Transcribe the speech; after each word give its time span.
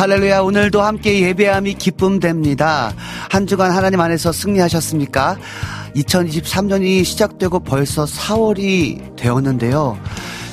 할렐루야 0.00 0.40
오늘도 0.40 0.80
함께 0.80 1.20
예배함이 1.20 1.74
기쁨됩니다. 1.74 2.94
한 3.28 3.46
주간 3.46 3.70
하나님 3.70 4.00
안에서 4.00 4.32
승리하셨습니까? 4.32 5.36
2023년이 5.94 7.04
시작되고 7.04 7.60
벌써 7.60 8.06
4월이 8.06 9.14
되었는데요. 9.16 9.98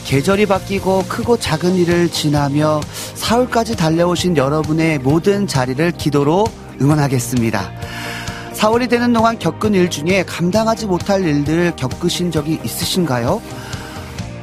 계절이 0.03 0.47
바뀌고 0.47 1.05
크고 1.07 1.37
작은 1.37 1.75
일을 1.75 2.09
지나며 2.09 2.81
4월까지 3.15 3.77
달려오신 3.77 4.35
여러분의 4.35 4.99
모든 4.99 5.47
자리를 5.47 5.91
기도로 5.91 6.43
응원하겠습니다. 6.81 7.71
4월이 8.51 8.89
되는 8.89 9.13
동안 9.13 9.39
겪은 9.39 9.75
일 9.75 9.89
중에 9.89 10.25
감당하지 10.27 10.87
못할 10.87 11.23
일들 11.23 11.73
겪으신 11.77 12.31
적이 12.31 12.59
있으신가요? 12.65 13.41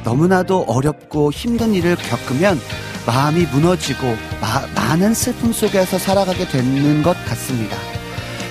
너무나도 0.03 0.65
어렵고 0.67 1.31
힘든 1.31 1.75
일을 1.75 1.95
겪으면 1.95 2.59
마음이 3.05 3.45
무너지고 3.51 4.15
마- 4.41 4.65
많은 4.75 5.13
슬픔 5.13 5.53
속에서 5.53 5.97
살아가게 5.97 6.47
되는 6.47 7.03
것 7.03 7.15
같습니다. 7.25 7.77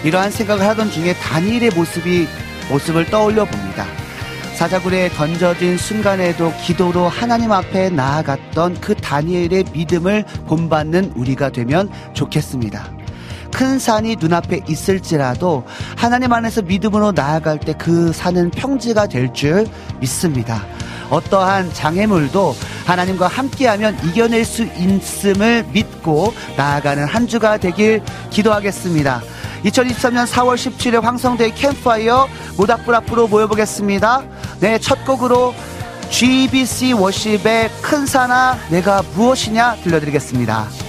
이러한 0.04 0.30
생각을 0.30 0.66
하던 0.68 0.90
중에 0.90 1.14
다니엘의 1.14 1.70
모습이 1.70 2.28
모습을 2.70 3.06
떠올려 3.06 3.44
봅니다. 3.44 3.86
사자굴에 4.54 5.08
던져진 5.10 5.76
순간에도 5.76 6.52
기도로 6.64 7.08
하나님 7.08 7.50
앞에 7.50 7.90
나아갔던 7.90 8.80
그 8.80 8.94
다니엘의 8.94 9.64
믿음을 9.72 10.24
본받는 10.46 11.12
우리가 11.16 11.50
되면 11.50 11.90
좋겠습니다. 12.12 12.88
큰 13.52 13.78
산이 13.78 14.16
눈앞에 14.20 14.60
있을지라도 14.68 15.64
하나님 15.96 16.32
안에서 16.32 16.62
믿음으로 16.62 17.12
나아갈 17.12 17.58
때 17.58 17.72
그 17.72 18.12
산은 18.12 18.50
평지가 18.50 19.06
될 19.08 19.32
줄 19.32 19.66
믿습니다. 20.00 20.64
어떠한 21.14 21.72
장애물도 21.72 22.56
하나님과 22.86 23.28
함께하면 23.28 23.96
이겨낼 24.04 24.44
수 24.44 24.64
있음을 24.64 25.64
믿고 25.72 26.34
나아가는 26.56 27.04
한 27.04 27.26
주가 27.28 27.56
되길 27.56 28.02
기도하겠습니다. 28.30 29.22
2023년 29.64 30.26
4월 30.26 30.56
17일 30.56 31.00
황성대의 31.00 31.54
캠프파이어 31.54 32.28
모닥불 32.56 32.94
앞으로 32.96 33.28
모여보겠습니다. 33.28 34.22
네, 34.60 34.78
첫 34.78 35.04
곡으로 35.06 35.54
GBC 36.10 36.92
워십의 36.92 37.70
큰 37.80 38.06
산아 38.06 38.58
내가 38.70 39.02
무엇이냐 39.14 39.76
들려드리겠습니다. 39.82 40.83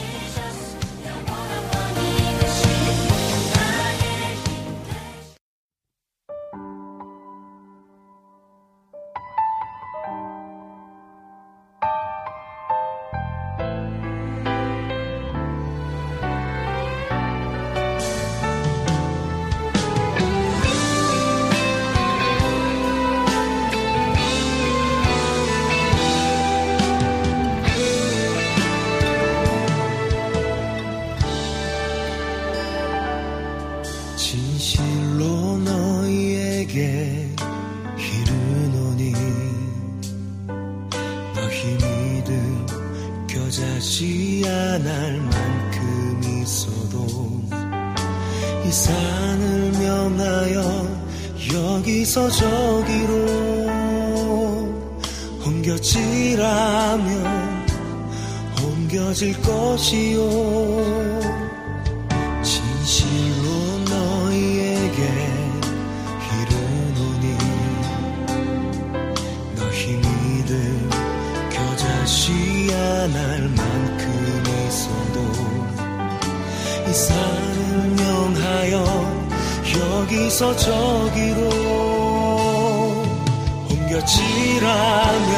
옮겨지라면 84.05 85.33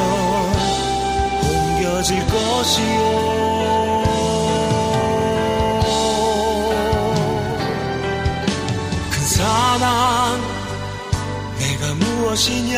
옮겨질 1.42 2.20
것이요 2.28 2.98
큰 9.10 9.26
사랑 9.26 10.42
내가 11.60 11.94
무엇이냐? 11.96 12.78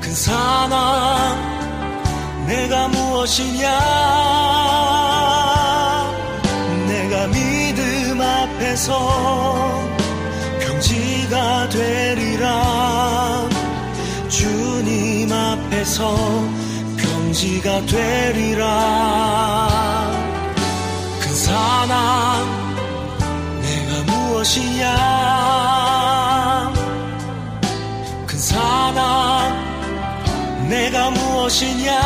큰 0.00 0.14
사랑 0.14 1.40
내가 2.46 2.88
무엇이냐? 2.88 3.68
내가 6.86 7.26
믿음 7.28 8.20
앞에서 8.20 9.90
평지가 10.60 11.68
앞에서 15.92 16.16
평지가 16.96 17.84
되리라. 17.86 18.68
큰 21.20 21.34
사랑 21.34 22.48
내가 23.60 24.02
무엇이냐? 24.10 24.86
큰 28.26 28.38
사랑 28.38 28.96
내가 30.70 31.10
무엇이냐? 31.10 32.00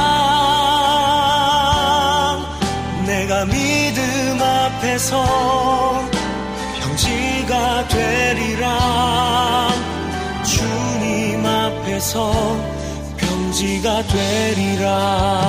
내가 3.06 3.44
믿음 3.44 4.42
앞에서 4.42 5.24
형지가 6.80 7.86
되리라. 7.86 9.68
주님 10.42 11.46
앞에서 11.46 12.75
평지가 13.56 14.02
되리라 14.02 15.46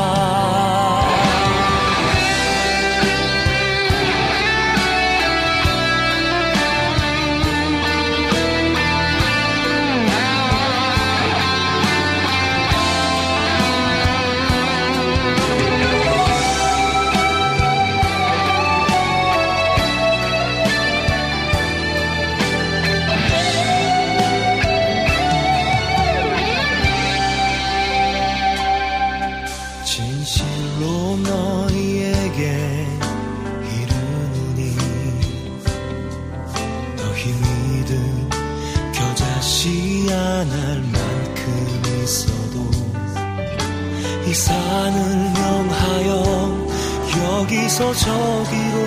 저기로 47.98 48.78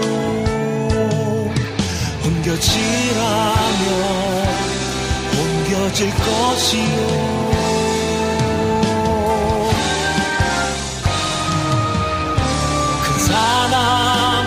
옮겨지라며 2.24 3.84
옮겨질 5.36 6.10
것이요. 6.10 7.00
큰 13.02 13.18
사람 13.18 14.46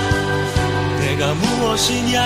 내가 1.00 1.34
무엇이냐? 1.34 2.18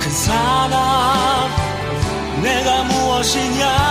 큰 0.00 0.10
사람 0.10 1.50
내가 2.42 2.84
무엇이냐 2.84 3.83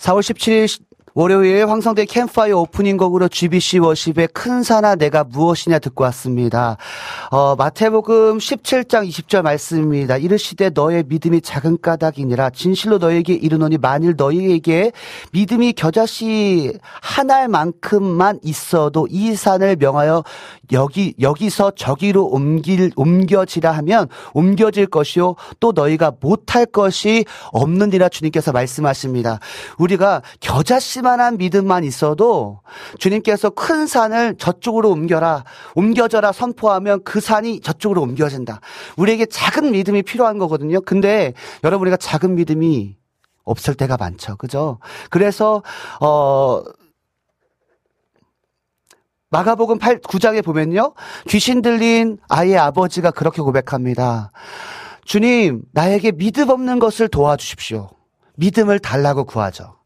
4월 0.00 0.22
17일 0.22 0.89
월요일 1.14 1.68
황성대 1.68 2.04
캠파이어 2.04 2.58
오프닝 2.58 2.96
곡으로 2.96 3.28
GBC 3.28 3.80
워십의 3.80 4.28
큰 4.32 4.62
사나 4.62 4.94
내가 4.94 5.24
무엇이냐 5.24 5.80
듣고 5.80 6.04
왔습니다. 6.04 6.76
어, 7.30 7.56
마태복음 7.56 8.38
17장 8.38 9.08
20절 9.08 9.42
말씀입니다. 9.42 10.16
이르시되 10.16 10.70
너의 10.70 11.04
믿음이 11.08 11.40
작은 11.40 11.78
까닭이니라 11.82 12.50
진실로 12.50 12.98
너에게 12.98 13.34
이르노니 13.34 13.78
만일 13.78 14.14
너희에게 14.16 14.92
믿음이 15.32 15.72
겨자씨 15.72 16.78
한 17.00 17.30
알만큼만 17.30 18.38
있어도 18.44 19.08
이 19.10 19.34
산을 19.34 19.76
명하여 19.80 20.22
여기 20.70 21.14
여기서 21.20 21.72
저기로 21.72 22.26
옮길 22.26 22.92
옮겨지라 22.94 23.72
하면 23.72 24.08
옮겨질 24.32 24.86
것이요 24.86 25.34
또 25.58 25.72
너희가 25.72 26.12
못할 26.20 26.66
것이 26.66 27.24
없느니라 27.50 28.08
주님께서 28.08 28.52
말씀하십니다. 28.52 29.40
우리가 29.78 30.22
겨자씨 30.38 30.99
만한 31.02 31.36
믿음만 31.36 31.84
있어도 31.84 32.60
주님께서 32.98 33.50
큰 33.50 33.86
산을 33.86 34.36
저쪽으로 34.36 34.90
옮겨라 34.90 35.44
옮겨져라 35.74 36.32
선포하면 36.32 37.02
그 37.04 37.20
산이 37.20 37.60
저쪽으로 37.60 38.02
옮겨진다. 38.02 38.60
우리에게 38.96 39.26
작은 39.26 39.72
믿음이 39.72 40.02
필요한 40.02 40.38
거거든요. 40.38 40.80
근데 40.80 41.34
여러분 41.64 41.86
우리가 41.86 41.96
작은 41.96 42.34
믿음이 42.34 42.96
없을 43.44 43.74
때가 43.74 43.96
많죠. 43.96 44.36
그죠? 44.36 44.78
그래서 45.10 45.62
어 46.00 46.62
마가복음 49.30 49.78
8, 49.78 50.00
9장에 50.00 50.44
보면요. 50.44 50.94
귀신 51.28 51.62
들린 51.62 52.18
아이의 52.28 52.58
아버지가 52.58 53.12
그렇게 53.12 53.42
고백합니다. 53.42 54.32
주님, 55.04 55.62
나에게 55.72 56.12
믿음 56.12 56.50
없는 56.50 56.78
것을 56.78 57.08
도와주십시오. 57.08 57.90
믿음을 58.36 58.78
달라고 58.78 59.24
구하죠. 59.24 59.79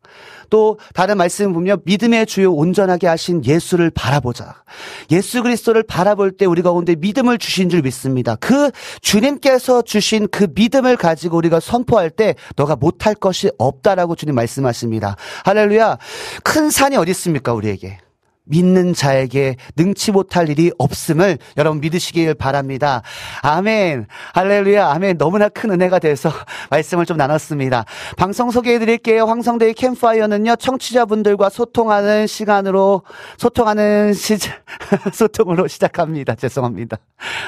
또 0.50 0.78
다른 0.94 1.16
말씀 1.16 1.52
보면 1.52 1.80
믿음의 1.84 2.26
주요 2.26 2.52
온전하게 2.52 3.06
하신 3.06 3.44
예수를 3.44 3.90
바라보자. 3.90 4.62
예수 5.10 5.42
그리스도를 5.42 5.82
바라볼 5.82 6.32
때 6.32 6.46
우리 6.46 6.62
가운데 6.62 6.94
믿음을 6.94 7.38
주신 7.38 7.68
줄 7.68 7.82
믿습니다. 7.82 8.36
그 8.36 8.70
주님께서 9.00 9.82
주신 9.82 10.28
그 10.28 10.46
믿음을 10.54 10.96
가지고 10.96 11.36
우리가 11.38 11.60
선포할 11.60 12.10
때 12.10 12.34
너가 12.56 12.76
못할 12.76 13.14
것이 13.14 13.50
없다라고 13.58 14.16
주님 14.16 14.34
말씀하십니다. 14.34 15.16
할렐루야. 15.44 15.98
큰 16.42 16.70
산이 16.70 16.96
어디 16.96 17.10
있습니까, 17.12 17.52
우리에게? 17.52 18.03
믿는 18.44 18.92
자에게 18.92 19.56
능치 19.76 20.12
못할 20.12 20.48
일이 20.48 20.70
없음을 20.78 21.38
여러분 21.56 21.80
믿으시길 21.80 22.34
바랍니다. 22.34 23.02
아멘. 23.42 24.06
할렐루야. 24.34 24.86
아멘. 24.88 25.18
너무나 25.18 25.48
큰 25.48 25.70
은혜가 25.70 25.98
돼서 25.98 26.30
말씀을 26.70 27.06
좀 27.06 27.16
나눴습니다. 27.16 27.84
방송 28.16 28.50
소개해 28.50 28.78
드릴게요. 28.78 29.24
황성대의 29.24 29.74
캠파이어는요, 29.74 30.56
청취자분들과 30.56 31.48
소통하는 31.48 32.26
시간으로, 32.26 33.02
소통하는 33.38 34.12
시, 34.12 34.36
소통으로 35.12 35.66
시작합니다. 35.66 36.34
죄송합니다. 36.34 36.98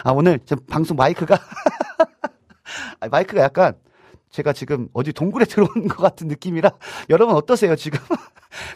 아, 0.02 0.12
오늘 0.12 0.38
좀 0.46 0.58
방송 0.68 0.96
마이크가, 0.96 1.38
아, 3.00 3.08
마이크가 3.08 3.42
약간 3.42 3.74
제가 4.30 4.52
지금 4.52 4.88
어디 4.92 5.12
동굴에 5.12 5.44
들어온 5.44 5.88
것 5.88 5.96
같은 5.96 6.28
느낌이라 6.28 6.70
여러분 7.10 7.34
어떠세요, 7.36 7.76
지금? 7.76 7.98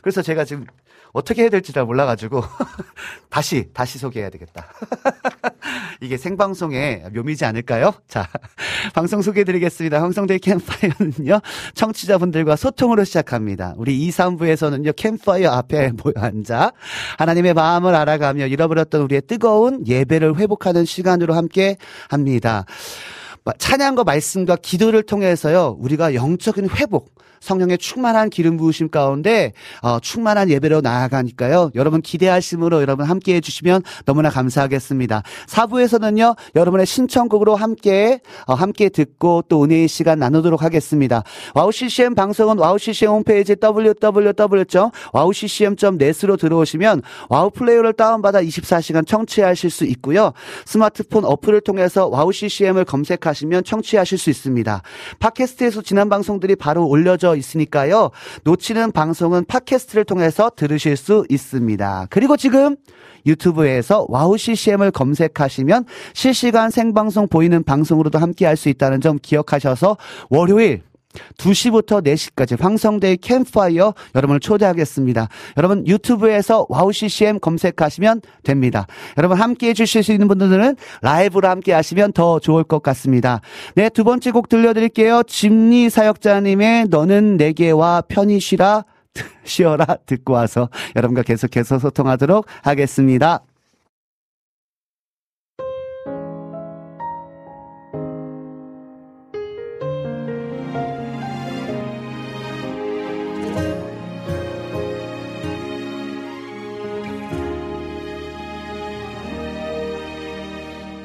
그래서 0.03 0.23
제가 0.23 0.45
지금 0.45 0.67
어떻게 1.13 1.43
해야 1.43 1.51
될지 1.51 1.73
잘 1.73 1.85
몰라가지고 1.85 2.43
다시 3.31 3.69
다시 3.73 3.99
소개해야 3.99 4.31
되겠다. 4.31 4.67
이게 6.01 6.17
생방송의 6.17 7.05
묘미지 7.13 7.45
않을까요? 7.45 7.93
자, 8.09 8.29
방송 8.95 9.23
소개해드리겠습니다. 9.23 10.01
황성대 10.01 10.39
캠파이어는요 10.39 11.41
청취자분들과 11.75 12.57
소통으로 12.57 13.05
시작합니다. 13.05 13.75
우리 13.77 14.07
2, 14.07 14.11
3부에서는요 14.11 14.97
캠파이어 14.97 15.51
앞에 15.51 15.93
모여 15.93 16.15
앉아 16.17 16.73
하나님의 17.19 17.55
마음을 17.55 17.95
알아가며 17.95 18.47
잃어버렸던 18.47 19.03
우리의 19.03 19.23
뜨거운 19.27 19.87
예배를 19.87 20.39
회복하는 20.39 20.85
시간으로 20.85 21.35
함께 21.35 21.77
합니다. 22.09 22.65
찬양과 23.59 24.05
말씀과 24.05 24.57
기도를 24.57 25.03
통해서요 25.03 25.77
우리가 25.81 26.15
영적인 26.15 26.69
회복 26.71 27.15
성령의 27.41 27.79
충만한 27.79 28.31
기름 28.31 28.57
부으심 28.57 28.91
가운데 28.91 29.53
어, 29.83 29.99
충만한 30.01 30.51
예배로 30.51 30.81
나아가니까요. 30.83 31.71
여러분 31.75 32.01
기대하심으로 32.03 32.83
여러분 32.83 33.07
함께 33.07 33.35
해주시면 33.37 33.83
너무나 34.05 34.29
감사하겠습니다. 34.31 35.23
4부에서는요. 35.47 36.37
여러분의 36.55 36.85
신청곡으로 36.87 37.57
함께 37.57 38.21
어, 38.47 38.55
함께 38.55 38.91
듣고 38.91 39.43
또 39.49 39.65
은혜의 39.65 39.89
시간 39.89 40.19
나누도록 40.19 40.63
하겠습니다. 40.63 41.25
와우 41.55 41.73
CCM 41.73 42.15
방송은 42.15 42.59
와우 42.59 42.79
CCM 42.79 43.11
홈페이지 43.11 43.57
www.wowccm.net으로 43.61 46.37
들어오시면 46.37 47.03
와우 47.29 47.51
플레이어를 47.51 47.95
다운받아 47.95 48.43
24시간 48.43 49.05
청취하실 49.07 49.71
수 49.71 49.85
있고요. 49.87 50.33
스마트폰 50.67 51.25
어플을 51.25 51.63
통해서 51.63 52.07
와우 52.09 52.33
CCM을 52.33 52.85
검색하시면 52.85 53.65
청취하실 53.65 54.19
수 54.19 54.29
있습니다. 54.31 54.83
팟캐스트에서 55.19 55.83
지난 55.83 56.09
방송들이 56.09 56.55
바로 56.57 56.87
올려져 56.87 57.30
올려져 57.31 57.37
있으니까요. 57.37 58.11
놓치는 58.45 58.93
방송은 58.93 59.45
팟캐스트를 59.47 60.05
통해서 60.05 60.51
들으실 60.55 60.97
수 60.97 61.25
있습니다. 61.29 62.07
그리고 62.11 62.37
지금 62.37 62.77
유튜브에서 63.27 64.07
WOW 64.09 64.37
CCM을 64.37 64.91
검색하시면 64.91 65.85
실시간 66.15 66.71
생방송 66.71 67.29
보이는 67.29 67.63
방송으로도 67.63 68.19
함께 68.19 68.47
할 68.47 68.61
수 68.61 68.69
있다는 68.69 69.01
점 69.01 69.19
기억하셔서 69.23 69.97
월요일 70.29 70.83
2시부터 71.39 72.05
4시까지 72.05 72.61
황성대의 72.61 73.17
캠프파이어 73.19 73.95
여러분을 74.15 74.41
초대하겠습니다. 74.41 75.29
여러분 75.57 75.87
유튜브에서 75.87 76.67
WOW 76.69 76.93
CCM 76.93 77.41
검색하시면 77.41 78.23
됩니다. 78.43 78.87
여러분 79.19 79.39
함께 79.39 79.69
해주실 79.69 80.03
수 80.03 80.13
있는 80.13 80.29
분들은 80.29 80.77
라이브로 81.03 81.49
함께 81.49 81.73
하시면 81.73 82.13
더 82.13 82.39
좋을 82.39 82.65
것 82.65 82.83
같습니다. 82.83 83.41
네, 83.75 83.89
두 83.89 84.05
번째 84.05 84.31
곡 84.31 84.49
들려드릴게요. 84.49 85.25
집리 85.25 85.91
사역자님의 85.91 86.87
너는 86.89 87.37
내게와 87.37 88.03
편히 88.09 88.41
쉬라 88.41 88.85
쉬어라 89.45 89.85
듣고 90.07 90.35
와서 90.35 90.69
여러분과 90.95 91.23
계속해서 91.23 91.79
소통하도록 91.81 92.47
하겠습니다. 92.63 93.41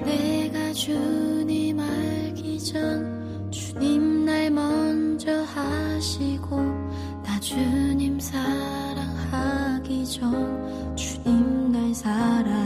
내가 0.05 0.71
주님 0.73 1.79
알기 1.79 2.59
전 2.59 3.51
주님 3.51 4.25
날 4.25 4.51
먼저 4.51 5.31
하시고 5.43 6.57
나 7.23 7.39
주님 7.39 8.19
사랑하기 8.19 10.05
전 10.05 10.95
주님 10.95 11.71
날 11.71 11.93
사랑 11.93 12.64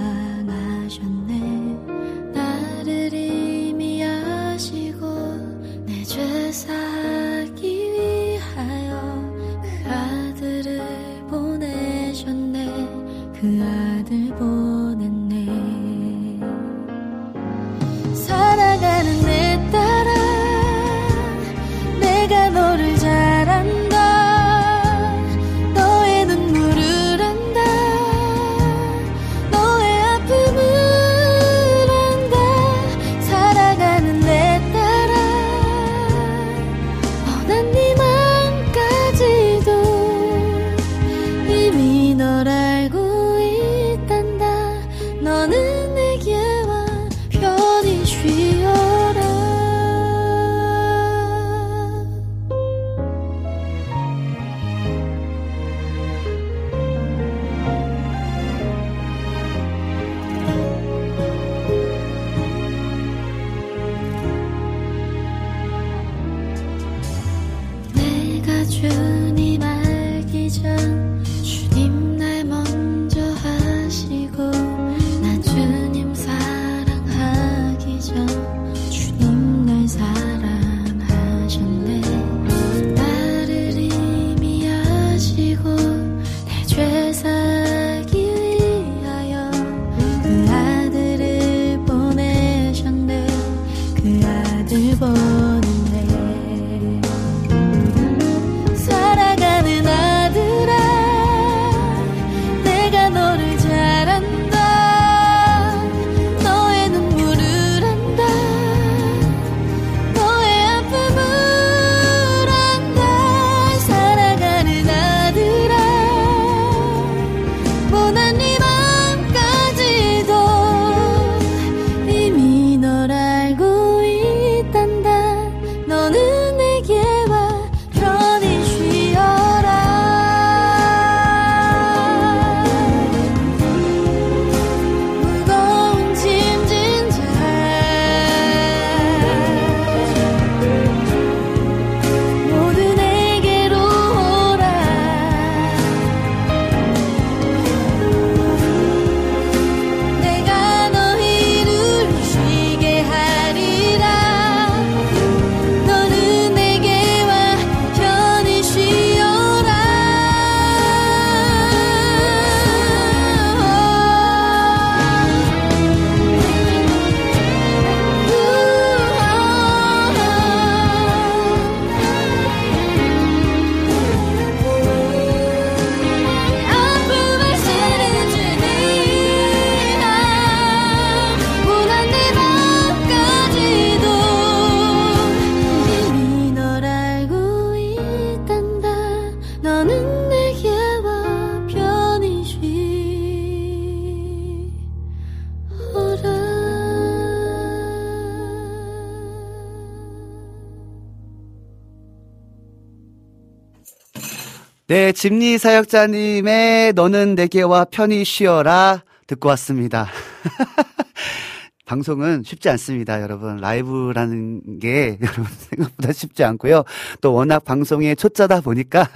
집리 205.20 205.58
사역자님의 205.58 206.94
너는 206.94 207.36
내게와 207.36 207.88
편히 207.92 208.24
쉬어라 208.24 209.04
듣고 209.28 209.50
왔습니다. 209.50 210.08
방송은 211.86 212.44
쉽지 212.46 212.70
않습니다, 212.70 213.22
여러분. 213.22 213.58
라이브라는 213.58 214.80
게 214.80 215.18
여러분 215.22 215.46
생각보다 215.46 216.14
쉽지 216.14 216.46
않고요. 216.46 216.86
또 217.20 217.34
워낙 217.34 217.66
방송에 217.66 218.16
초짜다 218.16 218.62
보니까 218.62 219.10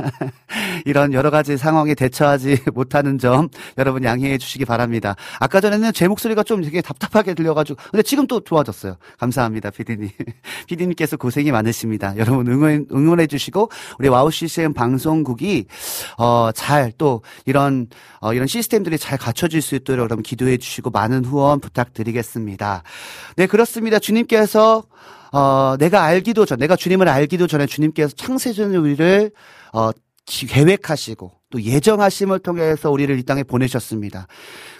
이런 0.85 1.13
여러 1.13 1.29
가지 1.29 1.57
상황에 1.57 1.93
대처하지 1.95 2.57
못하는 2.73 3.17
점 3.17 3.49
여러분 3.77 4.03
양해해 4.03 4.37
주시기 4.37 4.65
바랍니다. 4.65 5.15
아까 5.39 5.59
전에는 5.61 5.93
제 5.93 6.07
목소리가 6.07 6.43
좀 6.43 6.61
되게 6.61 6.81
답답하게 6.81 7.33
들려가지고 7.33 7.79
근데 7.91 8.03
지금 8.03 8.27
또 8.27 8.39
좋아졌어요. 8.39 8.95
감사합니다, 9.19 9.69
피디님. 9.71 10.09
피디님께서 10.67 11.17
고생이 11.17 11.51
많으십니다. 11.51 12.15
여러분 12.17 12.47
응원 12.47 12.87
응원해 12.91 13.27
주시고 13.27 13.69
우리 13.99 14.07
WOW 14.09 14.31
CCM 14.31 14.73
방송국이 14.73 15.65
어 16.17 16.51
잘 16.53 16.93
또 16.97 17.21
이런 17.45 17.87
어 18.19 18.33
이런 18.33 18.45
시스템들이 18.47 18.97
잘 18.97 19.17
갖춰질 19.17 19.61
수 19.61 19.75
있도록 19.75 20.03
여러분 20.03 20.21
기도해 20.21 20.57
주시고 20.57 20.89
많은 20.91 21.25
후원 21.25 21.59
부탁드리겠습니다. 21.59 22.83
네 23.37 23.47
그렇습니다. 23.47 23.99
주님께서 23.99 24.83
어, 25.31 25.75
내가 25.79 26.03
알기도 26.03 26.45
전, 26.45 26.59
내가 26.59 26.75
주님을 26.75 27.07
알기도 27.09 27.47
전에 27.47 27.65
주님께서 27.65 28.13
창세전 28.15 28.75
우리를, 28.75 29.31
어, 29.73 29.89
계획하시고 30.25 31.31
또 31.49 31.61
예정하심을 31.61 32.39
통해서 32.39 32.89
우리를 32.89 33.17
이 33.19 33.23
땅에 33.23 33.43
보내셨습니다. 33.43 34.25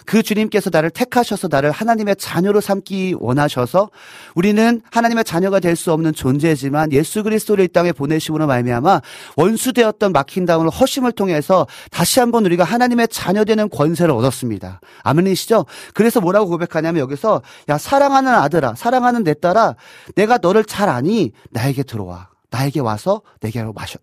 그 0.06 0.22
주님께서 0.22 0.70
나를 0.72 0.90
택하셔서 0.90 1.48
나를 1.50 1.70
하나님의 1.70 2.16
자녀로 2.16 2.60
삼기 2.60 3.14
원하셔서 3.18 3.90
우리는 4.34 4.82
하나님의 4.90 5.24
자녀가 5.24 5.60
될 5.60 5.76
수 5.76 5.92
없는 5.92 6.14
존재지만 6.14 6.92
예수 6.92 7.22
그리스도를 7.22 7.64
이 7.64 7.68
땅에 7.68 7.92
보내심으로 7.92 8.46
말미암아 8.46 9.02
원수되었던 9.36 10.12
막힌 10.12 10.46
다음을 10.46 10.70
허심을 10.70 11.12
통해서 11.12 11.66
다시 11.90 12.20
한번 12.20 12.44
우리가 12.46 12.64
하나님의 12.64 13.08
자녀 13.08 13.44
되는 13.44 13.68
권세를 13.68 14.14
얻었습니다. 14.14 14.80
아멘이시죠? 15.02 15.66
그래서 15.94 16.20
뭐라고 16.20 16.48
고백하냐면 16.48 17.00
여기서 17.02 17.42
야 17.68 17.78
사랑하는 17.78 18.32
아들아, 18.32 18.74
사랑하는 18.76 19.24
내 19.24 19.34
딸아, 19.34 19.74
내가 20.14 20.38
너를 20.38 20.64
잘 20.64 20.88
아니 20.88 21.32
나에게 21.50 21.82
들어와. 21.82 22.28
나에게 22.50 22.80
와서 22.80 23.22
내게로 23.40 23.72
마셔. 23.72 23.98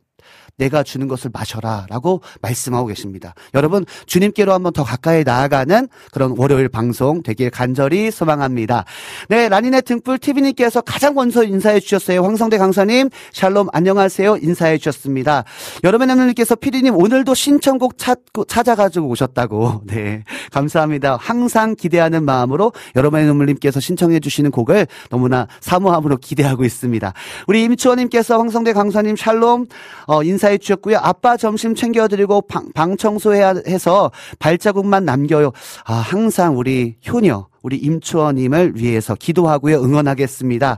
내가 0.57 0.83
주는 0.83 1.07
것을 1.07 1.31
마셔라 1.33 1.87
라고 1.89 2.21
말씀하고 2.41 2.87
계십니다. 2.87 3.33
여러분, 3.53 3.85
주님께로 4.05 4.53
한번 4.53 4.73
더 4.73 4.83
가까이 4.83 5.23
나아가는 5.23 5.87
그런 6.11 6.35
월요일 6.37 6.69
방송 6.69 7.23
되길 7.23 7.49
간절히 7.49 8.11
소망합니다. 8.11 8.85
네, 9.29 9.49
라니네 9.49 9.81
등불 9.81 10.19
TV님께서 10.19 10.81
가장 10.81 11.15
먼저 11.15 11.43
인사해 11.43 11.79
주셨어요. 11.79 12.23
황성대 12.23 12.57
강사님, 12.57 13.09
샬롬 13.33 13.67
안녕하세요. 13.71 14.37
인사해 14.41 14.77
주셨습니다. 14.77 15.43
여러분 15.83 16.07
남님께서 16.07 16.55
피디님 16.55 16.95
오늘도 16.95 17.33
신청곡 17.33 17.97
찾고, 17.97 18.45
찾아가지고 18.45 19.07
오셨다고. 19.07 19.81
네, 19.85 20.23
감사합니다. 20.51 21.17
항상 21.19 21.75
기대하는 21.75 22.23
마음으로 22.23 22.73
여러분의 22.95 23.25
눈물님께서 23.25 23.79
신청해 23.79 24.19
주시는 24.19 24.51
곡을 24.51 24.87
너무나 25.09 25.47
사모함으로 25.59 26.17
기대하고 26.17 26.63
있습니다. 26.63 27.13
우리 27.47 27.63
임추원님께서 27.63 28.37
황성대 28.37 28.73
강사님 28.73 29.15
샬롬 29.15 29.67
어, 30.07 30.23
인사 30.23 30.40
해 30.49 30.57
주셨고요. 30.57 30.97
아빠 30.97 31.37
점심 31.37 31.75
챙겨드리고 31.75 32.41
방, 32.43 32.71
방 32.73 32.97
청소해야 32.97 33.55
해서 33.67 34.11
발자국만 34.39 35.05
남겨요. 35.05 35.51
아, 35.85 35.93
항상 35.93 36.57
우리 36.57 36.97
효녀, 37.07 37.47
우리 37.61 37.77
임추원님을 37.77 38.73
위해서 38.75 39.15
기도하고요. 39.15 39.81
응원하겠습니다. 39.83 40.77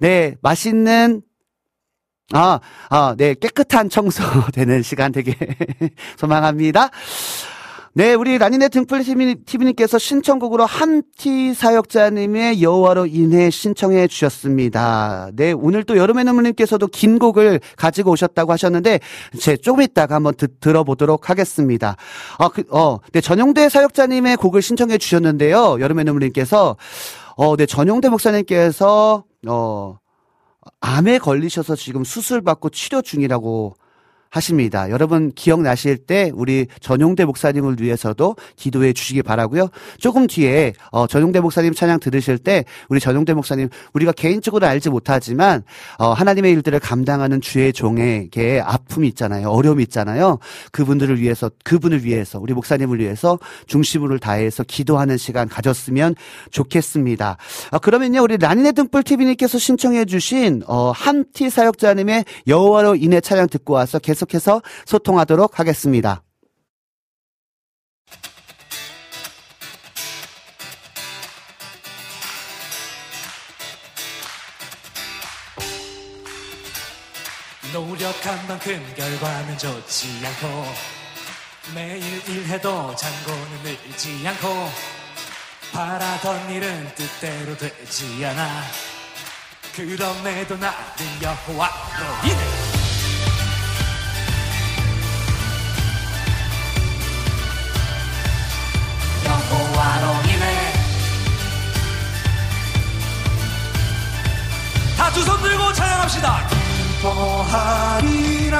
네, 0.00 0.36
맛있는 0.42 1.22
아, 2.32 2.58
아, 2.88 3.14
네, 3.18 3.34
깨끗한 3.34 3.90
청소되는 3.90 4.82
시간 4.82 5.12
되게 5.12 5.34
소망합니다. 6.16 6.90
네, 7.96 8.12
우리 8.14 8.38
라니네 8.38 8.70
등불 8.70 9.04
TV님께서 9.46 9.98
신청곡으로 9.98 10.66
함티 10.66 11.54
사역자님의 11.54 12.60
여호와로 12.60 13.06
인해 13.06 13.50
신청해 13.50 14.08
주셨습니다. 14.08 15.30
네, 15.34 15.52
오늘 15.52 15.84
또 15.84 15.96
여름의 15.96 16.24
눈물님께서도 16.24 16.88
긴 16.88 17.20
곡을 17.20 17.60
가지고 17.76 18.10
오셨다고 18.10 18.50
하셨는데, 18.50 18.98
제 19.38 19.56
조금 19.56 19.84
이따가 19.84 20.16
한번 20.16 20.34
듣, 20.34 20.58
들어보도록 20.58 21.30
하겠습니다. 21.30 21.94
아, 22.38 22.48
그, 22.48 22.64
어, 22.70 22.98
네, 23.12 23.20
전용대 23.20 23.68
사역자님의 23.68 24.38
곡을 24.38 24.60
신청해 24.60 24.98
주셨는데요. 24.98 25.78
여름의 25.78 26.04
눈물님께서, 26.04 26.76
어, 27.36 27.56
네, 27.56 27.64
전용대 27.64 28.08
목사님께서, 28.08 29.22
어, 29.46 29.98
암에 30.80 31.18
걸리셔서 31.18 31.76
지금 31.76 32.02
수술받고 32.02 32.70
치료 32.70 33.02
중이라고 33.02 33.76
하십니다. 34.34 34.90
여러분 34.90 35.30
기억나실 35.32 35.98
때 35.98 36.32
우리 36.34 36.66
전용대 36.80 37.24
목사님을 37.24 37.76
위해서도 37.78 38.34
기도해 38.56 38.92
주시기 38.92 39.22
바라고요. 39.22 39.68
조금 39.98 40.26
뒤에 40.26 40.72
어, 40.90 41.06
전용대 41.06 41.38
목사님 41.38 41.72
찬양 41.72 42.00
들으실 42.00 42.38
때 42.38 42.64
우리 42.88 42.98
전용대 42.98 43.32
목사님 43.34 43.68
우리가 43.92 44.10
개인적으로 44.10 44.66
알지 44.66 44.90
못하지만 44.90 45.62
어, 45.98 46.12
하나님의 46.12 46.52
일들을 46.52 46.80
감당하는 46.80 47.40
주의 47.40 47.72
종에게 47.72 48.60
아픔이 48.64 49.06
있잖아요. 49.08 49.50
어려움이 49.50 49.84
있잖아요. 49.84 50.38
그분들을 50.72 51.20
위해서 51.20 51.48
그분을 51.62 52.04
위해서 52.04 52.40
우리 52.40 52.54
목사님을 52.54 52.98
위해서 52.98 53.38
중심을 53.66 54.18
다해서 54.18 54.64
기도하는 54.64 55.16
시간 55.16 55.48
가졌으면 55.48 56.16
좋겠습니다. 56.50 57.36
어, 57.70 57.78
그러면요 57.78 58.22
우리 58.22 58.36
라니네 58.36 58.72
등불 58.72 59.04
TV님께서 59.04 59.58
신청해 59.58 60.06
주신 60.06 60.64
어, 60.66 60.90
함티 60.90 61.50
사역자님의 61.50 62.24
여호와로 62.48 62.96
인해 62.96 63.20
찬양 63.20 63.48
듣고 63.48 63.74
와서 63.74 64.00
계속 64.00 64.23
계속해서 64.24 64.62
소통하도록 64.86 65.58
하겠습니다. 65.58 66.22
노력한 77.72 78.46
만큼 78.46 78.80
결과는 78.96 79.58
좋지 79.58 80.22
않고 80.24 80.64
매일 81.74 82.02
일해도 82.28 82.94
잔고는 82.94 83.62
늘지 83.64 84.28
않고 84.28 84.48
바라던 85.72 86.50
일은 86.50 86.94
뜻대로 86.94 87.56
되지 87.56 88.24
않아 88.26 88.62
그럼에도 89.74 90.56
나는 90.56 90.76
여호와로 91.20 92.28
인해 92.28 92.83
여호와로 99.74 100.06
인해 100.28 100.72
다두 104.96 105.22
손 105.22 105.42
들고 105.42 105.72
찬양합시다. 105.72 106.48
기뻐하리라 107.00 108.54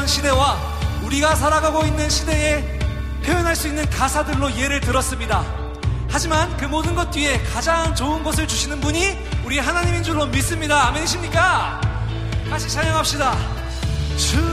살았던 0.00 0.06
시대와 0.06 0.58
우리가 1.02 1.34
살아가고 1.34 1.84
있는 1.84 2.08
시대에 2.08 2.78
표현할 3.24 3.54
수 3.54 3.68
있는 3.68 3.88
가사들로 3.90 4.56
예를 4.56 4.80
들었습니다. 4.80 5.44
하지만 6.08 6.54
그 6.56 6.64
모든 6.64 6.94
것 6.94 7.10
뒤에 7.10 7.42
가장 7.44 7.94
좋은 7.94 8.22
것을 8.22 8.46
주시는 8.46 8.80
분이 8.80 9.18
우리 9.44 9.58
하나님인 9.58 10.02
줄로 10.02 10.26
믿습니다. 10.26 10.88
아멘이십니까? 10.88 11.80
같이 12.48 12.68
찬양합시다. 12.68 13.36
주 14.16 14.49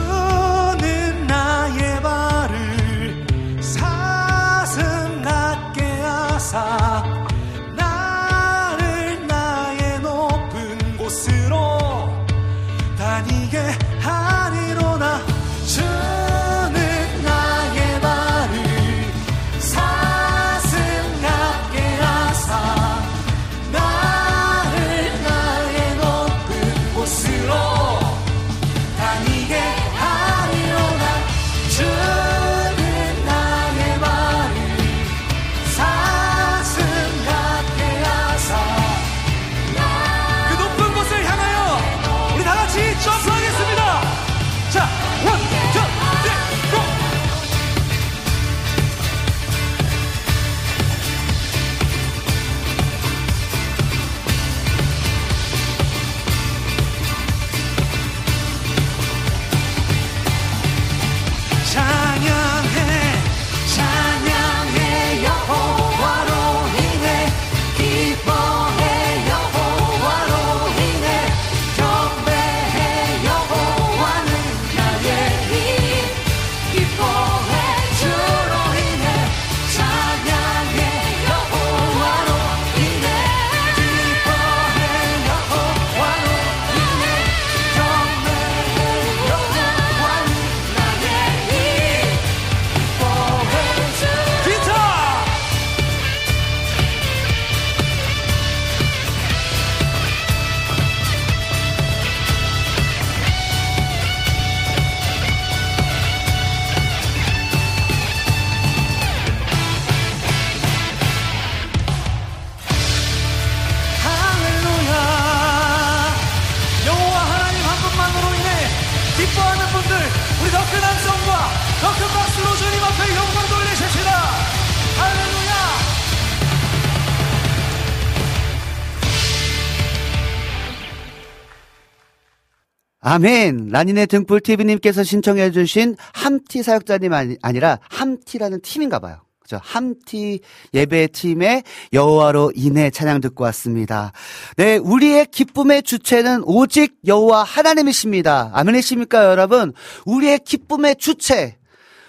아멘. 133.17 133.69
라니네 133.71 134.05
등불 134.05 134.41
TV님께서 134.41 135.03
신청해주신 135.03 135.95
함티 136.13 136.61
사역자님 136.61 137.13
아니, 137.13 137.35
아니라 137.41 137.79
함티라는 137.89 138.61
팀인가 138.61 138.99
봐요. 138.99 139.17
그죠? 139.39 139.59
함티 139.63 140.41
예배 140.75 141.07
팀의 141.07 141.63
여호와로 141.93 142.51
인해 142.53 142.91
찬양 142.91 143.21
듣고 143.21 143.43
왔습니다. 143.45 144.11
네, 144.55 144.77
우리의 144.77 145.25
기쁨의 145.31 145.81
주체는 145.81 146.43
오직 146.45 146.95
여호와 147.07 147.41
하나님이십니다. 147.41 148.51
아멘이십니까, 148.53 149.25
여러분? 149.25 149.73
우리의 150.05 150.39
기쁨의 150.45 150.97
주체. 150.97 151.57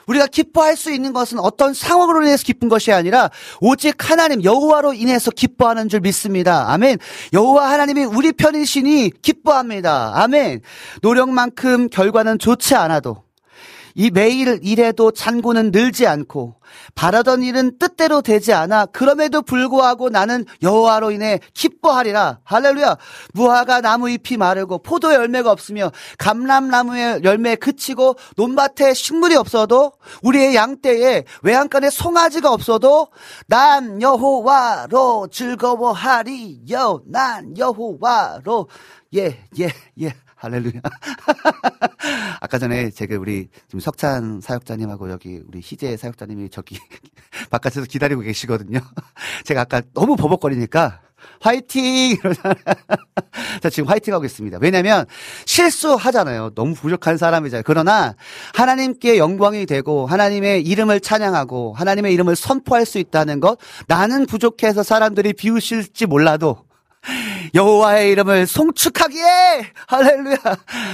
우리가 0.09 0.27
기뻐할 0.27 0.77
수 0.77 0.91
있는 0.91 1.13
것은 1.13 1.39
어떤 1.39 1.75
상황으로 1.75 2.23
인해서 2.23 2.43
기쁜 2.43 2.69
것이 2.69 2.93
아니라 2.93 3.31
오직 3.61 4.11
하나님 4.11 4.43
여호와로 4.43 4.95
인해서 4.95 5.31
기뻐하는 5.31 5.89
줄 5.89 6.01
믿습니다. 6.01 6.71
아멘. 6.73 6.99
여호와 7.33 7.71
하나님이 7.71 8.05
우리 8.05 8.33
편이시니 8.33 9.13
기뻐합니다. 9.23 10.13
아멘. 10.15 10.63
노력만큼 11.03 11.89
결과는 11.91 12.39
좋지 12.39 12.75
않아도 12.75 13.28
이 13.99 14.11
매일 14.13 14.61
일해도 14.63 15.11
잔고는 15.11 15.73
늘지 15.73 16.07
않고 16.07 16.55
바라던 16.95 17.43
일은 17.43 17.79
뜻대로 17.79 18.23
되지 18.23 18.53
않아 18.53 18.87
그럼에도 18.87 19.43
불구하고 19.43 20.09
나는 20.09 20.45
여호와로 20.63 21.11
인해 21.11 21.41
기뻐하리라. 21.53 22.39
할렐루야. 22.45 22.97
무화과 23.35 23.81
나무 23.81 24.09
잎이 24.09 24.37
마르고 24.39 24.79
포도 24.85 25.13
열매가 25.13 25.51
없으며 25.51 25.91
감람나무의 26.17 27.25
열매 27.25 27.57
그치고 27.57 28.15
논밭에 28.37 28.95
식물이 28.95 29.35
없어도 29.35 29.95
우리의 30.23 30.55
양떼에 30.55 31.25
외양간에 31.43 31.91
송아지가 31.91 32.53
없어도 32.53 33.09
난 33.49 34.01
여호와로 34.01 35.27
즐거워하리요. 35.33 37.03
난 37.07 37.59
여호와로. 37.59 38.69
예 39.17 39.41
예, 39.59 39.71
예. 40.03 40.15
할렐루야. 40.39 40.81
아까 42.41 42.59
전에 42.59 42.91
제가 42.91 43.17
우리 43.19 43.49
지금 43.67 43.81
석찬 43.81 44.41
사역자님하고 44.41 45.11
여기 45.11 45.43
우리 45.49 45.61
희재 45.61 45.97
사역자님이 45.97 46.51
저기 46.51 46.79
바깥에서 47.51 47.87
기다리고 47.87 48.21
계시거든요. 48.21 48.79
제가 49.45 49.63
아까 49.63 49.83
너무 49.95 50.15
버벅거리니까 50.17 51.01
화이팅! 51.41 52.11
이러잖아요. 52.11 52.55
자, 53.61 53.71
지금 53.71 53.89
화이팅 53.89 54.15
하고 54.15 54.25
있습니다. 54.25 54.59
왜냐면 54.61 55.05
실수하잖아요. 55.47 56.51
너무 56.55 56.75
부족한 56.75 57.17
사람이잖아요. 57.17 57.65
그러나 57.67 58.15
하나님께 58.55 59.19
영광이 59.19 59.67
되고 59.67 60.07
하나님의 60.07 60.63
이름을 60.63 61.01
찬양하고 61.01 61.75
하나님의 61.75 62.15
이름을 62.15 62.37
선포할 62.37 62.87
수 62.87 62.99
있다는 62.99 63.41
것 63.41 63.59
나는 63.89 64.27
부족해서 64.27 64.85
사람들이 64.85 65.33
비우실지 65.33 66.07
몰라도 66.07 66.69
여호와의 67.55 68.11
이름을 68.13 68.47
송축하기에 68.47 69.73
할렐루야 69.87 70.37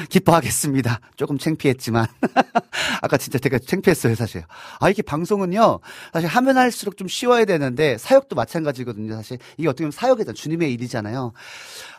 기뻐하겠습니다. 0.08 1.00
조금 1.16 1.38
창피했지만 1.38 2.06
아까 3.02 3.16
진짜 3.16 3.38
되게 3.38 3.58
창피했어요 3.58 4.14
사실. 4.14 4.44
아 4.80 4.90
이게 4.90 5.02
방송은요 5.02 5.80
사실 6.12 6.28
하면 6.28 6.56
할수록 6.56 6.96
좀 6.96 7.08
쉬워야 7.08 7.44
되는데 7.44 7.98
사역도 7.98 8.36
마찬가지거든요 8.36 9.14
사실 9.16 9.38
이게 9.56 9.68
어떻게 9.68 9.84
보면 9.84 9.92
사역이잖아 9.92 10.34
주님의 10.34 10.72
일이잖아요. 10.72 11.32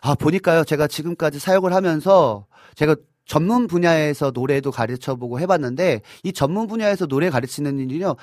아 0.01 0.15
보니까요 0.15 0.63
제가 0.63 0.87
지금까지 0.87 1.39
사역을 1.39 1.73
하면서 1.73 2.45
제가 2.75 2.95
전문 3.25 3.67
분야에서 3.67 4.31
노래도 4.31 4.71
가르쳐 4.71 5.15
보고 5.15 5.39
해봤는데 5.39 6.01
이 6.23 6.33
전문 6.33 6.67
분야에서 6.67 7.07
노래 7.07 7.29
가르치는 7.29 7.79
일이요 7.79 8.15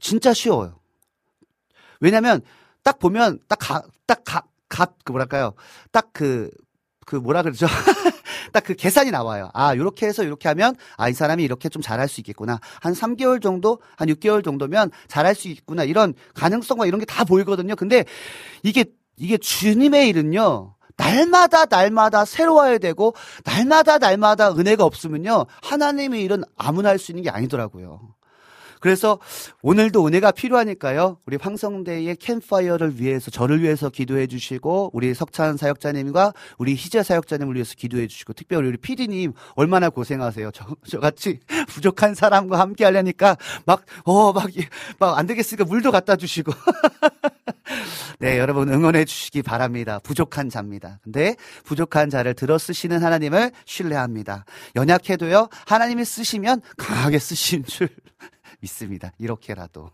진짜 0.00 0.32
쉬워요. 0.34 0.78
왜냐면 2.00 2.42
딱 2.82 2.98
보면 2.98 3.38
딱 3.48 3.56
가, 3.58 3.82
딱 4.06 4.22
가, 4.24 4.42
값, 4.74 4.94
그 5.04 5.12
뭐랄까요. 5.12 5.54
딱 5.92 6.10
그, 6.12 6.50
그 7.06 7.16
뭐라 7.16 7.42
그러죠? 7.42 7.66
딱 8.52 8.64
그 8.64 8.74
계산이 8.74 9.10
나와요. 9.10 9.50
아, 9.54 9.74
요렇게 9.76 10.06
해서 10.06 10.24
요렇게 10.24 10.48
하면, 10.48 10.74
아, 10.96 11.08
이 11.08 11.12
사람이 11.12 11.42
이렇게 11.42 11.68
좀 11.68 11.82
잘할 11.82 12.08
수 12.08 12.20
있겠구나. 12.20 12.60
한 12.80 12.92
3개월 12.92 13.42
정도, 13.42 13.80
한 13.96 14.08
6개월 14.08 14.44
정도면 14.44 14.90
잘할 15.08 15.34
수 15.34 15.48
있구나. 15.48 15.84
이런 15.84 16.14
가능성과 16.34 16.86
이런 16.86 17.00
게 17.00 17.06
다 17.06 17.24
보이거든요. 17.24 17.74
근데 17.76 18.04
이게, 18.62 18.84
이게 19.16 19.36
주님의 19.38 20.08
일은요. 20.08 20.74
날마다 20.96 21.64
날마다 21.66 22.24
새로워야 22.24 22.78
되고 22.78 23.14
날마다 23.44 23.98
날마다 23.98 24.52
은혜가 24.52 24.84
없으면요 24.84 25.46
하나님의 25.62 26.22
일은 26.22 26.44
아무나 26.56 26.90
할 26.90 26.98
수 27.00 27.10
있는 27.10 27.24
게 27.24 27.30
아니더라고요. 27.30 28.14
그래서 28.84 29.18
오늘도 29.62 30.06
은혜가 30.06 30.32
필요하니까요. 30.32 31.16
우리 31.24 31.38
황성대의 31.40 32.16
캠파이어를 32.16 33.00
위해서 33.00 33.30
저를 33.30 33.62
위해서 33.62 33.88
기도해 33.88 34.26
주시고 34.26 34.90
우리 34.92 35.14
석찬 35.14 35.56
사역자님과 35.56 36.34
우리 36.58 36.74
희재 36.74 37.02
사역자님을 37.02 37.54
위해서 37.54 37.72
기도해 37.78 38.08
주시고 38.08 38.34
특별히 38.34 38.68
우리 38.68 38.76
피디님 38.76 39.32
얼마나 39.54 39.88
고생하세요. 39.88 40.50
저, 40.50 40.66
저같이 40.86 41.40
부족한 41.68 42.14
사람과 42.14 42.60
함께 42.60 42.84
하려니까 42.84 43.38
막 43.64 43.86
어 44.04 44.34
막 44.34 44.50
막 44.98 45.16
안 45.16 45.26
되겠으니까 45.26 45.64
물도 45.64 45.90
갖다 45.90 46.16
주시고 46.16 46.52
네, 48.20 48.38
여러분 48.38 48.68
응원해 48.68 49.06
주시기 49.06 49.40
바랍니다. 49.40 49.98
부족한 50.02 50.50
자입니다. 50.50 51.00
근데 51.02 51.36
부족한 51.64 52.10
자를 52.10 52.34
들어 52.34 52.58
쓰시는 52.58 53.02
하나님을 53.02 53.50
신뢰합니다. 53.64 54.44
연약해도요. 54.76 55.48
하나님이 55.66 56.04
쓰시면 56.04 56.60
강하게 56.76 57.18
쓰신 57.18 57.64
줄 57.64 57.88
믿습니다. 58.60 59.12
이렇게라도. 59.18 59.90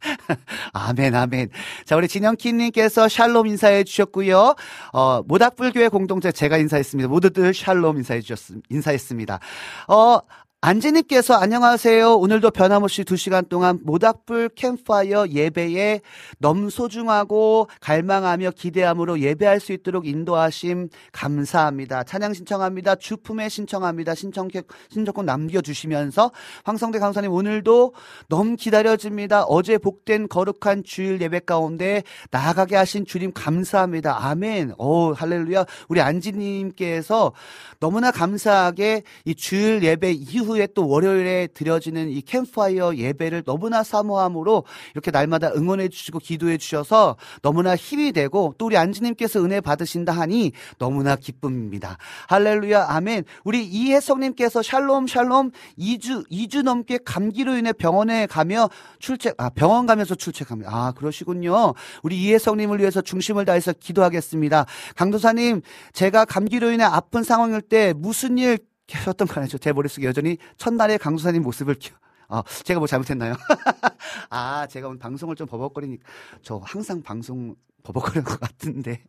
아멘, 0.72 1.14
아멘. 1.14 1.50
자, 1.84 1.96
우리 1.96 2.08
진영키님께서 2.08 3.08
샬롬 3.08 3.46
인사해 3.46 3.84
주셨고요. 3.84 4.54
어, 4.92 5.22
모닥불교회 5.22 5.88
공동체 5.88 6.32
제가 6.32 6.56
인사했습니다. 6.56 7.08
모두들 7.08 7.52
샬롬 7.52 7.98
인사해 7.98 8.20
주셨, 8.20 8.56
인사했습니다. 8.68 9.40
어, 9.88 10.20
안지님께서 10.62 11.36
안녕하세요. 11.36 12.16
오늘도 12.16 12.50
변함없이 12.50 13.04
두 13.04 13.16
시간 13.16 13.46
동안 13.48 13.78
모닥불 13.82 14.50
캠파이어 14.50 15.28
예배에 15.28 16.02
너무 16.38 16.68
소중하고 16.68 17.66
갈망하며 17.80 18.50
기대함으로 18.50 19.20
예배할 19.20 19.58
수 19.58 19.72
있도록 19.72 20.06
인도하심 20.06 20.90
감사합니다. 21.12 22.02
찬양 22.02 22.34
신청합니다. 22.34 22.96
주품에 22.96 23.48
신청합니다. 23.48 24.14
신청곡, 24.14 24.66
신청곡 24.90 25.24
남겨주시면서 25.24 26.30
황성대 26.64 26.98
강사님 26.98 27.32
오늘도 27.32 27.94
너무 28.28 28.56
기다려집니다. 28.56 29.44
어제 29.44 29.78
복된 29.78 30.28
거룩한 30.28 30.84
주일 30.84 31.22
예배 31.22 31.40
가운데 31.46 32.02
나아가게 32.32 32.76
하신 32.76 33.06
주님 33.06 33.32
감사합니다. 33.32 34.26
아멘. 34.26 34.74
오, 34.76 35.14
할렐루야. 35.14 35.64
우리 35.88 36.02
안지님께서 36.02 37.32
너무나 37.78 38.10
감사하게 38.10 39.04
이 39.24 39.34
주일 39.34 39.82
예배 39.82 40.12
이후 40.12 40.49
후에 40.50 40.68
또 40.74 40.88
월요일에 40.88 41.48
드려지는 41.48 42.10
이 42.10 42.20
캠파이어 42.22 42.96
예배를 42.96 43.44
너무나 43.44 43.82
사모함으로 43.82 44.64
이렇게 44.94 45.10
날마다 45.10 45.50
응원해 45.54 45.88
주시고 45.88 46.18
기도해 46.18 46.58
주셔서 46.58 47.16
너무나 47.42 47.76
힘이 47.76 48.12
되고 48.12 48.54
또 48.58 48.66
우리 48.66 48.76
안지님께서 48.76 49.42
은혜 49.44 49.60
받으신다 49.60 50.12
하니 50.12 50.52
너무나 50.78 51.16
기쁨입니다. 51.16 51.96
할렐루야 52.28 52.86
아멘. 52.88 53.24
우리 53.44 53.64
이혜성님께서 53.64 54.62
샬롬 54.62 55.06
샬롬 55.06 55.50
2주 55.78 56.28
2주 56.30 56.62
넘게 56.62 56.98
감기로 57.04 57.56
인해 57.56 57.72
병원에 57.72 58.26
가며 58.26 58.68
출첵 58.98 59.34
아 59.38 59.50
병원 59.50 59.86
가면서 59.86 60.14
출첵합니다. 60.14 60.70
아 60.72 60.92
그러시군요. 60.92 61.74
우리 62.02 62.22
이혜성님을 62.22 62.80
위해서 62.80 63.00
중심을 63.00 63.44
다해서 63.44 63.72
기도하겠습니다. 63.72 64.66
강도사님 64.96 65.62
제가 65.92 66.24
감기로 66.24 66.70
인해 66.70 66.84
아픈 66.84 67.22
상황일 67.22 67.62
때 67.62 67.92
무슨 67.96 68.38
일 68.38 68.58
계셨던 68.90 69.28
거 69.28 69.40
아니죠? 69.40 69.56
제 69.58 69.72
머릿속에 69.72 70.06
여전히 70.06 70.36
첫날의 70.56 70.98
강수사님 70.98 71.42
모습을 71.42 71.74
기... 71.76 71.92
어, 72.28 72.42
제가 72.64 72.78
뭐 72.78 72.86
잘못했나요? 72.86 73.34
아, 74.30 74.66
제가 74.66 74.88
오늘 74.88 74.98
방송을 74.98 75.36
좀 75.36 75.46
버벅거리니까 75.46 76.08
저 76.42 76.60
항상 76.64 77.02
방송 77.02 77.54
버벅거리는 77.82 78.24
것 78.24 78.38
같은데. 78.38 79.02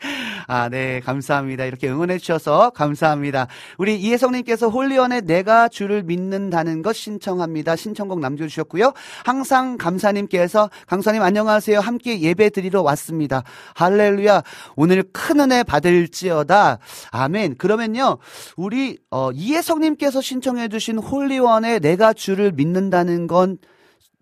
아, 0.46 0.68
네, 0.68 1.00
감사합니다. 1.00 1.64
이렇게 1.64 1.88
응원해 1.88 2.18
주셔서 2.18 2.70
감사합니다. 2.70 3.48
우리 3.78 3.96
이혜성님께서 4.00 4.68
홀리원에 4.68 5.22
내가 5.22 5.68
주를 5.68 6.02
믿는다는 6.02 6.82
것 6.82 6.94
신청합니다. 6.94 7.76
신청곡 7.76 8.20
남겨주셨고요. 8.20 8.92
항상 9.24 9.76
감사님께서 9.76 10.70
강사님 10.86 11.22
안녕하세요. 11.22 11.80
함께 11.80 12.20
예배 12.20 12.50
드리러 12.50 12.82
왔습니다. 12.82 13.42
할렐루야. 13.74 14.42
오늘 14.76 15.04
큰 15.12 15.40
은혜 15.40 15.62
받을지어다. 15.64 16.78
아멘. 17.10 17.56
그러면요, 17.56 18.18
우리 18.56 18.98
어, 19.10 19.30
이혜성님께서 19.32 20.20
신청해 20.20 20.68
주신 20.68 20.98
홀리원에 20.98 21.80
내가 21.80 22.12
주를 22.12 22.52
믿는다는 22.52 23.26
건 23.26 23.58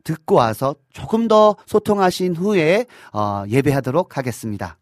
듣고 0.04 0.36
와서 0.36 0.76
조금 0.92 1.28
더 1.28 1.56
소통하신 1.66 2.36
후에 2.36 2.86
어, 3.12 3.44
예배하도록 3.48 4.16
하겠습니다. 4.16 4.78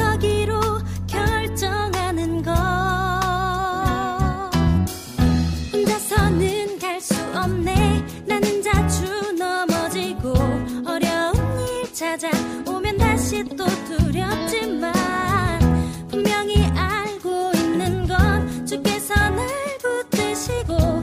서기로 0.00 0.60
결정하는 1.06 2.42
것. 2.42 2.52
혼자서는 5.72 6.78
갈 6.78 7.00
수 7.00 7.14
없네. 7.34 8.04
나는 8.26 8.62
자주 8.62 9.32
넘어지고 9.38 10.32
어려운 10.86 11.34
일 11.60 11.92
찾아오면 11.92 12.96
다시 12.98 13.44
또 13.56 13.64
두렵지만 13.86 14.92
분명히 16.08 16.64
알고 16.76 17.52
있는 17.54 18.06
건 18.06 18.66
주께서 18.66 19.14
날 19.14 19.46
붙드시고 19.82 20.99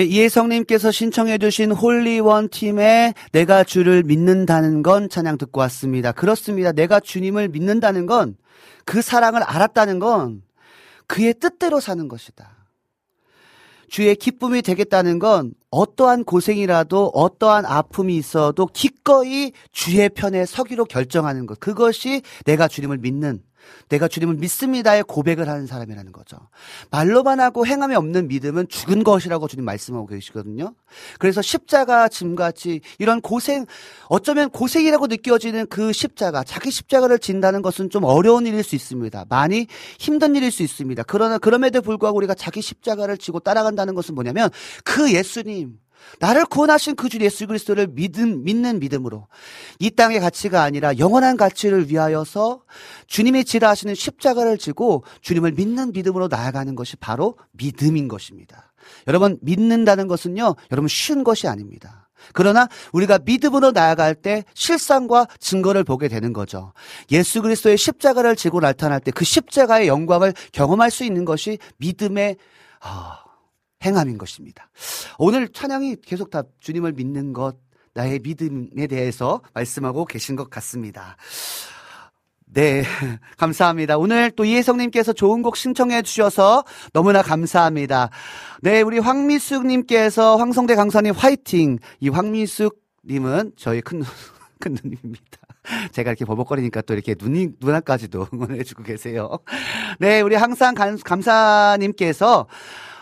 네, 0.00 0.04
이혜성님께서 0.04 0.90
신청해주신 0.90 1.72
홀리원 1.72 2.48
팀의 2.48 3.14
내가 3.32 3.64
주를 3.64 4.02
믿는다는 4.02 4.82
건 4.82 5.08
찬양 5.08 5.36
듣고 5.38 5.60
왔습니다. 5.60 6.12
그렇습니다. 6.12 6.72
내가 6.72 7.00
주님을 7.00 7.48
믿는다는 7.48 8.06
건 8.06 8.36
그 8.84 9.02
사랑을 9.02 9.42
알았다는 9.44 10.00
건 10.00 10.42
그의 11.06 11.34
뜻대로 11.34 11.78
사는 11.78 12.08
것이다. 12.08 12.56
주의 13.88 14.14
기쁨이 14.16 14.62
되겠다는 14.62 15.20
건 15.20 15.52
어떠한 15.70 16.24
고생이라도 16.24 17.12
어떠한 17.14 17.66
아픔이 17.66 18.16
있어도 18.16 18.66
기꺼이 18.66 19.52
주의 19.70 20.08
편에 20.08 20.44
서기로 20.44 20.84
결정하는 20.86 21.46
것. 21.46 21.58
그것이 21.60 22.22
내가 22.44 22.66
주님을 22.66 22.98
믿는 22.98 23.42
내가 23.88 24.08
주님을 24.08 24.36
믿습니다의 24.36 25.04
고백을 25.04 25.48
하는 25.48 25.66
사람이라는 25.66 26.12
거죠. 26.12 26.36
말로만 26.90 27.40
하고 27.40 27.66
행함이 27.66 27.94
없는 27.94 28.28
믿음은 28.28 28.68
죽은 28.68 29.04
것이라고 29.04 29.48
주님 29.48 29.64
말씀하고 29.64 30.06
계시거든요. 30.06 30.74
그래서 31.18 31.42
십자가 31.42 32.08
짐같이 32.08 32.80
이런 32.98 33.20
고생, 33.20 33.66
어쩌면 34.08 34.50
고생이라고 34.50 35.06
느껴지는 35.06 35.66
그 35.66 35.92
십자가, 35.92 36.44
자기 36.44 36.70
십자가를 36.70 37.18
진다는 37.18 37.62
것은 37.62 37.90
좀 37.90 38.04
어려운 38.04 38.46
일일 38.46 38.62
수 38.62 38.74
있습니다. 38.74 39.26
많이 39.28 39.66
힘든 39.98 40.36
일일 40.36 40.50
수 40.50 40.62
있습니다. 40.62 41.02
그러나 41.04 41.38
그럼에도 41.38 41.80
불구하고 41.82 42.16
우리가 42.18 42.34
자기 42.34 42.62
십자가를 42.62 43.18
지고 43.18 43.40
따라간다는 43.40 43.94
것은 43.94 44.14
뭐냐면 44.14 44.50
그 44.84 45.12
예수님, 45.12 45.78
나를 46.18 46.44
구원하신 46.46 46.96
그 46.96 47.08
주 47.08 47.18
예수 47.20 47.46
그리스도를 47.46 47.88
믿은, 47.88 48.44
믿는 48.44 48.78
믿음으로 48.80 49.26
이 49.78 49.90
땅의 49.90 50.20
가치가 50.20 50.62
아니라 50.62 50.96
영원한 50.98 51.36
가치를 51.36 51.90
위하여서 51.90 52.62
주님이 53.06 53.44
지라 53.44 53.70
하시는 53.70 53.94
십자가를 53.94 54.58
지고 54.58 55.04
주님을 55.20 55.52
믿는 55.52 55.92
믿음으로 55.92 56.28
나아가는 56.28 56.74
것이 56.74 56.96
바로 56.96 57.36
믿음인 57.52 58.08
것입니다. 58.08 58.72
여러분, 59.08 59.38
믿는다는 59.42 60.06
것은요, 60.06 60.54
여러분 60.72 60.88
쉬운 60.88 61.24
것이 61.24 61.48
아닙니다. 61.48 62.08
그러나 62.32 62.68
우리가 62.92 63.18
믿음으로 63.24 63.72
나아갈 63.72 64.14
때 64.14 64.44
실상과 64.54 65.26
증거를 65.38 65.84
보게 65.84 66.08
되는 66.08 66.32
거죠. 66.32 66.72
예수 67.10 67.40
그리스도의 67.42 67.76
십자가를 67.78 68.36
지고 68.36 68.60
나타날 68.60 69.00
때 69.00 69.10
그 69.10 69.24
십자가의 69.24 69.88
영광을 69.88 70.34
경험할 70.52 70.90
수 70.90 71.04
있는 71.04 71.24
것이 71.24 71.58
믿음의 71.78 72.36
어, 72.84 73.19
행함인 73.84 74.18
것입니다. 74.18 74.68
오늘 75.18 75.48
찬양이 75.48 75.96
계속 76.02 76.30
다 76.30 76.42
주님을 76.60 76.92
믿는 76.92 77.32
것, 77.32 77.56
나의 77.94 78.20
믿음에 78.22 78.86
대해서 78.86 79.40
말씀하고 79.54 80.04
계신 80.04 80.36
것 80.36 80.50
같습니다. 80.50 81.16
네, 82.52 82.82
감사합니다. 83.38 83.96
오늘 83.96 84.30
또 84.32 84.44
이혜성님께서 84.44 85.12
좋은 85.12 85.42
곡 85.42 85.56
신청해 85.56 86.02
주셔서 86.02 86.64
너무나 86.92 87.22
감사합니다. 87.22 88.10
네, 88.60 88.82
우리 88.82 88.98
황미숙님께서 88.98 90.36
황성대 90.36 90.74
강사님 90.74 91.14
화이팅! 91.14 91.78
이 92.00 92.08
황미숙님은 92.08 93.52
저희 93.56 93.80
큰, 93.80 94.02
큰 94.58 94.76
누님입니다. 94.82 95.38
제가 95.92 96.10
이렇게 96.10 96.24
버벅거리니까 96.24 96.82
또 96.82 96.94
이렇게 96.94 97.14
눈이, 97.16 97.50
누나까지도 97.60 98.28
응원해주고 98.32 98.82
계세요. 98.82 99.38
네, 100.00 100.20
우리 100.20 100.34
항상 100.34 100.74
감, 100.74 100.98
감사님께서 100.98 102.46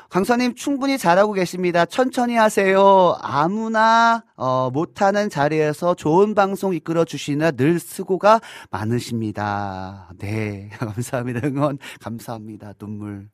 강사님 0.08 0.54
충분히 0.54 0.96
잘하고 0.96 1.34
계십니다. 1.34 1.84
천천히 1.84 2.34
하세요. 2.34 3.16
아무나 3.20 4.24
어, 4.36 4.70
못하는 4.70 5.28
자리에서 5.28 5.94
좋은 5.94 6.34
방송 6.34 6.74
이끌어 6.74 7.04
주시느라 7.04 7.50
늘 7.50 7.78
수고가 7.78 8.40
많으십니다. 8.70 10.10
네, 10.18 10.70
감사합니다. 10.80 11.46
응원 11.46 11.78
감사합니다. 12.00 12.72
눈물. 12.78 13.28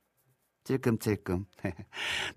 찔끔찔끔. 0.64 1.44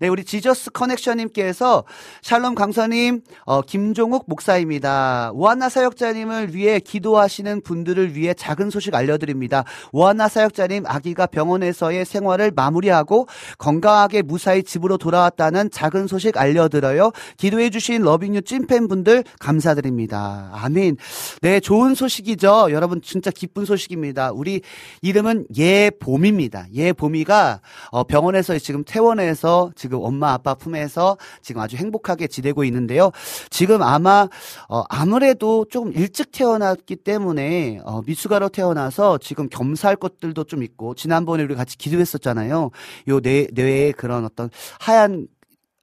네, 0.00 0.08
우리 0.08 0.24
지저스 0.24 0.70
커넥션님께서 0.72 1.84
샬롬 2.22 2.54
강사님, 2.54 3.22
어, 3.44 3.62
김종욱 3.62 4.24
목사입니다. 4.26 5.30
오한나 5.32 5.68
사역자님을 5.68 6.54
위해 6.54 6.78
기도하시는 6.78 7.62
분들을 7.62 8.14
위해 8.14 8.34
작은 8.34 8.70
소식 8.70 8.94
알려드립니다. 8.94 9.64
오한나 9.92 10.28
사역자님 10.28 10.84
아기가 10.86 11.26
병원에서의 11.26 12.04
생활을 12.04 12.52
마무리하고 12.54 13.26
건강하게 13.56 14.22
무사히 14.22 14.62
집으로 14.62 14.98
돌아왔다는 14.98 15.70
작은 15.70 16.06
소식 16.06 16.36
알려드려요. 16.36 17.12
기도해주신 17.38 18.02
러빙유 18.02 18.42
찐팬분들 18.42 19.24
감사드립니다. 19.40 20.50
아멘. 20.52 20.96
네, 21.40 21.60
좋은 21.60 21.94
소식이죠. 21.94 22.68
여러분 22.72 23.00
진짜 23.00 23.30
기쁜 23.30 23.64
소식입니다. 23.64 24.32
우리 24.32 24.60
이름은 25.00 25.46
예봄입니다. 25.56 26.66
예봄이가 26.74 27.60
어, 27.90 28.04
병 28.04 28.17
병원에서 28.18 28.58
지금 28.58 28.82
퇴원해서 28.84 29.70
지금 29.76 30.00
엄마 30.02 30.32
아빠 30.32 30.54
품에서 30.54 31.16
지금 31.40 31.62
아주 31.62 31.76
행복하게 31.76 32.26
지내고 32.26 32.64
있는데요. 32.64 33.12
지금 33.48 33.82
아마 33.82 34.28
어 34.68 34.82
아무래도 34.88 35.64
조금 35.70 35.92
일찍 35.92 36.32
태어났기 36.32 36.96
때문에 36.96 37.80
어 37.84 38.02
미숙아로 38.04 38.48
태어나서 38.48 39.18
지금 39.18 39.48
겸사할 39.48 39.96
것들도 39.96 40.44
좀 40.44 40.64
있고 40.64 40.94
지난번에 40.94 41.44
우리 41.44 41.54
같이 41.54 41.78
기도했었잖아요. 41.78 42.70
요 43.08 43.20
뇌, 43.20 43.46
뇌에 43.52 43.92
그런 43.92 44.24
어떤 44.24 44.50
하얀 44.80 45.28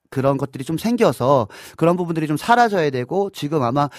그런 0.10 0.38
것들이 0.38 0.64
좀 0.66 0.78
생겨서 0.78 1.48
그런 1.78 1.96
부분들이 1.96 2.28
좀 2.28 2.38
사라져야 2.38 2.90
되고 2.90 3.30
지금 3.32 3.64
아마 3.64 3.90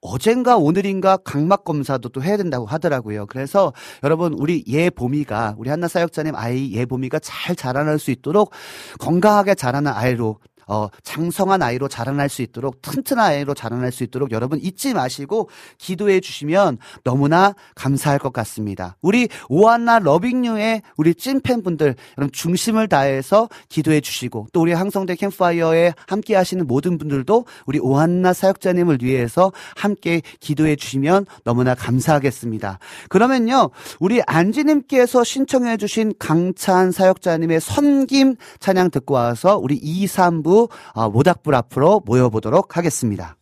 어젠가 0.00 0.56
오늘인가 0.56 1.16
각막 1.16 1.64
검사도 1.64 2.08
또 2.10 2.22
해야 2.22 2.36
된다고 2.36 2.66
하더라고요. 2.66 3.26
그래서 3.26 3.72
여러분 4.04 4.32
우리 4.34 4.62
예보미가 4.66 5.56
우리 5.58 5.70
한나 5.70 5.88
사역자님 5.88 6.34
아이 6.36 6.72
예보미가 6.72 7.18
잘 7.20 7.56
자라날 7.56 7.98
수 7.98 8.10
있도록 8.10 8.52
건강하게 8.98 9.54
자라는 9.54 9.92
아이로 9.92 10.38
어, 10.68 10.88
장성한 11.02 11.62
아이로 11.62 11.88
자라날 11.88 12.28
수 12.28 12.42
있도록 12.42 12.82
튼튼한 12.82 13.32
아이로 13.32 13.54
자라날 13.54 13.90
수 13.90 14.04
있도록 14.04 14.32
여러분 14.32 14.60
잊지 14.60 14.92
마시고 14.92 15.48
기도해 15.78 16.20
주시면 16.20 16.78
너무나 17.04 17.54
감사할 17.74 18.18
것 18.18 18.32
같습니다. 18.34 18.96
우리 19.00 19.28
오한나 19.48 19.98
러빙유의 19.98 20.82
우리 20.96 21.14
찐팬분들 21.14 21.96
여러분 22.18 22.32
중심을 22.32 22.88
다해서 22.88 23.48
기도해 23.70 24.00
주시고 24.00 24.48
또 24.52 24.60
우리 24.60 24.72
항성대 24.72 25.16
캠파이어에 25.16 25.94
함께 26.06 26.36
하시는 26.36 26.66
모든 26.66 26.98
분들도 26.98 27.46
우리 27.66 27.78
오한나 27.78 28.34
사역자님을 28.34 28.98
위해서 29.00 29.52
함께 29.74 30.20
기도해 30.40 30.76
주시면 30.76 31.24
너무나 31.44 31.74
감사하겠습니다. 31.74 32.78
그러면요. 33.08 33.70
우리 34.00 34.20
안지님께서 34.26 35.24
신청해 35.24 35.78
주신 35.78 36.12
강찬 36.18 36.92
사역자님의 36.92 37.60
선김 37.60 38.36
찬양 38.60 38.90
듣고 38.90 39.14
와서 39.14 39.56
우리 39.56 39.76
2, 39.76 40.06
3부 40.06 40.57
어, 40.92 41.08
모닥불 41.10 41.54
앞으로 41.54 42.02
모여보도록 42.04 42.76
하겠습니다. 42.76 43.37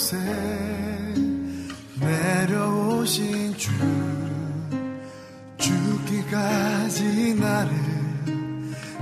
곳에 0.00 0.16
내려오신 2.00 3.54
주 3.56 3.70
죽기까지 5.58 7.34
나를 7.34 7.70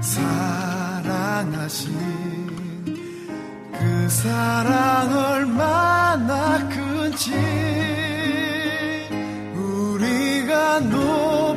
사랑하신 0.01 1.93
그 3.73 4.09
사랑 4.09 5.17
얼마나 5.17 6.69
큰지 6.69 7.33
우리가 9.55 10.81
높 10.81 11.48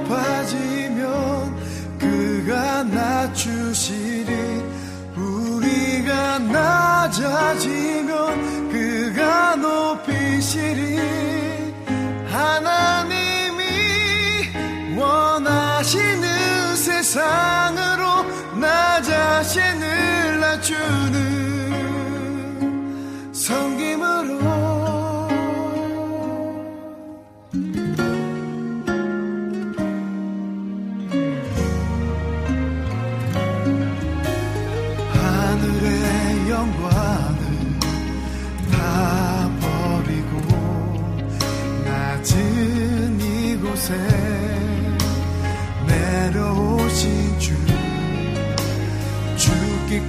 낮아지면 6.49 8.15
그가 8.71 9.55
높이시리. 9.55 10.99
하나님이 12.29 13.63
원하시는 14.97 16.75
세상으로 16.75 18.23
나 18.59 19.01
자신을 19.01 20.39
낮추는 20.39 21.31
성김으로 23.33 24.70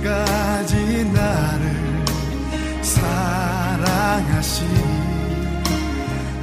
죽기까지 0.03 1.05
나를 1.13 2.05
사랑하신 2.83 4.67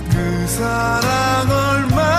그 0.09 0.47
사랑 0.47 1.49
얼마 1.51 2.18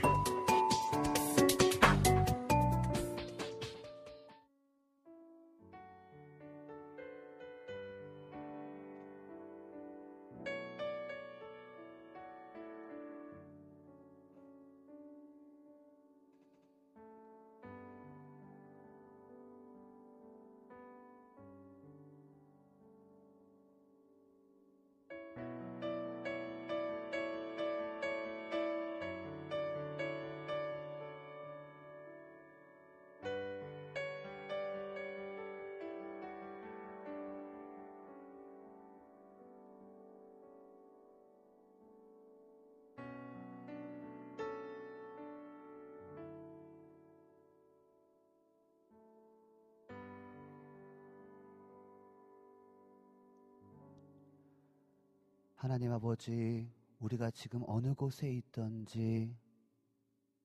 나님 55.67 55.91
아버지, 55.91 56.67
우리가 56.97 57.29
지금 57.29 57.61
어느 57.67 57.93
곳에 57.93 58.31
있던지 58.33 59.37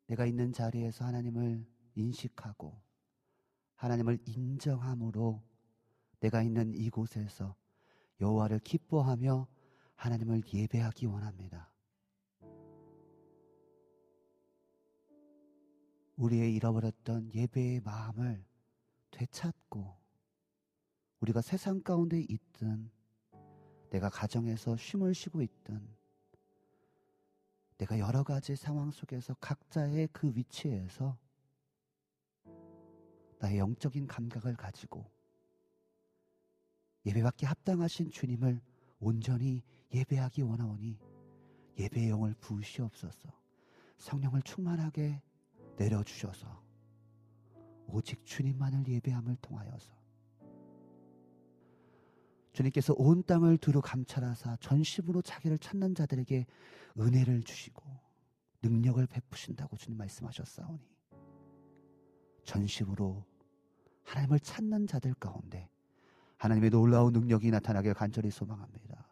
내가 0.09 0.27
있는 0.27 0.53
자리에서 0.53 1.07
하나님을 1.07 1.67
인식하고 1.95 2.79
하나님을 3.77 4.19
인정함으로 4.27 5.43
내가 6.21 6.43
있는 6.43 6.75
이곳에서 6.75 7.57
여호와를 8.21 8.59
기뻐하며 8.59 9.49
하나님을 9.95 10.43
예배하기 10.53 11.07
원합니다. 11.07 11.73
우리의 16.17 16.55
잃어버렸던 16.55 17.33
예배의 17.35 17.81
마음을 17.81 18.45
되찾고 19.11 19.97
우리가 21.21 21.41
세상 21.41 21.83
가운데 21.83 22.21
있든 22.21 22.91
내가 23.91 24.09
가정에서 24.09 24.77
쉼을 24.77 25.15
쉬고 25.15 25.43
있든 25.43 25.81
내가 27.79 27.99
여러 27.99 28.23
가지 28.23 28.57
상황 28.57 28.91
속에서 28.91 29.35
각자의 29.35 30.09
그 30.13 30.33
위치에서 30.35 31.19
나의 33.39 33.59
영적인 33.59 34.07
감각을 34.07 34.57
가지고 34.57 35.05
예배받기 37.05 37.47
합당하신 37.47 38.11
주님을 38.11 38.61
온전히 38.99 39.63
예배하기 39.93 40.43
원하오니 40.43 40.99
예배의 41.79 42.09
영을 42.09 42.35
부으시옵소서. 42.41 43.31
성령을 43.99 44.43
충만하게 44.43 45.23
내려주셔서 45.77 46.63
오직 47.87 48.25
주님만을 48.25 48.89
예배함을 48.89 49.37
통하여서 49.37 49.96
주님께서 52.57 52.95
온 52.97 53.23
땅을 53.23 53.59
두루 53.59 53.83
감찰하사 53.83 54.57
전심으로 54.61 55.21
자기를 55.21 55.59
찾는 55.59 55.95
자들에게 55.95 56.47
은혜를 56.99 57.43
주시고 57.43 57.83
능력을 58.63 59.07
베푸신다고 59.07 59.77
주님 59.77 59.99
말씀하셨사오니 59.99 60.81
전심으로 62.45 63.23
하나님을 64.05 64.41
찾는 64.41 64.87
자들 64.87 65.13
가운데 65.15 65.69
하나님의 66.39 66.71
놀라운 66.71 67.13
능력이 67.13 67.51
나타나길 67.51 67.93
간절히 67.93 68.31
소망합니다. 68.31 69.07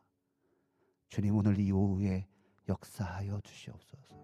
주님 1.10 1.36
오늘 1.36 1.60
이 1.60 1.70
오후에 1.70 2.26
역사하여 2.66 3.42
주시옵소서. 3.42 4.14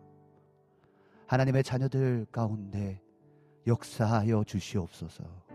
하나님의 1.26 1.62
자녀들 1.62 2.24
가운데 2.32 3.02
역사하여 3.66 4.44
주시옵소서. 4.44 5.49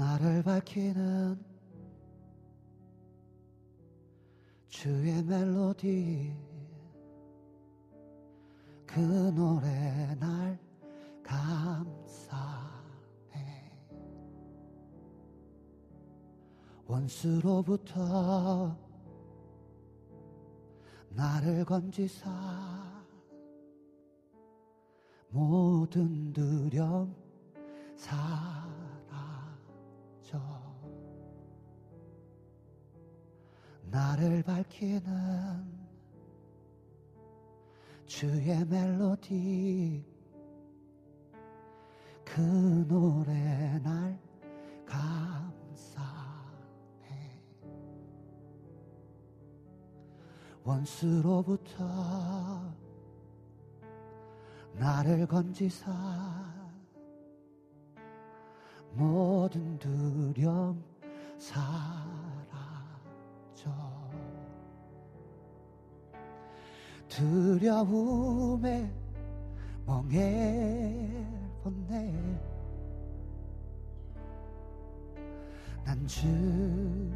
나를 0.00 0.42
밝히는 0.42 1.38
주의 4.66 5.22
멜로디. 5.22 6.34
그 8.86 8.98
노래 8.98 10.16
날 10.18 10.58
감사해. 11.22 12.00
원수로부터 16.86 18.74
나를 21.10 21.62
건지사 21.66 22.30
모든 25.28 26.32
두려움 26.32 27.14
사 27.96 28.69
라져 30.30 30.40
나를 33.84 34.42
밝히는 34.42 35.80
주의 38.06 38.64
멜로디. 38.64 40.04
그 42.24 42.40
노래 42.86 43.78
날 43.80 44.18
감사해. 44.86 45.10
원수로부터 50.62 51.84
나를 54.74 55.26
건지사 55.26 56.59
모든 58.92 59.78
두려움 59.78 60.82
사라져. 61.38 62.10
두려움에 67.08 68.90
멍해 69.86 71.26
본네. 71.62 72.40
난 75.84 76.06
주의 76.06 77.12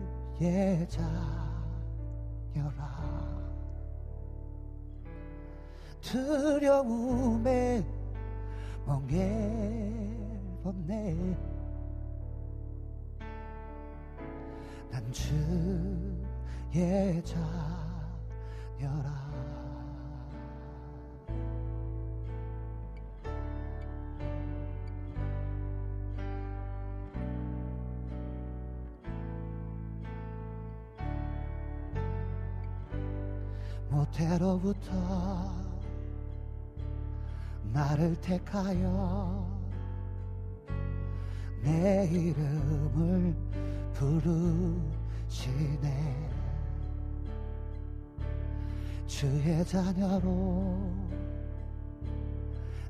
자녀라. 0.88 1.04
두려움에 6.00 7.84
멍해 8.86 10.24
본네 10.62 11.53
난 14.94 15.12
주의 15.12 17.20
자녀라. 17.24 19.24
모태로부터 33.88 34.92
나를 37.72 38.14
택하여 38.20 39.53
내 41.64 42.06
이름을 42.12 43.34
부르시네. 43.94 44.74
주의 49.06 49.64
자녀로 49.64 50.92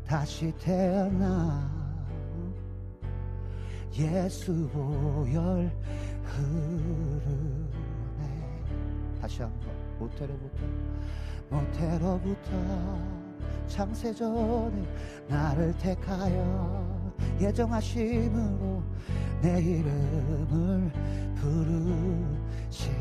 다시 0.05 0.53
태어나 0.59 1.71
예수 3.97 4.69
보혈 4.73 5.71
흐르네. 6.25 7.39
다시 9.21 9.43
한번 9.43 9.71
모태로부터 10.01 10.67
모태로부터 11.51 12.99
창세전에 13.69 14.85
나를 15.29 15.73
택하여 15.79 16.84
예정하심으로 17.41 18.83
내 19.43 19.61
이름을 19.61 20.91
부르시네. 22.71 22.95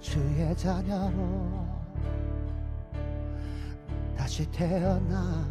주의 0.00 0.56
자녀로 0.56 1.66
다시 4.16 4.50
태어나 4.50 5.46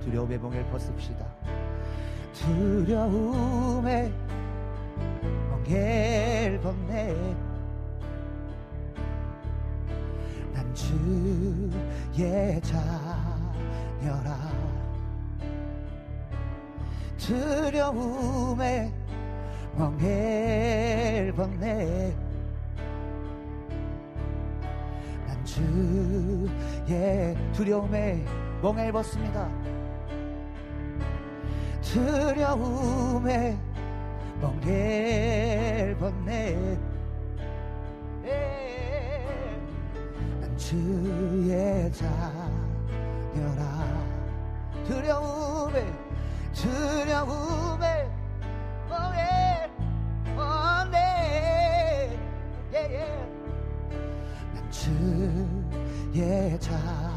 두려움의 0.00 0.38
멍을 0.38 0.64
벗읍시다. 0.70 1.26
두려움에 2.32 4.12
멍을 5.50 6.60
벗네 6.62 7.51
주의 10.82 12.60
자녀라. 12.60 14.36
두려움에 17.16 18.92
멍을 19.76 21.32
벗네. 21.36 22.16
난 25.26 25.44
주의 25.44 27.36
두려움에 27.52 28.24
멍을 28.60 28.90
벗습니다. 28.90 29.48
두려움에 31.80 33.56
멍을 34.40 35.96
벗네 36.00 36.91
주의 40.72 41.92
자녀라. 41.92 43.60
두려움에 44.86 45.86
두려움에 46.54 48.10
어예 48.88 49.70
어네 50.34 52.18
예예. 52.72 53.04
난 54.54 54.70
주의 54.70 56.58
자 56.58 57.11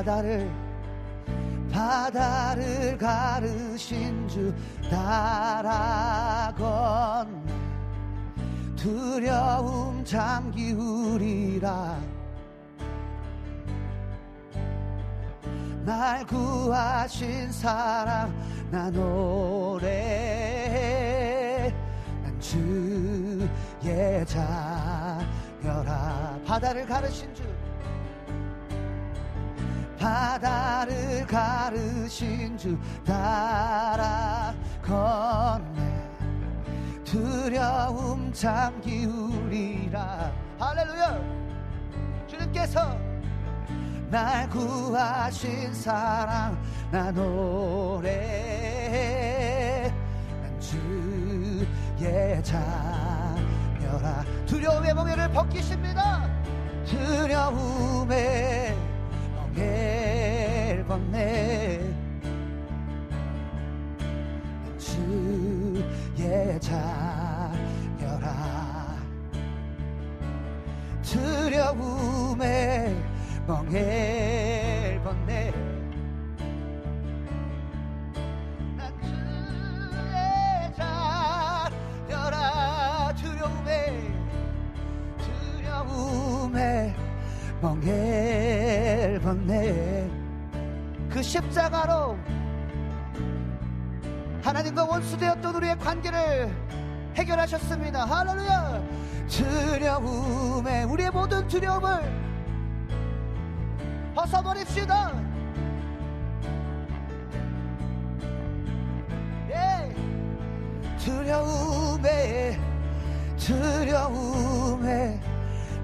바다를 0.00 0.50
바다를 1.70 2.96
가르신 2.96 4.26
주 4.26 4.54
따라 4.90 6.54
건 6.56 7.46
두려움 8.76 10.02
잠기우리라. 10.02 11.98
날 15.84 16.26
구하신 16.26 17.52
사랑 17.52 18.32
나 18.70 18.88
노래해 18.90 19.90
난 22.22 22.40
주의 22.40 24.24
자녀라. 24.24 25.20
바다를 26.46 26.86
가르신 26.86 27.34
주 27.34 27.42
바다를 30.00 31.26
가르신 31.26 32.56
주 32.56 32.78
따라 33.04 34.54
건네 34.82 36.08
두려움 37.04 38.32
잠기우리라. 38.32 40.32
할렐루야! 40.58 41.20
주님께서 42.26 42.96
날 44.08 44.48
구하신 44.48 45.74
사랑 45.74 46.58
나 46.90 47.10
노래해 47.10 48.22
난 50.42 50.60
주의 50.60 52.42
자녀라. 52.42 54.24
두려움의 54.46 54.94
멍에를 54.94 55.28
벗기십니다. 55.30 56.26
두려움의 56.86 58.79
벗네 60.90 61.80
주의 64.78 66.60
자녀라. 66.60 67.60
두려움에 71.02 72.94
멍에를 73.46 75.00
벗네 75.02 75.49
십자가로 91.30 92.18
하나님과 94.42 94.84
원수되었던 94.84 95.54
우리의 95.54 95.78
관계를 95.78 96.52
해결하셨습니다. 97.14 98.04
할렐루야! 98.04 98.82
두려움에 99.28 100.82
우리의 100.82 101.10
모든 101.10 101.46
두려움을 101.46 101.88
벗어버립시다! 104.16 105.12
예. 109.50 109.94
두려움에 110.98 112.58
두려움에 113.36 115.20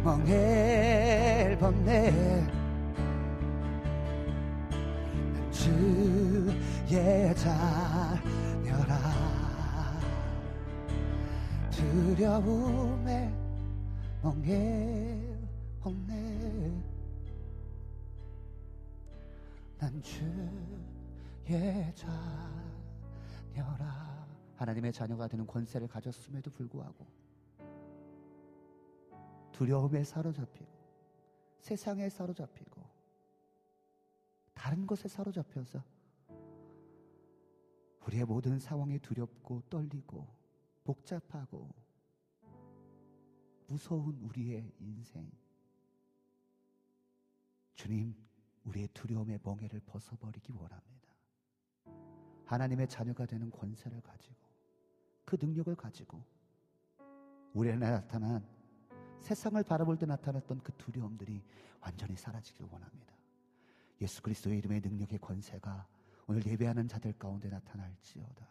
멍해를 0.02 1.56
벗네 1.58 2.55
자녀라. 7.46 8.96
두려움에 11.70 13.32
멍해를 14.20 15.48
벗네 15.80 16.82
난 19.78 20.02
주의 20.02 21.94
자녀라. 23.54 24.26
하나님의 24.56 24.92
자녀가 24.92 25.28
되는 25.28 25.46
권세를 25.46 25.86
가졌음에도 25.86 26.50
불구하고 26.50 27.06
두려움에 29.52 30.02
사로잡히고 30.02 30.66
세상에 31.60 32.08
사로잡히고 32.08 32.82
다른 34.54 34.86
것에 34.86 35.06
사로잡혀서 35.08 35.95
우리의 38.06 38.24
모든 38.24 38.58
상황이 38.58 38.98
두렵고 38.98 39.62
떨리고 39.68 40.26
복잡하고 40.84 41.74
무서운 43.66 44.16
우리의 44.20 44.72
인생. 44.78 45.28
주님, 47.74 48.14
우리의 48.64 48.88
두려움의 48.94 49.40
멍해를 49.42 49.80
벗어버리기 49.80 50.52
원합니다. 50.52 50.86
하나님의 52.44 52.88
자녀가 52.88 53.26
되는 53.26 53.50
권세를 53.50 54.00
가지고 54.00 54.36
그 55.24 55.36
능력을 55.40 55.74
가지고 55.74 56.22
우리 57.52 57.72
안에 57.72 57.90
나타난 57.90 58.46
세상을 59.20 59.60
바라볼 59.64 59.98
때 59.98 60.06
나타났던 60.06 60.60
그 60.60 60.72
두려움들이 60.76 61.42
완전히 61.80 62.16
사라지기를 62.16 62.68
원합니다. 62.70 63.14
예수 64.00 64.22
그리스도의 64.22 64.58
이름의 64.58 64.80
능력의 64.80 65.18
권세가 65.18 65.95
오늘 66.26 66.44
예배하는 66.44 66.88
자들 66.88 67.12
가운데 67.14 67.48
나타날지어다. 67.48 68.46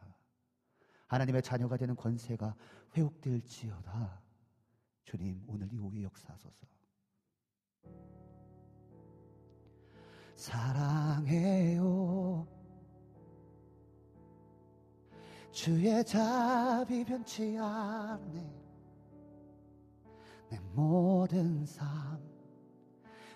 하나님의 1.08 1.42
자녀가 1.42 1.78
되는 1.78 1.96
권세가 1.96 2.56
회복될지어다. 2.96 4.22
주님, 5.04 5.44
오늘 5.48 5.72
이 5.72 5.78
오후에 5.78 6.04
역사하소서. 6.04 6.66
사랑해요. 10.36 11.86
주의 15.52 16.04
자비 16.04 17.04
변치 17.06 17.58
않네. 17.58 18.66
내 20.50 20.60
모든 20.74 21.66
삶 21.66 22.20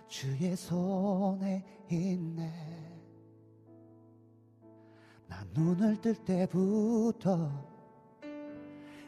주의 0.08 0.56
손에 0.56 1.86
있네. 1.90 2.89
나 5.30 5.46
눈을 5.54 6.02
뜰 6.02 6.16
때부터 6.16 7.50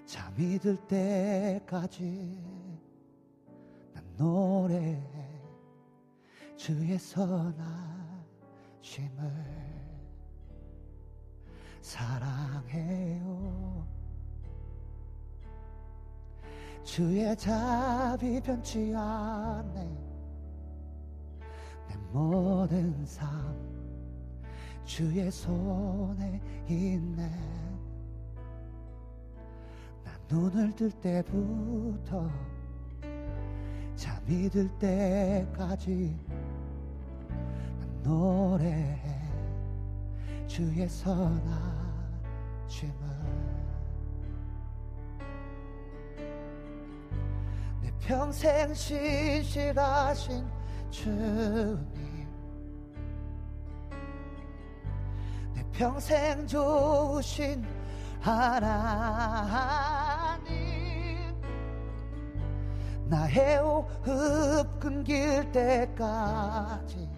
잠이 0.06 0.60
들 0.60 0.78
때까지 0.88 2.40
난 3.94 4.04
노래해 4.16 5.02
주의 6.56 7.00
선하심을 7.00 7.92
사랑해요. 11.82 13.88
주의 16.84 17.36
자비 17.36 18.40
변치 18.42 18.94
않네. 18.96 19.98
내 21.88 21.96
모든 22.12 23.04
삶 23.06 23.71
주의 24.92 25.32
손에 25.32 26.42
있네. 26.68 27.32
나 30.04 30.12
눈을 30.28 30.76
뜰 30.76 30.92
때부터 30.92 32.30
잠이 33.96 34.50
들 34.50 34.68
때까지 34.80 36.20
난 37.80 38.04
노래해. 38.04 39.00
주의 40.46 40.90
선하심을. 40.90 41.32
내 47.82 47.92
평생 47.98 48.74
신실하신 48.74 50.46
주님 50.90 52.01
평생 55.74 56.46
좋으신 56.48 57.66
하나님. 58.20 58.92
나의 63.06 63.58
호흡 63.58 64.80
끊길 64.80 65.52
때까지 65.52 67.10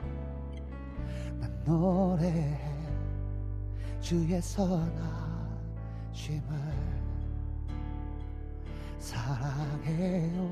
난 1.40 1.64
노래해 1.66 2.60
주의 4.00 4.42
선하심을 4.42 4.94
사랑해요. 8.98 10.44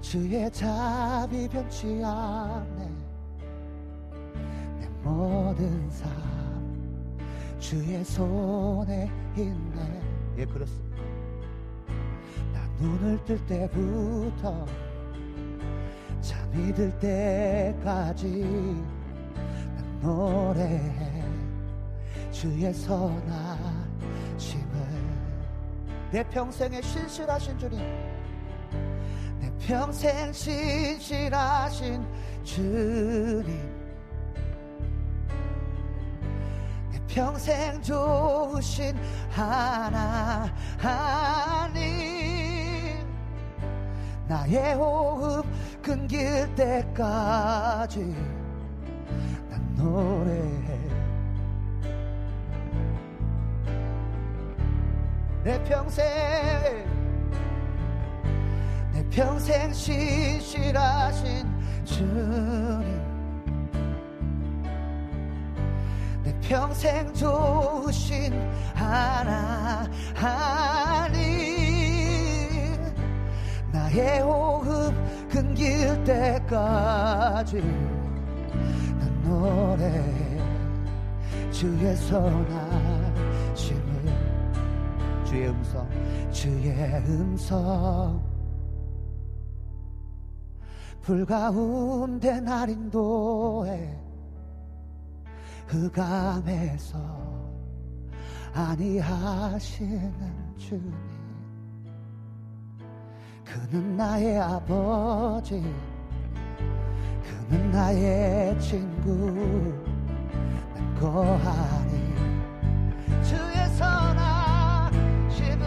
주의 0.00 0.50
자비 0.52 1.48
변치 1.48 2.02
않네. 2.04 2.86
내 2.86 3.13
모든 5.04 5.90
삶 5.90 6.10
주의 7.60 8.02
손에 8.02 9.10
있네. 9.36 10.02
예 10.38 10.46
그렇습니다. 10.46 11.02
나 12.52 12.66
눈을 12.80 13.22
뜰 13.24 13.46
때부터 13.46 14.66
잠이 16.22 16.72
들 16.72 16.90
때까지 16.98 18.40
난 19.76 20.00
노래해. 20.00 21.22
주의 22.30 22.72
선하심을 22.72 23.44
내 26.10 26.22
평생에 26.30 26.80
신실하신 26.80 27.58
주님. 27.58 27.78
내 29.40 29.52
평생 29.66 30.32
신실하신 30.32 32.04
주님 32.42 33.73
평생 37.14 37.80
좋으신 37.80 38.96
하나님. 39.30 40.50
나의 44.26 44.74
호흡 44.74 45.46
끊길 45.80 46.52
때까지 46.56 48.00
난 49.48 49.74
노래해. 49.76 50.80
내 55.44 55.62
평생 55.62 56.04
내 58.92 59.08
평생 59.10 59.72
신실하신 59.72 61.46
주님 61.84 63.13
평생 66.48 67.12
좋으신 67.14 68.32
하나님 68.74 69.44
나의 73.72 74.20
호흡 74.20 74.94
끊길 75.28 76.04
때까지 76.04 77.60
난 78.98 79.22
노래해 79.22 80.40
주의 81.50 81.96
선하심을 81.96 82.74
주의 85.24 85.48
음성 85.48 85.88
주의 86.30 86.70
음성. 87.08 88.22
불 91.00 91.24
가운데 91.24 92.40
날 92.40 92.68
인도해 92.70 94.03
흑암에서 95.66 96.98
아니하시는 98.54 100.12
주님 100.56 100.94
그는 103.44 103.96
나의 103.96 104.38
아버지 104.38 105.62
그는 107.22 107.70
나의 107.70 108.58
친구 108.60 109.74
난 110.74 110.94
거하니 111.00 112.14
주의 113.22 113.68
선하심을 113.76 115.64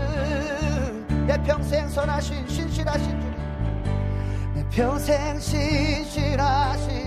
내 1.27 1.41
평생 1.43 1.87
선하신 1.89 2.47
신실하신 2.47 3.09
주님 3.09 3.35
내 4.55 4.69
평생 4.69 5.39
신실하신 5.39 7.06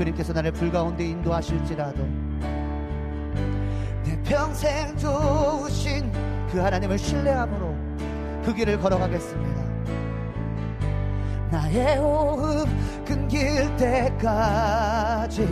주님께서 0.00 0.32
나를 0.32 0.50
불 0.52 0.72
가운데 0.72 1.04
인도하실지라도 1.04 2.02
내 4.02 4.22
평생 4.24 4.96
좋으신 4.96 6.10
그 6.50 6.58
하나님을 6.58 6.96
신뢰함으로 6.98 7.76
그 8.42 8.54
길을 8.54 8.80
걸어가겠습니다. 8.80 9.60
나의 11.50 11.98
호흡 11.98 12.66
끊길 13.04 13.76
때까지 13.76 15.44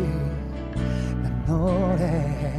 난 1.23 1.45
노래해 1.47 2.59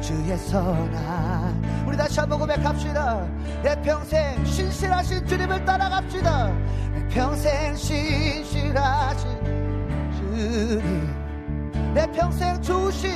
주의 0.00 0.38
선한 0.38 1.84
우리 1.88 1.96
다시 1.96 2.20
한번 2.20 2.38
고백합시다. 2.38 3.26
내 3.64 3.74
평생 3.82 4.44
신실하신 4.44 5.26
주님을 5.26 5.64
따라갑시다. 5.64 6.52
내 6.94 7.08
평생 7.08 7.74
신실하신 7.74 9.47
주님 10.42 11.92
내 11.94 12.06
평생 12.12 12.62
좋으신 12.62 13.10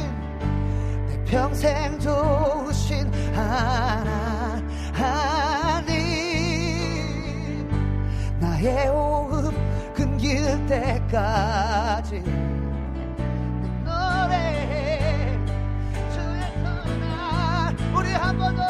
내 1.07 1.25
평생 1.25 1.97
좋으신 2.01 3.09
하나님. 3.33 4.49
나의 8.41 8.89
호흡 8.89 9.55
끊길 9.95 10.45
때까지 10.67 12.23
노래해 13.85 15.39
주의 16.13 16.43
선한 16.65 17.79
우리 17.95 18.11
한 18.13 18.37
번 18.37 18.57
더 18.57 18.63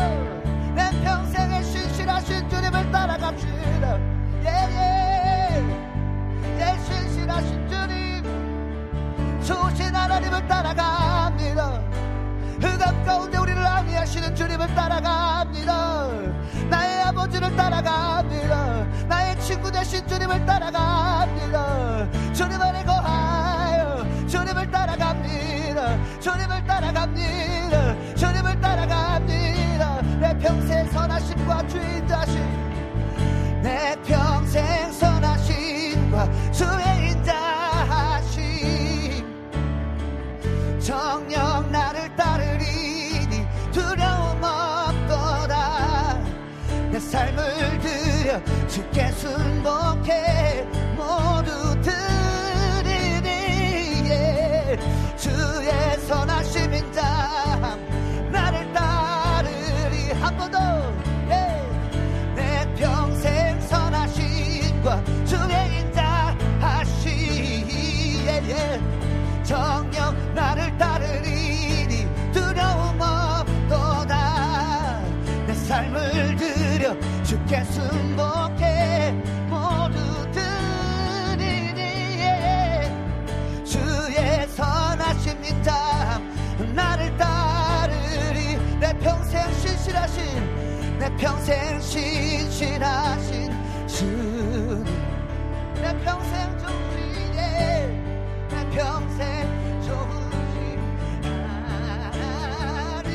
내 0.75 0.91
평생에 1.03 1.63
신실하신 1.63 2.49
주님을 2.51 2.91
따라갑시다. 2.93 3.99
예예. 4.45 5.63
예, 6.61 6.79
신실하신 7.23 7.69
주님 7.69 9.43
좋으신 9.43 9.95
하나님을 9.95 10.47
따라갑니다. 10.49 11.81
흑암 12.61 13.05
가운데 13.05 13.39
우리를 13.39 13.65
안위하시는 13.65 14.35
주님을 14.35 14.75
따라갑니다. 14.75 16.09
나의 16.71 17.03
아버지를 17.03 17.55
따라갑니다. 17.57 18.85
나의 19.09 19.41
친구 19.41 19.71
되신 19.71 20.07
주님을 20.07 20.45
따라갑니다. 20.47 22.33
주님 22.33 22.61
안에 22.61 22.85
거하여 22.85 24.27
주님을 24.27 24.71
따라갑니다. 24.71 26.21
주님을 26.21 26.67
따라갑니다. 26.67 28.15
주님을 28.15 28.61
따라갑니다. 28.61 30.03
내 30.21 30.39
평생 30.39 30.91
선하심과 30.91 31.67
주인 31.69 32.07
자신 32.07 32.63
내 33.63 33.97
평생 34.05 34.91
선하심과 34.93 36.53
주의 36.53 37.02
정녕 40.83 41.71
나를 41.71 42.15
따르리니 42.17 43.47
두려움 43.71 44.43
없도다. 44.43 46.19
내 46.91 46.99
삶을 46.99 47.79
들여 47.81 48.67
주께 48.67 49.13
순복해 49.13 50.67
평생 91.23 91.81
신실하신 91.81 93.53
주님. 93.87 94.85
내 95.77 95.97
평생 96.03 96.59
좋으시네 96.59 97.87
내 98.51 98.71
평생 98.71 99.47
좋으신 99.83 100.81
하나님. 102.03 103.15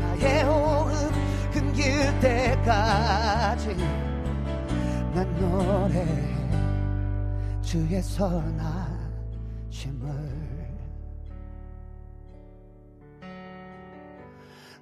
나의 0.00 0.44
호흡 0.44 1.10
끊길 1.50 2.20
때까지 2.20 3.74
난 5.14 5.26
노래 5.40 6.04
주의 7.62 8.02
선하 8.02 8.83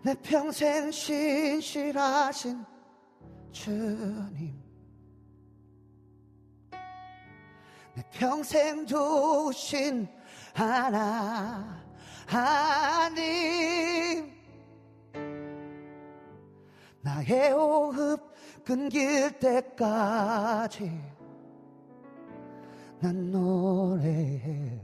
내 0.03 0.15
평생 0.15 0.91
신실하신 0.91 2.65
주님. 3.53 4.61
내 7.95 8.03
평생 8.11 8.85
두신 8.85 10.09
하나님. 10.55 11.83
나의 17.03 17.53
호흡 17.53 18.33
끊길 18.65 19.39
때까지 19.39 20.91
난 23.01 23.31
노래해 23.31 24.81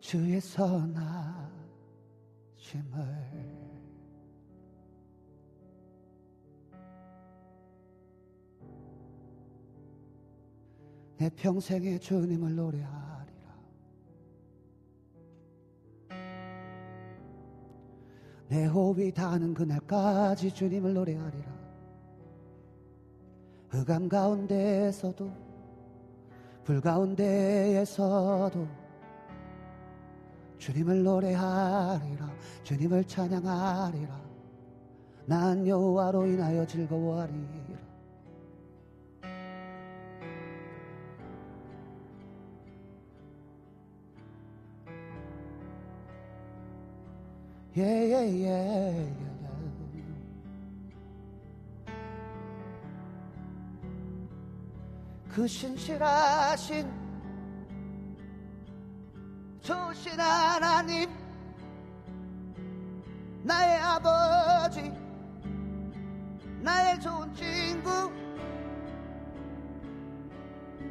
주의 0.00 0.40
선하심을 0.40 1.38
내 11.18 11.28
평생에 11.30 11.98
주님을 11.98 12.54
노래하리라. 12.54 13.28
내 18.48 18.66
호흡이 18.66 19.12
닿는 19.12 19.52
그날까지 19.52 20.52
주님을 20.52 20.94
노래하리라. 20.94 21.58
흑암 23.70 24.08
가운데에서도 24.08 25.30
불 26.62 26.80
가운데에서도 26.80 28.68
주님을 30.58 31.02
노래하리라. 31.02 32.30
주님을 32.62 33.04
찬양하리라. 33.04 34.28
난 35.26 35.66
여호와로 35.66 36.26
인하여 36.26 36.64
즐거워하리 36.64 37.57
라. 47.78 47.84
예예예 47.84 49.14
그 55.28 55.46
신실하신 55.46 56.90
좋으신 59.60 60.18
하나님 60.18 61.08
나의 63.44 63.78
아버지 63.78 64.92
나의 66.60 67.00
좋은 67.00 67.32
친구 67.34 68.10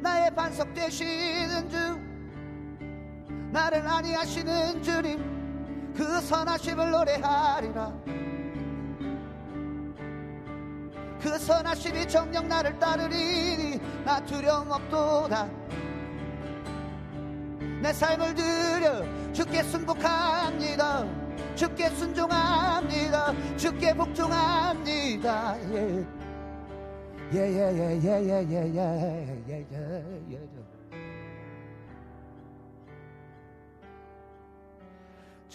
나의 0.00 0.34
반석 0.34 0.72
되시는 0.72 1.68
주 1.68 1.76
나를 3.52 3.86
안위하시는 3.86 4.82
주님 4.82 5.37
그 5.96 6.20
선하심을 6.20 6.90
노래하리라 6.90 7.92
그 11.20 11.38
선하심이 11.38 12.06
정녕 12.06 12.46
나를 12.48 12.78
따르리니 12.78 13.80
나 14.04 14.24
두려움 14.24 14.70
없도다 14.70 15.48
내 17.82 17.92
삶을 17.92 18.34
들여 18.34 19.32
주께 19.32 19.62
순복합니다 19.62 21.04
주께 21.54 21.88
순종합니다 21.90 23.56
주께 23.56 23.94
복종합니다 23.94 25.56
예예예예예예예예예예 27.32 28.58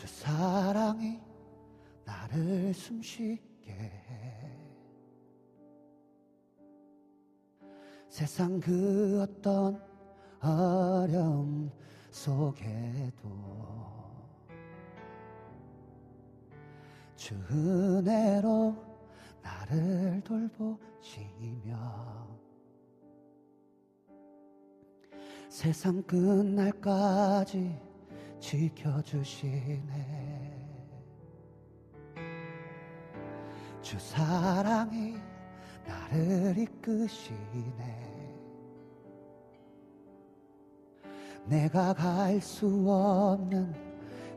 예주 0.04 0.08
사랑이 0.08 1.20
나를 2.06 2.74
숨쉬게 2.74 3.72
해. 3.72 3.91
세상 8.10 8.60
그 8.60 9.22
어떤 9.22 9.82
어려움 10.41 11.72
속에도 12.12 13.30
주 17.16 17.34
은혜로 17.49 18.76
나를 19.41 20.22
돌보시며 20.24 21.74
세상 25.49 26.04
끝날까지 26.04 27.92
지켜주시네. 28.43 29.83
주 33.81 33.97
사랑이 33.97 35.15
나를 35.87 36.57
이끄시네. 36.57 38.03
내가 41.45 41.93
갈 41.93 42.39
수 42.41 42.67
없는 42.67 43.73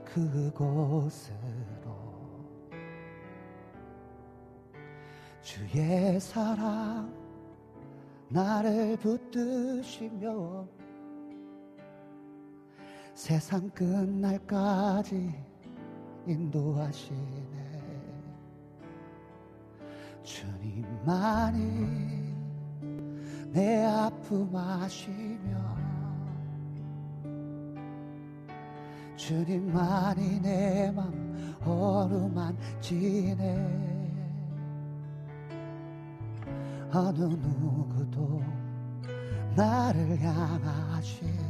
그곳으로 0.04 1.36
주의 5.42 6.20
사랑 6.20 7.12
나를 8.28 8.96
붙드시며 8.98 10.76
세상 13.17 13.69
끝날까지 13.71 15.35
인도하시네. 16.27 17.17
주님만이 20.23 21.64
내 23.53 23.85
아픔 23.87 24.55
아시며 24.55 25.77
주님만이 29.17 30.41
내 30.41 30.93
맘 30.93 31.57
어루만 31.64 32.55
지네. 32.83 34.12
어느 36.93 37.19
누구도 37.25 38.43
나를 39.57 40.21
향하신 40.21 41.45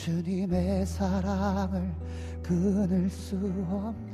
주님의 0.00 0.86
사랑을 0.86 1.94
끊을 2.42 3.10
수 3.10 3.36
없네. 3.70 4.08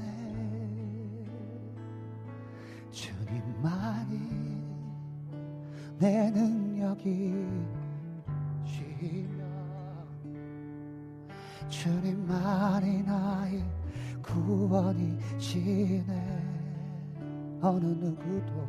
주님만이 2.91 4.18
내 5.97 6.28
능력이시며 6.32 7.07
주님만이 11.68 13.05
나의 13.05 13.64
구원이시네. 14.24 16.03
어느 17.62 17.84
누구도 17.84 18.68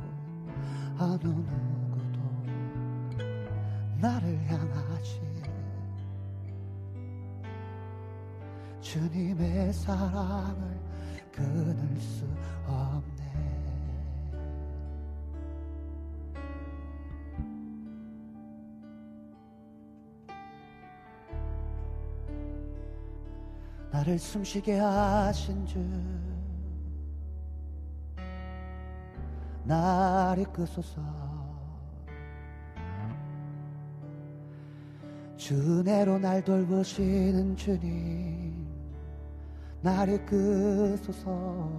어느 0.99 1.23
누구도 1.23 2.19
나를 3.99 4.39
향하시 4.45 5.26
주님의 8.87 9.73
사랑을 9.73 10.79
끊을 11.33 11.99
수 11.99 12.25
없네. 12.65 13.03
나를 23.91 24.17
숨쉬게 24.17 24.77
하신 24.79 25.65
주, 25.65 25.79
나를 29.65 30.43
이끄소서. 30.43 31.01
주내로 35.35 36.19
날 36.19 36.41
돌보시는 36.41 37.57
주님 37.57 38.36
나를 39.81 40.15
이끄소서. 40.15 41.71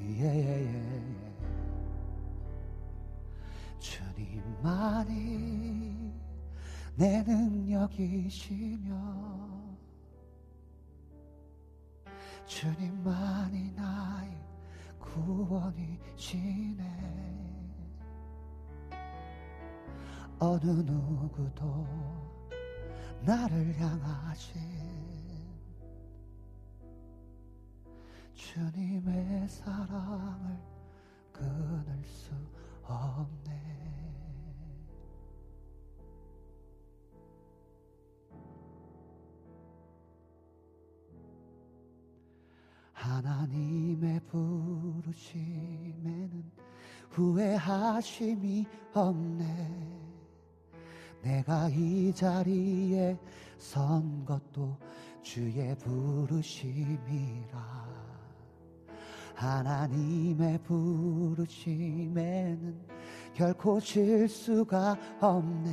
예 0.00 0.22
예예 0.22 1.18
주님 3.78 4.38
주님만이 4.62 6.12
내 6.96 7.22
능력이시며 7.22 8.94
주님만이 12.46 13.72
나의 13.72 14.36
구원이시네. 14.98 16.78
어느 20.40 20.66
누구도 20.66 21.86
나를 23.22 23.74
향하신 23.78 25.07
주님의 28.38 29.48
사랑을 29.48 30.56
끊을 31.32 32.04
수 32.04 32.30
없네. 32.84 33.58
하나님의 42.92 44.20
부르심에는 44.26 45.32
후회하심이 47.10 48.64
없네. 48.94 49.98
내가 51.22 51.68
이 51.70 52.14
자리에 52.14 53.18
선 53.58 54.24
것도 54.24 54.78
주의 55.22 55.76
부르심이라. 55.76 56.98
하나님의 59.38 60.58
부르심에는 60.64 62.08
결코 63.32 63.78
실수가 63.78 64.96
없네. 65.20 65.70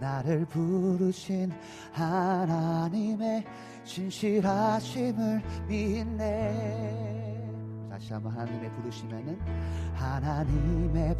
나를 0.00 0.44
부르신 0.46 1.52
하나님의 1.92 3.44
신실하심을 3.84 5.40
믿네. 5.68 6.84
다시 7.88 8.12
한번 8.12 8.32
하나님의 8.32 8.72
부르심에는 8.72 9.38
하나님의 9.94 11.16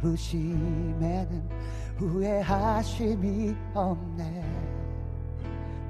부르심에는 0.00 1.48
후회하심이 1.98 3.54
없네. 3.72 4.72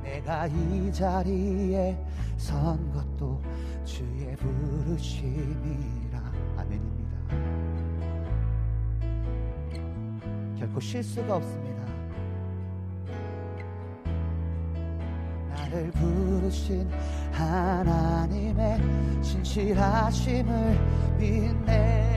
내가 0.02 0.46
이 0.48 0.92
자리에 0.92 1.98
선 2.36 2.92
것도 2.92 3.40
주의 3.84 4.36
부르심이라 4.36 6.20
아멘입니다. 6.56 7.18
결코 10.58 10.80
실수가 10.80 11.36
없습니다. 11.36 11.82
나를 15.48 15.90
부르신 15.90 16.88
하나님의 17.32 18.80
신실하심을 19.22 20.78
믿네. 21.18 22.12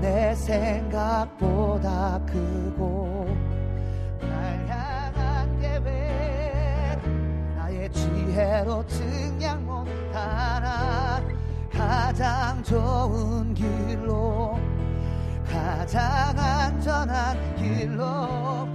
내 0.00 0.34
생각보다 0.36 2.20
크고 2.26 3.26
지혜로 8.36 8.86
증량 8.86 9.64
못하나 9.64 11.22
가장 11.72 12.62
좋은 12.62 13.54
길로 13.54 14.58
가장 15.48 16.38
안전한 16.38 17.56
길로 17.56 18.68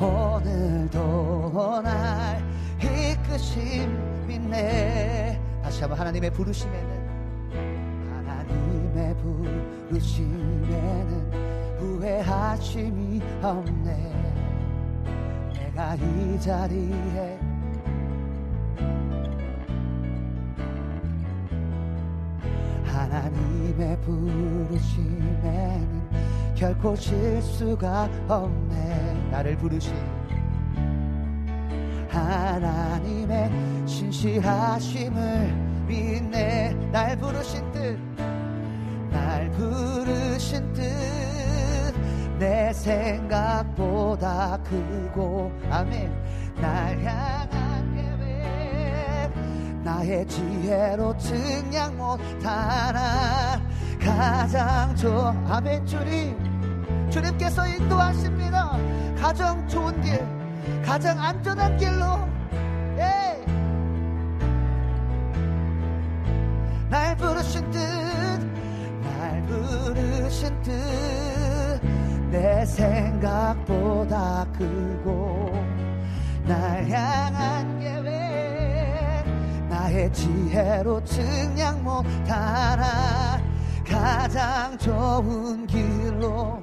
오늘도 0.00 1.82
날 1.82 2.40
이끄심 2.80 4.28
믿네. 4.28 5.42
다시 5.64 5.80
한번 5.80 5.98
하나님의 5.98 6.30
부르심에는 6.30 7.08
하나님의 8.14 9.16
부르심에는 9.88 11.32
후회하심이 11.80 13.20
없네. 13.42 14.14
내가 15.54 15.96
이 15.96 16.40
자리에 16.40 17.47
하나님의 23.38 24.00
부르심에는 24.00 25.38
결코 26.54 26.94
실수가 26.96 28.08
없네. 28.28 29.28
나를 29.30 29.56
부르신 29.56 29.94
하나님의 32.08 33.50
신실하심을 33.86 35.54
믿네. 35.86 36.74
날 36.90 37.16
부르신 37.16 37.70
뜻날 37.72 39.50
부르신 39.52 40.72
뜻. 40.72 40.82
내 42.38 42.72
생각보다 42.72 44.58
크고 44.62 45.52
아멘. 45.70 46.12
날 46.60 46.96
계획 46.96 47.37
나의 49.88 50.26
지혜로 50.28 51.16
증량 51.16 51.96
못하나. 51.96 53.58
가장 53.98 54.94
좋은 54.94 55.46
아멘 55.50 55.86
주님 55.86 57.08
주님께서 57.10 57.66
인도하십니다. 57.66 58.76
가장 59.18 59.66
좋은 59.66 59.98
길 60.02 60.22
가장 60.84 61.18
안전한 61.18 61.78
길로. 61.78 62.04
예. 62.98 63.42
날 66.90 67.16
부르신 67.16 67.70
뜻날 67.70 69.42
부르신 69.46 70.62
뜻내 72.30 72.66
생각보다 72.66 74.46
크고 74.52 75.50
날 76.46 76.86
향한 76.90 77.78
계획 77.80 78.27
나의 79.88 80.12
지혜로 80.12 81.02
증량 81.02 81.82
못하나 81.82 83.40
가장 83.86 84.76
좋은 84.76 85.66
길로 85.66 86.62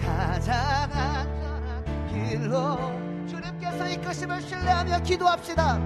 가장 0.00 0.56
안전한 0.92 1.84
길로 2.08 2.78
주님께서 3.28 3.86
이끄심을 3.86 4.40
신뢰하며 4.40 5.00
기도합시다. 5.00 5.78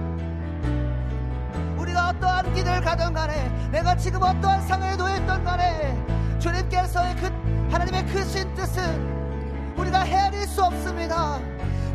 우리가 1.77 2.09
어떠한 2.09 2.53
길을 2.53 2.79
가든 2.79 3.13
간에 3.13 3.49
내가 3.69 3.97
지금 3.97 4.23
어떠한 4.23 4.61
상황에 4.61 4.95
놓였던 4.95 5.43
간에 5.43 6.39
주님께서의 6.39 7.15
그 7.17 7.25
하나님의 7.73 8.05
크신 8.05 8.53
뜻은 8.55 9.75
우리가 9.75 9.99
헤아릴 10.03 10.47
수 10.47 10.63
없습니다. 10.63 11.41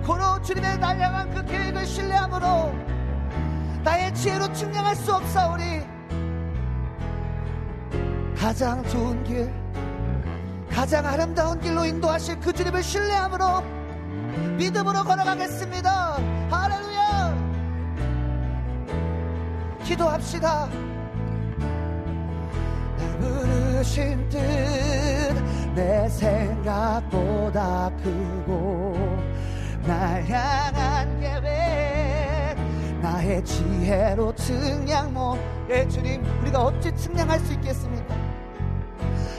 고로 0.04 0.42
주님의 0.42 0.78
날 0.78 1.00
향한 1.00 1.30
그 1.30 1.42
계획을 1.46 1.86
신뢰함으로 1.86 2.91
나의 3.82 4.14
지혜로 4.14 4.52
증량할 4.52 4.96
수 4.96 5.14
없사오니 5.14 5.82
가장 8.36 8.82
좋은 8.88 9.22
길 9.24 9.52
가장 10.70 11.06
아름다운 11.06 11.60
길로 11.60 11.84
인도하실 11.84 12.40
그 12.40 12.52
주님을 12.52 12.82
신뢰함으로 12.82 13.62
믿음으로 14.56 15.04
걸어가겠습니다. 15.04 16.18
할렐루야! 16.50 17.36
기도합시다. 19.84 20.68
날 22.98 23.18
부르신 23.18 24.28
뜻 24.28 25.12
내 25.74 26.06
생각보다 26.10 27.90
크고 28.02 28.94
날 29.86 30.22
향한 30.28 31.18
계획 31.18 32.01
나의 33.22 33.44
지혜로 33.44 34.34
증량 34.34 35.14
못해 35.14 35.86
주님 35.88 36.24
우리가 36.42 36.64
어찌 36.64 36.92
증량할 36.96 37.38
수 37.38 37.52
있겠습니까? 37.52 38.16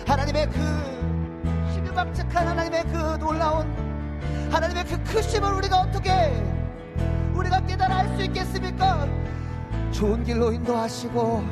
하나님의 0.07 0.49
그 0.49 0.59
희비박측한 1.75 2.47
하나님의 2.47 2.83
그 2.85 2.97
놀라운 3.19 3.67
하나님의 4.49 4.85
그 4.85 5.03
크심을 5.03 5.51
우리가 5.51 5.81
어떻게 5.81 6.11
우리가 7.33 7.59
깨달아 7.65 7.97
알 7.97 8.15
수 8.15 8.23
있겠습니까? 8.23 9.05
좋은 9.91 10.23
길로 10.23 10.53
인도하시고 10.53 11.43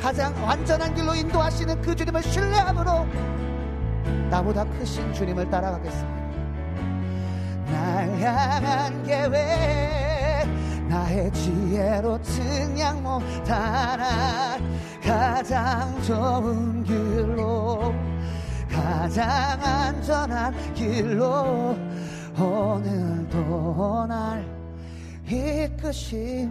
가장 0.00 0.34
완전한 0.44 0.92
길로 0.94 1.14
인도하시는 1.14 1.80
그 1.82 1.94
주님을 1.94 2.22
신뢰함으로 2.22 3.06
나보다 4.28 4.64
크신 4.64 5.12
주님을 5.12 5.48
따라가겠습니다. 5.50 6.20
날 7.70 8.20
향한 8.20 9.02
계획 9.04 10.19
나의 10.90 11.32
지혜로 11.32 12.20
증량 12.20 13.00
못하나 13.00 14.58
가장 15.00 16.02
좋은 16.02 16.82
길로 16.82 17.94
가장 18.68 19.62
안전한 19.62 20.74
길로 20.74 21.76
오늘도 22.36 24.06
날 24.08 24.44
이끄심이네. 25.26 26.50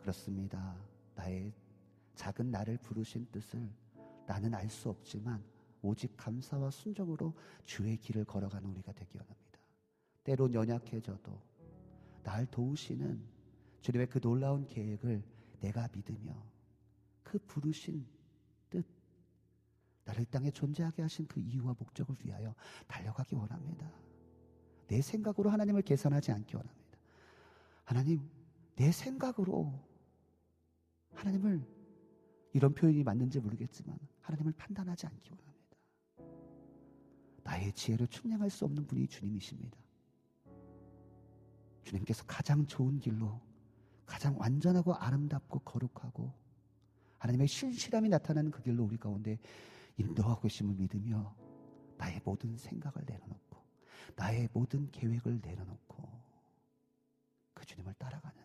그렇습니다. 0.00 0.74
나의 1.16 1.52
작은 2.14 2.50
나를 2.50 2.78
부르신 2.78 3.26
뜻을 3.30 3.68
나는 4.26 4.54
알 4.54 4.70
수 4.70 4.88
없지만 4.88 5.44
오직 5.82 6.16
감사와 6.16 6.70
순종으로 6.70 7.34
주의 7.66 7.98
길을 7.98 8.24
걸어가는 8.24 8.66
우리가 8.70 8.92
되기 8.92 9.18
원합니다. 9.18 9.49
때론 10.30 10.54
연약해져도 10.54 11.42
날 12.22 12.46
도우시는 12.46 13.20
주님의 13.80 14.08
그 14.08 14.20
놀라운 14.20 14.64
계획을 14.64 15.24
내가 15.58 15.88
믿으며 15.92 16.40
그 17.24 17.40
부르신 17.40 18.06
뜻, 18.68 18.86
나를 20.04 20.24
땅에 20.26 20.52
존재하게 20.52 21.02
하신 21.02 21.26
그 21.26 21.40
이유와 21.40 21.74
목적을 21.76 22.14
위하여 22.22 22.54
달려가기 22.86 23.34
원합니다. 23.34 23.90
내 24.86 25.02
생각으로 25.02 25.50
하나님을 25.50 25.82
계산하지 25.82 26.30
않기 26.30 26.54
원합니다. 26.54 26.98
하나님, 27.82 28.30
내 28.76 28.92
생각으로 28.92 29.82
하나님을 31.14 31.66
이런 32.52 32.72
표현이 32.72 33.02
맞는지 33.02 33.40
모르겠지만 33.40 33.98
하나님을 34.20 34.52
판단하지 34.52 35.08
않기 35.08 35.30
원합니다. 35.32 35.76
나의 37.42 37.72
지혜로 37.72 38.06
측량할 38.06 38.48
수 38.48 38.64
없는 38.64 38.86
분이 38.86 39.08
주님이십니다. 39.08 39.89
주님께서 41.84 42.24
가장 42.26 42.66
좋은 42.66 42.98
길로 43.00 43.40
가장 44.06 44.38
완전하고 44.38 44.94
아름답고 44.94 45.60
거룩하고 45.60 46.32
하나님의 47.18 47.46
신실함이 47.46 48.08
나타나는 48.08 48.50
그 48.50 48.62
길로 48.62 48.84
우리 48.84 48.96
가운데 48.96 49.38
인도하고 49.96 50.42
계심을 50.42 50.74
믿으며 50.74 51.34
나의 51.96 52.20
모든 52.24 52.56
생각을 52.56 53.04
내려놓고 53.06 53.62
나의 54.16 54.48
모든 54.52 54.90
계획을 54.90 55.40
내려놓고 55.42 56.08
그 57.54 57.64
주님을 57.66 57.94
따라가는 57.94 58.42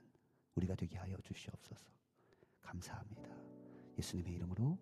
우리가 0.56 0.76
되게 0.76 0.98
하여 0.98 1.18
주시옵소서. 1.24 1.90
감사합니다. 2.62 3.30
예수님의 3.98 4.34
이름으로 4.34 4.78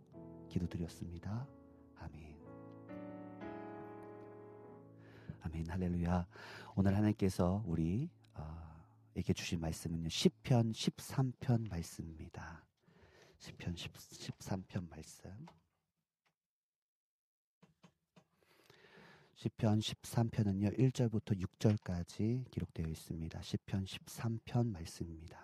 기도드렸습니다. 0.50 1.48
아멘. 1.98 2.36
아멘. 5.42 5.70
할렐루야. 5.70 6.28
오늘 6.76 6.96
하나님께서 6.96 7.64
우리 7.68 8.10
어, 8.36 8.86
에게 9.16 9.34
주신 9.34 9.60
말씀은요. 9.60 10.08
10편 10.08 10.72
13편 10.72 11.70
말씀입니다. 11.70 12.66
10편 13.40 13.76
10, 13.78 13.94
13편 13.94 14.90
말씀. 14.90 15.30
10편 19.36 19.80
13편은요. 19.82 20.78
1절부터 20.78 21.38
6절까지 21.38 22.50
기록되어 22.50 22.88
있습니다. 22.88 23.40
10편 23.40 23.86
13편 23.86 24.72
말씀입니다. 24.72 25.43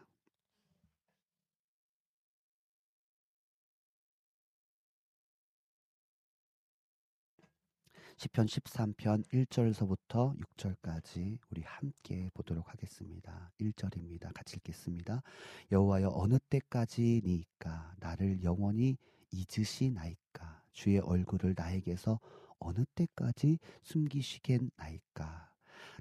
시편 8.19 8.47
13편 8.47 9.23
1절서부터 9.31 10.37
6절까지 10.37 11.37
우리 11.51 11.61
함께 11.61 12.29
보도록 12.33 12.67
하겠습니다. 12.69 13.49
1절입니다. 13.61 14.33
같이 14.33 14.57
읽겠습니다. 14.57 15.23
여호와여 15.71 16.11
어느 16.13 16.37
때까지니까 16.49 17.95
나를 18.01 18.43
영원히 18.43 18.97
잊으시나이까 19.31 20.63
주의 20.73 20.99
얼굴을 20.99 21.53
나에게서 21.55 22.19
어느 22.59 22.83
때까지 22.93 23.57
숨기시겠나이까 23.83 25.49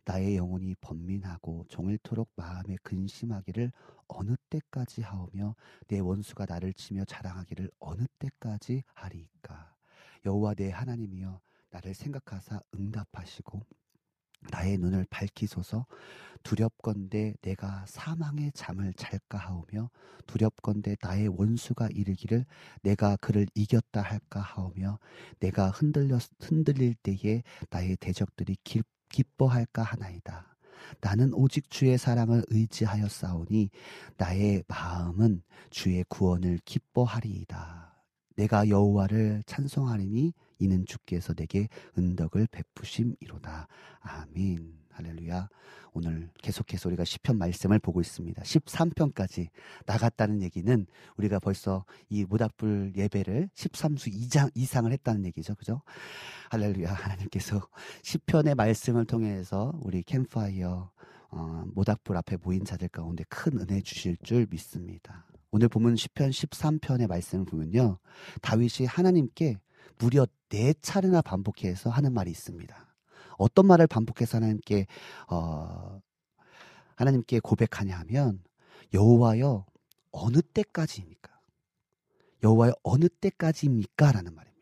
나의 0.04 0.38
영혼이 0.38 0.74
번민하고 0.80 1.66
종일토록 1.68 2.32
마음에 2.34 2.78
근심하기를 2.82 3.70
어느 4.08 4.34
때까지 4.50 5.02
하오며 5.02 5.54
내 5.86 6.00
원수가 6.00 6.46
나를 6.48 6.72
치며 6.72 7.04
자랑하기를 7.04 7.70
어느 7.78 8.06
때까지 8.18 8.82
하리이까 8.94 9.76
여호와 10.26 10.54
내 10.54 10.70
하나님이여 10.72 11.40
나를 11.70 11.94
생각하사 11.94 12.60
응답하시고 12.74 13.64
나의 14.50 14.78
눈을 14.78 15.06
밝히소서 15.10 15.86
두렵건대 16.42 17.34
내가 17.42 17.84
사망의 17.86 18.52
잠을 18.54 18.92
잘까 18.94 19.36
하오며 19.38 19.90
두렵건대 20.26 20.96
나의 21.02 21.28
원수가 21.28 21.88
이르기를 21.90 22.44
내가 22.82 23.16
그를 23.16 23.46
이겼다 23.54 24.00
할까 24.00 24.40
하오며 24.40 24.98
내가 25.40 25.70
흔들려 25.70 26.18
흔들릴 26.40 26.94
때에 26.94 27.42
나의 27.70 27.96
대적들이 27.96 28.56
기, 28.62 28.82
기뻐할까 29.08 29.82
하나이다. 29.82 30.56
나는 31.00 31.34
오직 31.34 31.70
주의 31.70 31.98
사랑을 31.98 32.44
의지하여 32.48 33.08
싸우니 33.08 33.70
나의 34.16 34.62
마음은 34.68 35.42
주의 35.70 36.04
구원을 36.08 36.60
기뻐하리이다. 36.64 38.04
내가 38.36 38.68
여호와를 38.68 39.42
찬송하리니 39.46 40.32
이는 40.58 40.84
주께서 40.86 41.34
내게 41.34 41.68
은덕을 41.96 42.48
베푸심이로다. 42.50 43.68
아멘. 44.00 44.78
할렐루야. 44.90 45.48
오늘 45.92 46.28
계속해서 46.42 46.88
우리가 46.88 47.04
10편 47.04 47.36
말씀을 47.36 47.78
보고 47.78 48.00
있습니다. 48.00 48.42
13편까지 48.42 49.48
나갔다는 49.86 50.42
얘기는 50.42 50.86
우리가 51.16 51.38
벌써 51.38 51.84
이 52.08 52.24
모닥불 52.24 52.94
예배를 52.96 53.48
13수 53.54 54.12
이상, 54.12 54.50
이상을 54.54 54.90
했다는 54.90 55.24
얘기죠. 55.26 55.54
그죠? 55.54 55.82
할렐루야. 56.50 56.92
하나님께서 56.92 57.60
10편의 58.02 58.56
말씀을 58.56 59.04
통해서 59.04 59.72
우리 59.82 60.02
캠파이어 60.02 60.90
어, 61.30 61.64
모닥불 61.74 62.16
앞에 62.16 62.38
모인 62.42 62.64
자들 62.64 62.88
가운데 62.88 63.24
큰 63.28 63.60
은혜 63.60 63.80
주실 63.80 64.16
줄 64.22 64.46
믿습니다. 64.50 65.26
오늘 65.50 65.68
보면 65.68 65.94
10편 65.94 66.30
13편의 66.30 67.06
말씀을 67.06 67.44
보면요. 67.44 67.98
다윗이 68.42 68.86
하나님께 68.86 69.56
무려 69.98 70.26
네 70.48 70.74
차례나 70.80 71.22
반복해서 71.22 71.90
하는 71.90 72.12
말이 72.12 72.30
있습니다. 72.30 72.76
어떤 73.38 73.66
말을 73.66 73.86
반복해서 73.86 74.38
하나님께 74.38 74.86
어, 75.28 76.00
하나님께 76.96 77.40
고백하냐 77.40 77.96
하면 78.00 78.42
여호와여 78.92 79.66
어느 80.10 80.42
때까지입니까? 80.42 81.38
여호와여 82.42 82.74
어느 82.82 83.08
때까지입니까? 83.08 84.12
라는 84.12 84.34
말입니다. 84.34 84.58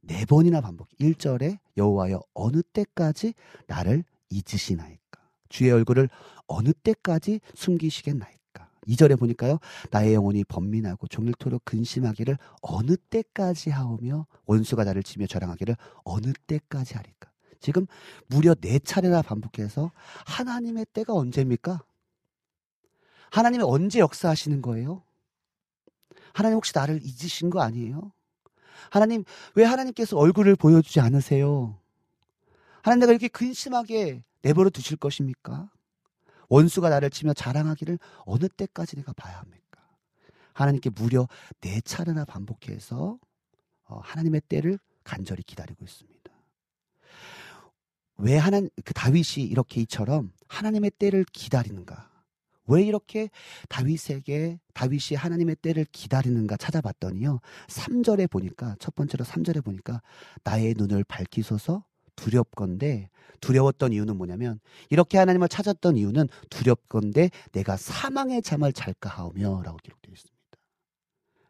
네 0.00 0.24
번이나 0.26 0.60
반복. 0.60 0.88
1절에 1.00 1.58
여호와여 1.76 2.20
어느 2.34 2.62
때까지 2.62 3.34
나를 3.66 4.04
잊으시나이까? 4.30 5.20
주의 5.48 5.70
얼굴을 5.70 6.08
어느 6.46 6.72
때까지 6.72 7.40
숨기시겠나이까? 7.54 8.43
2절에 8.86 9.18
보니까요. 9.18 9.58
나의 9.90 10.14
영혼이 10.14 10.44
번민하고 10.44 11.06
종일토록 11.08 11.64
근심하기를 11.64 12.36
어느 12.62 12.96
때까지 12.96 13.70
하오며 13.70 14.26
원수가 14.46 14.84
나를 14.84 15.02
치며 15.02 15.26
저랑하기를 15.26 15.76
어느 16.04 16.32
때까지 16.46 16.94
하리까? 16.94 17.30
지금 17.60 17.86
무려 18.26 18.54
네 18.54 18.78
차례나 18.78 19.22
반복해서 19.22 19.92
하나님의 20.26 20.86
때가 20.92 21.14
언제입니까? 21.14 21.82
하나님이 23.30 23.64
언제 23.64 23.98
역사하시는 24.00 24.62
거예요? 24.62 25.02
하나님 26.32 26.56
혹시 26.56 26.72
나를 26.74 27.00
잊으신 27.02 27.50
거 27.50 27.62
아니에요? 27.62 28.12
하나님, 28.90 29.24
왜 29.54 29.64
하나님께서 29.64 30.16
얼굴을 30.16 30.56
보여주지 30.56 31.00
않으세요? 31.00 31.78
하나님 32.82 33.00
내가 33.00 33.12
이렇게 33.12 33.28
근심하게 33.28 34.22
내버려 34.42 34.68
두실 34.70 34.96
것입니까? 34.98 35.70
원수가 36.54 36.88
나를 36.88 37.10
치며 37.10 37.34
자랑하기를 37.34 37.98
어느 38.26 38.48
때까지 38.48 38.96
내가 38.96 39.12
봐야 39.12 39.38
합니까? 39.40 39.80
하나님께 40.52 40.90
무려 40.90 41.26
네 41.60 41.80
차례나 41.80 42.24
반복해서 42.24 43.18
어, 43.86 43.98
하나님의 43.98 44.42
때를 44.48 44.78
간절히 45.02 45.42
기다리고 45.42 45.84
있습니다. 45.84 46.30
왜 48.18 48.36
하나 48.36 48.60
그 48.84 48.94
다윗이 48.94 49.44
이렇게 49.46 49.80
이처럼 49.80 50.32
하나님의 50.46 50.92
때를 50.92 51.24
기다리는가? 51.32 52.08
왜 52.66 52.82
이렇게 52.84 53.30
다윗에게 53.68 54.60
다윗이 54.74 55.16
하나님의 55.16 55.56
때를 55.56 55.84
기다리는가 55.90 56.56
찾아봤더니요. 56.56 57.40
3절에 57.66 58.30
보니까 58.30 58.76
첫 58.78 58.94
번째로 58.94 59.24
3절에 59.24 59.62
보니까 59.64 60.00
나의 60.44 60.74
눈을 60.78 61.02
밝히소서 61.04 61.84
두렵건데 62.16 63.10
두려웠던 63.40 63.92
이유는 63.92 64.16
뭐냐면 64.16 64.60
이렇게 64.90 65.18
하나님을 65.18 65.48
찾았던 65.48 65.96
이유는 65.96 66.28
두렵건데 66.50 67.30
내가 67.52 67.76
사망의 67.76 68.42
잠을 68.42 68.72
잘까 68.72 69.10
하오며라고 69.10 69.76
기록되어 69.78 70.12
있습니다. 70.12 70.34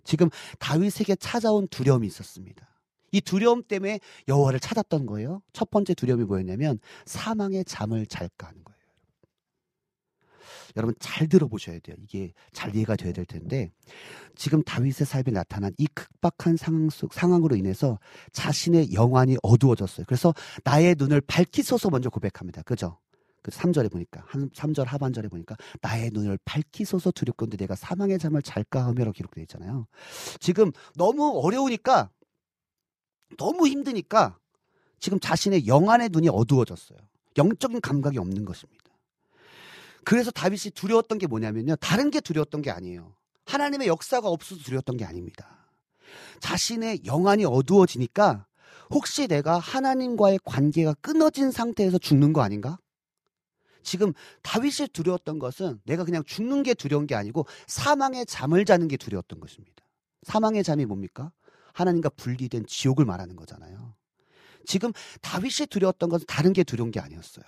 지금 0.05 0.29
다윗에게 0.59 1.17
찾아온 1.17 1.67
두려움이 1.69 2.07
있었습니다. 2.07 2.69
이 3.13 3.21
두려움 3.21 3.63
때문에 3.63 4.01
여호와를 4.27 4.59
찾았던 4.61 5.07
거예요. 5.07 5.41
첫 5.53 5.71
번째 5.71 5.95
두려움이 5.95 6.25
뭐였냐면 6.25 6.81
사망의 7.07 7.65
잠을 7.65 8.07
잘까 8.07 8.49
하는 8.49 8.65
거예요. 8.65 8.74
여러분 10.77 10.95
잘 10.99 11.29
들어보셔야 11.29 11.79
돼요. 11.79 11.97
이게 12.01 12.33
잘 12.53 12.75
이해가 12.75 12.97
돼야 12.97 13.13
될 13.13 13.25
텐데 13.25 13.71
지금 14.35 14.63
다윗의 14.63 15.07
삶에 15.07 15.25
나타난 15.33 15.73
이 15.79 15.87
극박한 15.95 16.57
상황 16.57 16.91
속 16.91 17.15
상황으로 17.15 17.57
인해서 17.57 17.99
자신의 18.33 18.93
영안이 18.93 19.37
어두워졌어요. 19.43 20.07
그래서 20.07 20.35
나의 20.65 20.97
눈을 20.99 21.21
밝히소서 21.21 21.91
먼저 21.91 22.11
고백합니다. 22.11 22.63
그죠? 22.63 22.99
그 23.43 23.51
3절에 23.51 23.93
보니까 23.93 24.25
한 24.27 24.49
3절 24.51 24.87
하반절에 24.87 25.29
보니까 25.29 25.55
나의 25.83 26.11
눈을 26.13 26.39
밝히소서 26.47 27.11
두렵건데 27.11 27.59
내가 27.59 27.77
사망의 27.77 28.19
잠을 28.19 28.41
잘까 28.41 28.87
하며라고 28.87 29.13
기록되어 29.13 29.43
있잖아요. 29.43 29.87
지금 30.41 30.73
너무 30.97 31.41
어려우니까 31.45 32.11
너무 33.37 33.69
힘드니까 33.69 34.39
지금 34.99 35.21
자신의 35.21 35.67
영안의 35.67 36.09
눈이 36.11 36.31
어두워졌어요. 36.31 36.99
영적인 37.37 37.83
감각이 37.83 38.17
없는 38.17 38.47
것입니다. 38.47 38.74
그래서 40.05 40.31
다윗이 40.31 40.71
두려웠던 40.75 41.19
게 41.19 41.27
뭐냐면요. 41.27 41.77
다른 41.77 42.11
게 42.11 42.21
두려웠던 42.21 42.63
게 42.63 42.71
아니에요. 42.71 43.15
하나님의 43.47 43.89
역사가 43.89 44.29
없어서 44.29 44.63
두려웠던 44.63 44.97
게 44.97 45.05
아닙니다. 45.05 45.69
자신의 46.41 47.05
영안이 47.05 47.45
어두워지니까 47.45 48.47
혹시 48.91 49.27
내가 49.27 49.59
하나님과의 49.59 50.41
관계가 50.45 50.95
끊어진 50.95 51.51
상태에서 51.51 51.99
죽는 51.99 52.33
거 52.33 52.43
아닌가? 52.43 52.79
지금 53.83 54.13
다윗이 54.43 54.89
두려웠던 54.93 55.39
것은 55.39 55.81
내가 55.85 56.05
그냥 56.05 56.25
죽는 56.25 56.63
게 56.63 56.75
두려운 56.75 57.07
게 57.07 57.15
아니고 57.15 57.47
사망의 57.67 58.27
잠을 58.27 58.65
자는 58.65 58.89
게 58.89 58.97
두려웠던 58.97 59.41
것입니다. 59.41 59.85
사망의 60.23 60.65
잠이 60.65 60.87
뭡니까? 60.87 61.33
하나님과 61.75 62.11
분리된 62.11 62.67
지옥을 62.67 63.05
말하는 63.05 63.37
거잖아요. 63.37 63.95
지금 64.65 64.93
다윗이 65.21 65.67
두려웠던 65.69 66.09
것은 66.09 66.25
다른 66.27 66.53
게 66.53 66.65
두려운 66.65 66.91
게 66.91 67.01
아니었어요. 67.01 67.45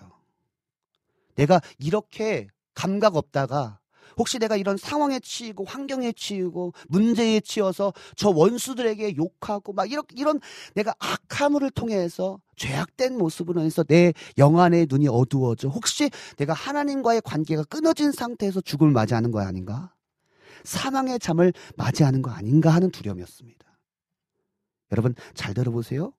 내가 1.36 1.60
이렇게 1.78 2.48
감각 2.74 3.16
없다가 3.16 3.78
혹시 4.16 4.38
내가 4.38 4.56
이런 4.56 4.76
상황에 4.76 5.20
치이고 5.20 5.64
환경에 5.64 6.12
치이고 6.12 6.72
문제에 6.88 7.40
치여서 7.40 7.92
저 8.16 8.30
원수들에게 8.30 9.16
욕하고 9.16 9.72
막 9.72 9.90
이런 9.90 10.04
이런 10.14 10.40
내가 10.74 10.94
악함을 10.98 11.70
통해서 11.70 12.40
죄악된 12.56 13.18
모습으로 13.18 13.60
해서 13.60 13.84
내 13.84 14.14
영안의 14.38 14.86
눈이 14.88 15.08
어두워져 15.08 15.68
혹시 15.68 16.10
내가 16.38 16.54
하나님과의 16.54 17.20
관계가 17.22 17.64
끊어진 17.64 18.12
상태에서 18.12 18.60
죽음을 18.62 18.92
맞이하는 18.92 19.30
거 19.30 19.40
아닌가? 19.40 19.92
사망의 20.64 21.18
잠을 21.20 21.52
맞이하는 21.76 22.22
거 22.22 22.30
아닌가 22.30 22.70
하는 22.70 22.90
두려움이었습니다. 22.90 23.66
여러분 24.92 25.14
잘 25.34 25.52
들어보세요. 25.52 26.12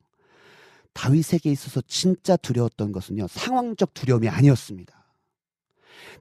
다윗에게 0.93 1.51
있어서 1.51 1.81
진짜 1.87 2.35
두려웠던 2.37 2.91
것은요 2.91 3.27
상황적 3.27 3.93
두려움이 3.93 4.29
아니었습니다. 4.29 4.96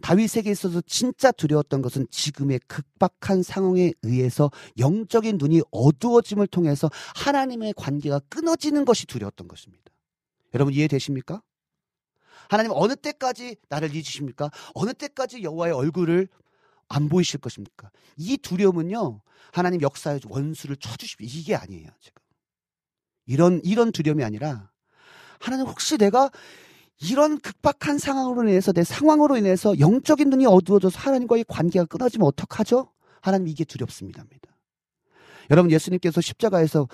다윗에게 0.02 0.50
있어서 0.50 0.80
진짜 0.86 1.32
두려웠던 1.32 1.82
것은 1.82 2.06
지금의 2.10 2.60
극박한 2.66 3.42
상황에 3.42 3.92
의해서 4.02 4.50
영적인 4.78 5.38
눈이 5.38 5.62
어두워짐을 5.70 6.46
통해서 6.46 6.90
하나님의 7.14 7.74
관계가 7.76 8.20
끊어지는 8.28 8.84
것이 8.84 9.06
두려웠던 9.06 9.48
것입니다. 9.48 9.84
여러분 10.54 10.72
이해되십니까? 10.74 11.42
하나님 12.48 12.72
어느 12.74 12.94
때까지 12.96 13.56
나를 13.68 13.94
잊으십니까? 13.94 14.50
어느 14.74 14.92
때까지 14.94 15.42
여호와의 15.42 15.74
얼굴을 15.74 16.28
안 16.88 17.08
보이실 17.08 17.40
것입니까? 17.40 17.90
이 18.16 18.36
두려움은요. 18.36 19.20
하나님 19.52 19.80
역사의 19.80 20.20
원수를 20.28 20.76
쳐주십시오. 20.76 21.26
이게 21.28 21.54
아니에요. 21.54 21.88
지금 22.00 22.22
이런 23.26 23.60
이런 23.64 23.90
두려움이 23.92 24.22
아니라 24.22 24.70
하나님 25.40 25.66
혹시 25.66 25.98
내가 25.98 26.30
이런 27.00 27.38
극박한 27.38 27.98
상황으로 27.98 28.48
인해서 28.48 28.72
내 28.72 28.84
상황으로 28.84 29.36
인해서 29.36 29.78
영적인 29.78 30.30
눈이 30.30 30.46
어두워져서 30.46 30.98
하나님과의 30.98 31.44
관계가 31.48 31.84
끊어지면 31.86 32.26
어떡하죠? 32.26 32.90
하나님 33.20 33.48
이게 33.48 33.64
두렵습니다입니다. 33.64 34.48
여러분 35.50 35.70
예수님께서 35.70 36.20
십자가에서 36.20 36.88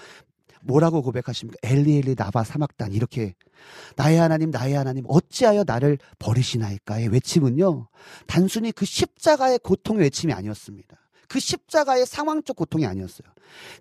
뭐라고 0.62 1.02
고백하십니까? 1.02 1.58
엘리 1.62 1.98
엘리 1.98 2.14
나바 2.16 2.44
사막단 2.44 2.92
이렇게 2.92 3.34
나의 3.96 4.18
하나님 4.18 4.50
나의 4.50 4.74
하나님 4.74 5.04
어찌하여 5.08 5.64
나를 5.66 5.98
버리시나이까의 6.18 7.08
외침은요 7.08 7.88
단순히 8.26 8.72
그 8.72 8.84
십자가의 8.84 9.58
고통의 9.60 10.02
외침이 10.02 10.32
아니었습니다. 10.32 10.96
그 11.28 11.40
십자가의 11.40 12.06
상황적 12.06 12.56
고통이 12.56 12.86
아니었어요. 12.86 13.26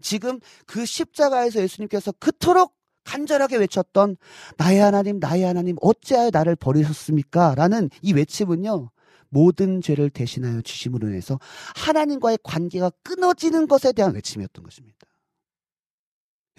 지금 0.02 0.40
그 0.66 0.86
십자가에서 0.86 1.62
예수님께서 1.62 2.14
그토록 2.14 2.81
간절하게 3.04 3.58
외쳤던 3.58 4.18
나의 4.58 4.80
하나님, 4.80 5.20
나의 5.20 5.44
하나님, 5.44 5.76
어찌하여 5.82 6.30
나를 6.32 6.56
버리셨습니까? 6.56 7.56
라는 7.56 7.90
이 8.02 8.14
외침은요, 8.14 8.90
모든 9.30 9.82
죄를 9.82 10.10
대신하여 10.10 10.62
주심으로 10.62 11.08
인해서 11.08 11.40
하나님과의 11.76 12.40
관계가 12.44 12.92
끊어지는 13.04 13.68
것에 13.68 13.92
대한 13.94 14.14
외침이었던 14.14 14.64
것입니다. 14.64 15.08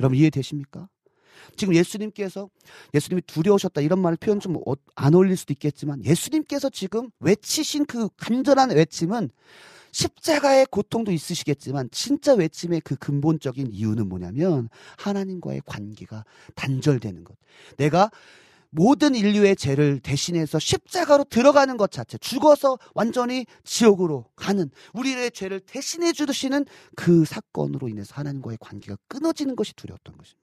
여러분 0.00 0.18
이해되십니까? 0.18 0.88
지금 1.56 1.74
예수님께서 1.74 2.48
예수님이 2.94 3.22
두려우셨다 3.22 3.80
이런 3.80 4.00
말을 4.00 4.16
표현 4.16 4.40
좀 4.40 4.54
안 4.94 5.14
어울릴 5.14 5.36
수도 5.36 5.52
있겠지만 5.52 6.04
예수님께서 6.04 6.70
지금 6.70 7.10
외치신 7.20 7.86
그 7.86 8.08
간절한 8.16 8.70
외침은 8.70 9.30
십자가의 9.92 10.66
고통도 10.70 11.12
있으시겠지만 11.12 11.88
진짜 11.92 12.34
외침의 12.34 12.80
그 12.80 12.96
근본적인 12.96 13.68
이유는 13.70 14.08
뭐냐면 14.08 14.68
하나님과의 14.98 15.62
관계가 15.64 16.24
단절되는 16.54 17.24
것. 17.24 17.36
내가 17.76 18.10
모든 18.74 19.14
인류의 19.14 19.54
죄를 19.54 20.00
대신해서 20.00 20.58
십자가로 20.58 21.24
들어가는 21.24 21.76
것 21.76 21.90
자체, 21.90 22.16
죽어서 22.16 22.78
완전히 22.94 23.44
지옥으로 23.64 24.24
가는 24.34 24.70
우리의 24.94 25.30
죄를 25.30 25.60
대신해 25.60 26.12
주시는 26.12 26.64
그 26.96 27.26
사건으로 27.26 27.90
인해서 27.90 28.14
하나님과의 28.14 28.56
관계가 28.60 28.96
끊어지는 29.08 29.56
것이 29.56 29.74
두려웠던 29.74 30.16
것입니다. 30.16 30.42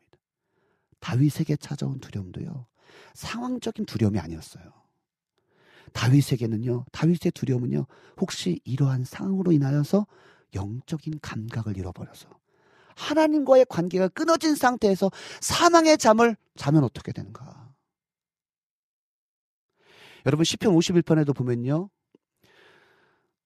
다윗에게 1.00 1.56
찾아온 1.56 2.00
두려움도요, 2.00 2.68
상황적인 3.16 3.86
두려움이 3.88 4.20
아니었어요. 4.20 4.79
다윗에게는요, 5.94 6.86
다윗의 6.92 7.32
두려움은요, 7.34 7.86
혹시 8.20 8.60
이러한 8.64 9.04
상황으로 9.04 9.52
인하여서 9.52 10.06
영적인 10.54 11.20
감각을 11.22 11.78
잃어버려서 11.78 12.30
하나님과의 12.96 13.66
관계가 13.70 14.10
끊어진 14.10 14.56
상태에서 14.56 15.12
사망의 15.42 15.98
잠을 15.98 16.36
자면 16.56 16.84
어떻게 16.84 17.12
되는가? 17.12 17.70
여러분 20.26 20.44
시편 20.44 20.74
51편에도 20.74 21.36
보면요. 21.36 21.90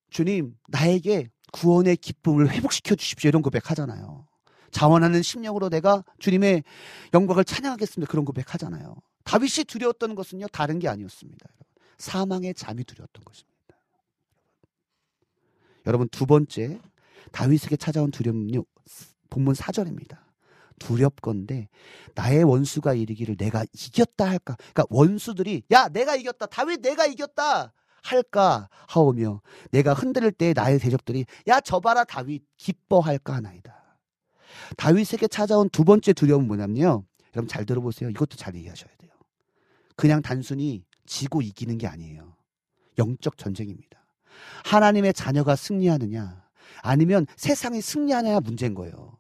주님, 0.10 0.56
나에게 0.70 1.30
구원의 1.52 1.98
기쁨을 1.98 2.50
회복시켜 2.52 2.96
주십시오. 2.96 3.30
이런 3.30 3.42
고백하잖아요. 3.42 4.28
자원하는 4.72 5.22
심령으로 5.22 5.70
내가 5.70 6.04
주님의 6.18 6.64
영광을 7.14 7.46
찬양하겠습니다. 7.46 8.10
그런 8.10 8.26
고백하잖아요. 8.26 8.96
다윗이 9.24 9.66
두려웠던 9.68 10.16
것은요, 10.16 10.48
다른 10.48 10.80
게 10.80 10.88
아니었습니다. 10.88 11.48
사망의 11.98 12.54
잠이 12.54 12.84
두려웠던 12.84 13.24
것입니다. 13.24 13.54
여러분 15.86 16.08
두 16.10 16.26
번째 16.26 16.80
다윗에게 17.32 17.78
찾아온 17.78 18.12
두려움은요. 18.12 18.64
본문 19.30 19.54
4절입니다. 19.56 20.24
두렵건데 20.80 21.70
나의 22.16 22.44
원수가 22.44 22.94
이르기를 22.94 23.38
내가 23.38 23.66
이겼다 23.74 24.30
할까? 24.30 24.56
그러니까 24.58 24.86
원수들이 24.90 25.64
야 25.72 25.88
내가 25.90 26.16
이겼다 26.16 26.48
다윗 26.48 26.82
내가 26.82 27.06
이겼다 27.06 27.74
할까 28.04 28.70
하오며 28.88 29.42
내가 29.72 29.94
흔들릴 29.94 30.32
때 30.32 30.54
나의 30.54 30.80
대적들이 30.80 31.26
야 31.48 31.62
저봐라 31.62 32.04
다윗 32.04 32.44
기뻐할까 32.58 33.36
하나이다. 33.36 33.98
다윗에게 34.78 35.28
찾아온 35.28 35.70
두 35.70 35.84
번째 35.84 36.14
두려움은 36.14 36.48
뭐냐면요. 36.48 37.06
여러분 37.36 37.48
잘 37.48 37.66
들어보세요. 37.66 38.10
이것도 38.10 38.36
잘 38.36 38.56
이해하셔야 38.56 38.92
돼요. 38.98 39.12
그냥 39.96 40.22
단순히 40.22 40.84
지고 41.06 41.42
이기는 41.42 41.78
게 41.78 41.88
아니에요. 41.88 42.36
영적 42.98 43.38
전쟁입니다. 43.38 44.04
하나님의 44.66 45.14
자녀가 45.14 45.56
승리하느냐 45.56 46.44
아니면 46.82 47.28
세상이 47.36 47.82
승리하느냐 47.82 48.40
문제인 48.40 48.74
거예요. 48.74 49.18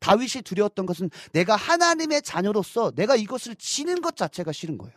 다윗이 0.00 0.42
두려웠던 0.44 0.86
것은 0.86 1.10
내가 1.32 1.56
하나님의 1.56 2.22
자녀로서 2.22 2.92
내가 2.92 3.16
이것을 3.16 3.56
지는 3.56 4.00
것 4.00 4.16
자체가 4.16 4.52
싫은 4.52 4.78
거예요. 4.78 4.94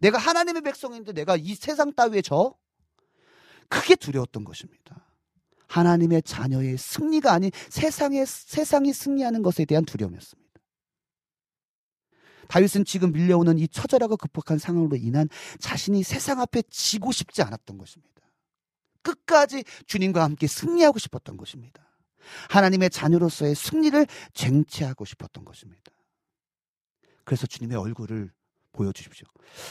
내가 0.00 0.18
하나님의 0.18 0.62
백성인데 0.62 1.12
내가 1.12 1.36
이 1.36 1.54
세상 1.54 1.92
따위에 1.92 2.22
져? 2.22 2.54
크게 3.68 3.96
두려웠던 3.96 4.44
것입니다. 4.44 5.04
하나님의 5.66 6.22
자녀의 6.22 6.78
승리가 6.78 7.32
아닌 7.32 7.50
세상의, 7.68 8.24
세상이 8.26 8.92
승리하는 8.92 9.42
것에 9.42 9.64
대한 9.64 9.84
두려움이었습니다. 9.84 10.47
다윗은 12.48 12.84
지금 12.84 13.12
밀려오는 13.12 13.58
이 13.58 13.68
처절하고 13.68 14.16
급박한 14.16 14.58
상황으로 14.58 14.96
인한 14.96 15.28
자신이 15.60 16.02
세상 16.02 16.40
앞에 16.40 16.62
지고 16.70 17.12
싶지 17.12 17.42
않았던 17.42 17.78
것입니다. 17.78 18.22
끝까지 19.02 19.64
주님과 19.86 20.22
함께 20.22 20.46
승리하고 20.46 20.98
싶었던 20.98 21.36
것입니다. 21.36 21.88
하나님의 22.50 22.90
자녀로서의 22.90 23.54
승리를 23.54 24.06
쟁취하고 24.34 25.04
싶었던 25.04 25.44
것입니다. 25.44 25.92
그래서 27.24 27.46
주님의 27.46 27.76
얼굴을 27.76 28.30
보여주십시오. 28.72 29.26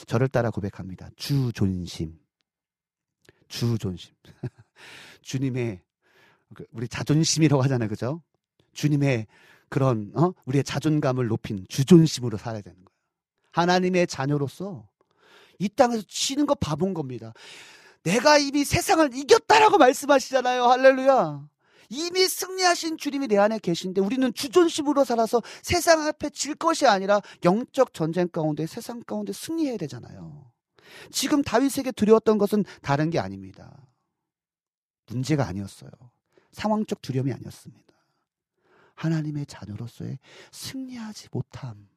저를 0.06 0.28
따라 0.28 0.50
고백합니다. 0.52 1.10
주 1.16 1.52
존심. 1.54 2.20
주 3.48 3.78
존심. 3.78 4.14
주님의 5.22 5.82
그 6.54 6.66
우리 6.72 6.88
자존심이라고 6.88 7.62
하잖아요. 7.64 7.90
그죠? 7.90 8.22
주님의 8.74 9.28
그런 9.70 10.12
어? 10.16 10.34
우리의 10.46 10.64
자존감을 10.64 11.28
높인 11.28 11.66
주존심으로 11.70 12.38
살아야 12.38 12.62
되는 12.62 12.76
거예요. 12.78 12.88
하나님의 13.52 14.08
자녀로서 14.08 14.88
이 15.60 15.70
땅에서 15.70 16.04
치는 16.08 16.46
거 16.46 16.56
바본 16.56 16.94
겁니다. 16.94 17.34
내가 18.04 18.38
이미 18.38 18.64
세상을 18.64 19.16
이겼다라고 19.16 19.78
말씀하시잖아요. 19.78 20.64
할렐루야. 20.64 21.48
이미 21.90 22.28
승리하신 22.28 22.98
주님이 22.98 23.28
내 23.28 23.38
안에 23.38 23.60
계신데 23.60 24.02
우리는 24.02 24.34
주존심으로 24.34 25.06
살아서 25.06 25.42
세상 25.62 26.06
앞에 26.06 26.30
질 26.30 26.56
것이 26.56 26.86
아니라 26.86 27.22
영적 27.46 27.94
전쟁 27.94 28.28
가운데 28.28 28.66
세상 28.66 29.02
가운데 29.04 29.34
승리해야 29.34 29.78
되잖아요. 29.78 30.52
지금 31.12 31.42
다윗에게 31.42 31.92
두려웠던 31.92 32.38
것은 32.38 32.66
다른 32.82 33.10
게 33.10 33.20
아닙니다. 33.20 33.88
문제가 35.08 35.48
아니었어요. 35.48 35.90
상황적 36.52 37.02
두려움이 37.02 37.32
아니었습니다. 37.32 37.87
하나님의 38.98 39.46
자녀로서의 39.46 40.20
승리하지 40.52 41.30
못함. 41.32 41.88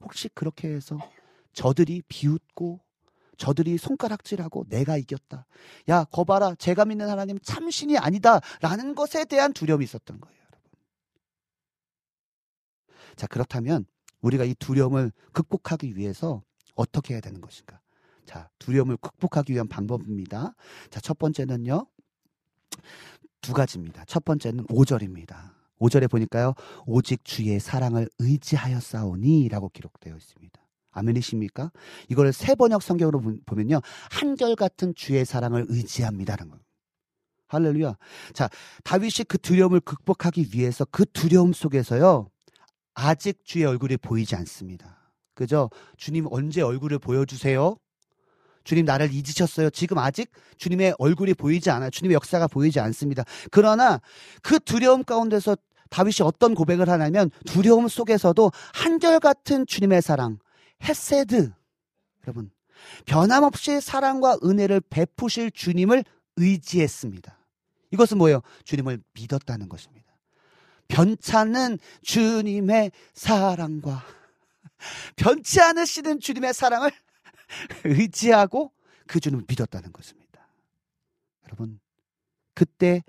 혹시 0.00 0.28
그렇게 0.30 0.68
해서 0.68 0.98
저들이 1.52 2.02
비웃고 2.08 2.80
저들이 3.36 3.78
손가락질하고 3.78 4.64
내가 4.68 4.96
이겼다. 4.96 5.46
야, 5.88 6.04
거봐라. 6.04 6.54
제가 6.54 6.84
믿는 6.84 7.08
하나님 7.08 7.38
참신이 7.38 7.98
아니다. 7.98 8.40
라는 8.60 8.94
것에 8.94 9.24
대한 9.24 9.52
두려움이 9.52 9.84
있었던 9.84 10.20
거예요, 10.20 10.38
여러분. 10.38 10.70
자, 13.16 13.26
그렇다면 13.26 13.86
우리가 14.20 14.44
이 14.44 14.54
두려움을 14.54 15.12
극복하기 15.32 15.96
위해서 15.96 16.42
어떻게 16.74 17.14
해야 17.14 17.20
되는 17.20 17.40
것인가? 17.40 17.80
자, 18.24 18.48
두려움을 18.58 18.96
극복하기 18.98 19.52
위한 19.52 19.68
방법입니다. 19.68 20.54
자, 20.90 21.00
첫 21.00 21.18
번째는요. 21.18 21.86
두 23.40 23.52
가지입니다. 23.52 24.04
첫 24.06 24.24
번째는 24.24 24.66
5절입니다. 24.68 25.53
5절에 25.84 26.10
보니까요. 26.10 26.54
오직 26.86 27.24
주의 27.24 27.58
사랑을 27.60 28.08
의지하여 28.18 28.80
싸우니라고 28.80 29.70
기록되어 29.70 30.16
있습니다. 30.16 30.60
아멘이십니까? 30.92 31.72
이걸 32.08 32.32
세 32.32 32.54
번역 32.54 32.82
성경으로 32.82 33.20
보면요. 33.46 33.80
한결 34.10 34.54
같은 34.54 34.94
주의 34.94 35.24
사랑을 35.24 35.66
의지합니다라는 35.68 36.52
거. 36.52 36.58
할렐루야. 37.48 37.96
자, 38.32 38.48
다윗이 38.84 39.24
그 39.28 39.38
두려움을 39.38 39.80
극복하기 39.80 40.48
위해서 40.54 40.84
그 40.84 41.04
두려움 41.12 41.52
속에서요. 41.52 42.28
아직 42.94 43.44
주의 43.44 43.64
얼굴이 43.64 43.96
보이지 43.98 44.36
않습니다. 44.36 45.12
그죠? 45.34 45.68
주님 45.96 46.26
언제 46.30 46.62
얼굴을 46.62 47.00
보여주세요? 47.00 47.76
주님 48.62 48.86
나를 48.86 49.12
잊으셨어요. 49.12 49.70
지금 49.70 49.98
아직 49.98 50.30
주님의 50.56 50.94
얼굴이 50.98 51.34
보이지 51.34 51.70
않아요. 51.70 51.90
주님의 51.90 52.14
역사가 52.14 52.46
보이지 52.48 52.80
않습니다. 52.80 53.24
그러나 53.50 54.00
그 54.42 54.58
두려움 54.58 55.04
가운데서 55.04 55.56
다윗이 55.90 56.16
어떤 56.22 56.54
고백을 56.54 56.88
하냐면 56.88 57.30
두려움 57.46 57.88
속에서도 57.88 58.50
한결같은 58.74 59.66
주님의 59.66 60.02
사랑, 60.02 60.38
헤세드. 60.82 61.52
여러분, 62.26 62.50
변함없이 63.06 63.80
사랑과 63.80 64.36
은혜를 64.42 64.80
베푸실 64.80 65.50
주님을 65.50 66.04
의지했습니다. 66.36 67.38
이것은 67.92 68.18
뭐예요? 68.18 68.40
주님을 68.64 69.02
믿었다는 69.12 69.68
것입니다. 69.68 70.04
변찮은 70.88 71.78
주님의 72.02 72.92
사랑과 73.14 74.04
변치 75.16 75.60
않으시는 75.60 76.20
주님의 76.20 76.52
사랑을 76.52 76.90
의지하고 77.84 78.72
그 79.06 79.20
주님을 79.20 79.44
믿었다는 79.48 79.92
것입니다. 79.92 80.48
여러분, 81.44 81.80
그때 82.54 83.02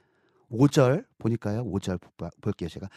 5절 0.52 1.06
보니까요. 1.18 1.66
5절 1.66 2.00
볼게요. 2.42 2.70
제가 2.70 2.90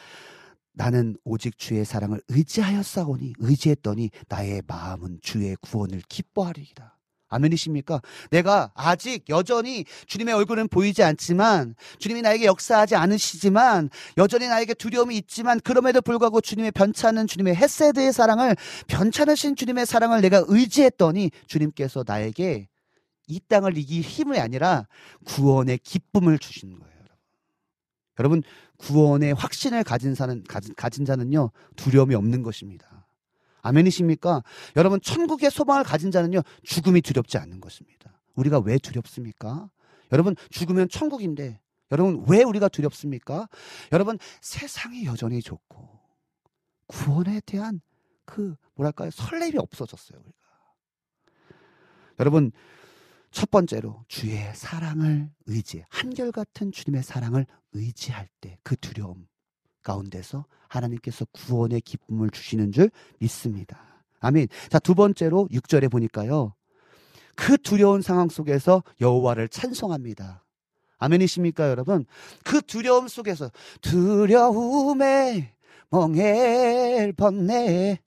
나는 0.72 1.16
오직 1.24 1.58
주의 1.58 1.84
사랑을 1.84 2.20
의지하여 2.28 2.82
싸우니 2.82 3.34
의지했더니 3.38 4.10
나의 4.28 4.62
마음은 4.66 5.18
주의 5.22 5.56
구원을 5.60 6.02
기뻐하리이다. 6.08 6.98
아멘이십니까? 7.28 8.00
내가 8.30 8.72
아직 8.74 9.28
여전히 9.28 9.84
주님의 10.06 10.34
얼굴은 10.34 10.68
보이지 10.68 11.02
않지만 11.02 11.74
주님이 11.98 12.22
나에게 12.22 12.46
역사하지 12.46 12.96
않으시지만 12.96 13.90
여전히 14.16 14.48
나에게 14.48 14.74
두려움이 14.74 15.16
있지만 15.18 15.60
그럼에도 15.60 16.00
불구하고 16.00 16.40
주님의 16.40 16.70
변찮은 16.72 17.26
주님의 17.26 17.54
헤세드의 17.56 18.12
사랑을 18.12 18.56
변찮으신 18.86 19.56
주님의 19.56 19.86
사랑을 19.86 20.20
내가 20.20 20.44
의지했더니 20.46 21.30
주님께서 21.46 22.04
나에게 22.06 22.68
이 23.26 23.40
땅을 23.46 23.76
이길 23.76 24.00
힘이 24.00 24.38
아니라 24.38 24.86
구원의 25.26 25.78
기쁨을 25.78 26.38
주신 26.38 26.78
거예요. 26.78 26.97
여러분 28.18 28.42
구원의 28.78 29.34
확신을 29.34 29.84
가진 29.84 30.14
사는 30.14 30.42
가진, 30.44 30.74
가진 30.74 31.04
자는요 31.04 31.50
두려움이 31.76 32.14
없는 32.14 32.42
것입니다. 32.42 33.06
아멘이십니까? 33.62 34.42
여러분 34.76 35.00
천국의 35.00 35.50
소망을 35.50 35.84
가진 35.84 36.10
자는요 36.10 36.42
죽음이 36.62 37.00
두렵지 37.00 37.38
않는 37.38 37.60
것입니다. 37.60 38.20
우리가 38.34 38.60
왜 38.60 38.78
두렵습니까? 38.78 39.68
여러분 40.12 40.34
죽으면 40.50 40.88
천국인데 40.88 41.60
여러분 41.90 42.24
왜 42.28 42.42
우리가 42.42 42.68
두렵습니까? 42.68 43.48
여러분 43.92 44.18
세상이 44.40 45.04
여전히 45.06 45.40
좋고 45.42 45.98
구원에 46.86 47.40
대한 47.44 47.80
그 48.24 48.54
뭐랄까요 48.74 49.10
설렘이 49.10 49.58
없어졌어요 49.58 50.18
우리가. 50.18 50.38
여러분 52.20 52.52
첫 53.30 53.50
번째로 53.50 54.04
주의 54.08 54.38
사랑을 54.54 55.30
의지, 55.46 55.84
한결같은 55.90 56.72
주님의 56.72 57.02
사랑을 57.02 57.46
의지할 57.72 58.28
때 58.40 58.58
그 58.62 58.76
두려움 58.76 59.26
가운데서 59.82 60.44
하나님께서 60.68 61.24
구원의 61.32 61.80
기쁨을 61.80 62.30
주시는 62.30 62.72
줄 62.72 62.90
믿습니다. 63.18 64.04
아멘. 64.20 64.48
자, 64.68 64.78
두 64.78 64.94
번째로 64.94 65.48
6절에 65.50 65.90
보니까요. 65.90 66.54
그 67.34 67.56
두려운 67.56 68.02
상황 68.02 68.28
속에서 68.28 68.82
여호와를 69.00 69.48
찬송합니다. 69.48 70.44
아멘이십니까, 70.98 71.70
여러분? 71.70 72.04
그 72.44 72.60
두려움 72.60 73.08
속에서 73.08 73.50
두려움에 73.80 75.54
멍해 75.90 77.12
번네. 77.16 78.00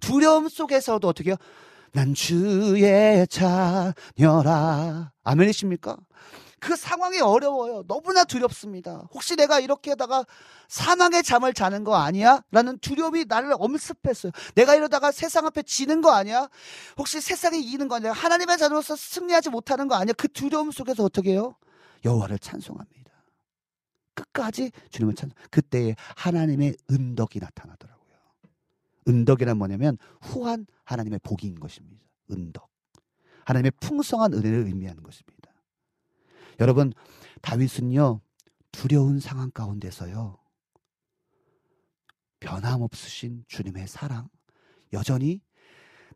두려움 0.00 0.48
속에서도 0.48 1.06
어떻게 1.06 1.30
해요? 1.30 1.36
난 1.92 2.14
주의 2.14 3.26
자녀라. 3.28 5.12
아멘이십니까? 5.24 5.96
그 6.60 6.76
상황이 6.76 7.20
어려워요. 7.20 7.84
너무나 7.88 8.22
두렵습니다. 8.24 9.08
혹시 9.12 9.34
내가 9.34 9.60
이렇게 9.60 9.90
하다가 9.92 10.26
사망의 10.68 11.22
잠을 11.22 11.54
자는 11.54 11.84
거 11.84 11.96
아니야? 11.96 12.42
라는 12.50 12.78
두려움이 12.78 13.24
나를 13.26 13.54
엄습했어요. 13.58 14.30
내가 14.54 14.74
이러다가 14.74 15.10
세상 15.10 15.46
앞에 15.46 15.62
지는 15.62 16.02
거 16.02 16.12
아니야? 16.12 16.48
혹시 16.98 17.20
세상에 17.20 17.58
이기는 17.58 17.88
거 17.88 17.96
아니야? 17.96 18.12
하나님의 18.12 18.58
자녀로서 18.58 18.94
승리하지 18.94 19.48
못하는 19.48 19.88
거 19.88 19.94
아니야? 19.94 20.12
그 20.12 20.28
두려움 20.28 20.70
속에서 20.70 21.02
어떻게 21.02 21.32
해요? 21.32 21.56
여호와를 22.04 22.38
찬송합니다. 22.38 23.10
끝까지 24.14 24.70
주님을 24.90 25.14
찬송. 25.14 25.34
그때에 25.50 25.96
하나님의 26.14 26.76
은덕이 26.90 27.38
나타나더라고요. 27.40 27.99
은덕이란 29.10 29.58
뭐냐면 29.58 29.98
후한 30.20 30.66
하나님의 30.84 31.20
복인 31.22 31.58
것입니다. 31.58 32.04
은덕. 32.30 32.70
하나님의 33.44 33.72
풍성한 33.80 34.32
은혜를 34.32 34.66
의미하는 34.66 35.02
것입니다. 35.02 35.50
여러분, 36.60 36.92
다윗은요, 37.42 38.20
두려운 38.70 39.18
상황 39.18 39.50
가운데서요, 39.50 40.38
변함없으신 42.38 43.44
주님의 43.48 43.88
사랑, 43.88 44.28
여전히 44.92 45.40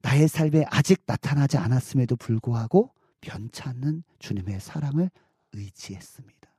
나의 0.03 0.29
삶에 0.29 0.65
아직 0.69 1.03
나타나지 1.07 1.57
않았음에도 1.57 2.17
불구하고 2.17 2.95
변찮는 3.21 4.05
주님의 4.19 4.61
사랑을 4.61 5.11
의지했습니다. 5.53 6.55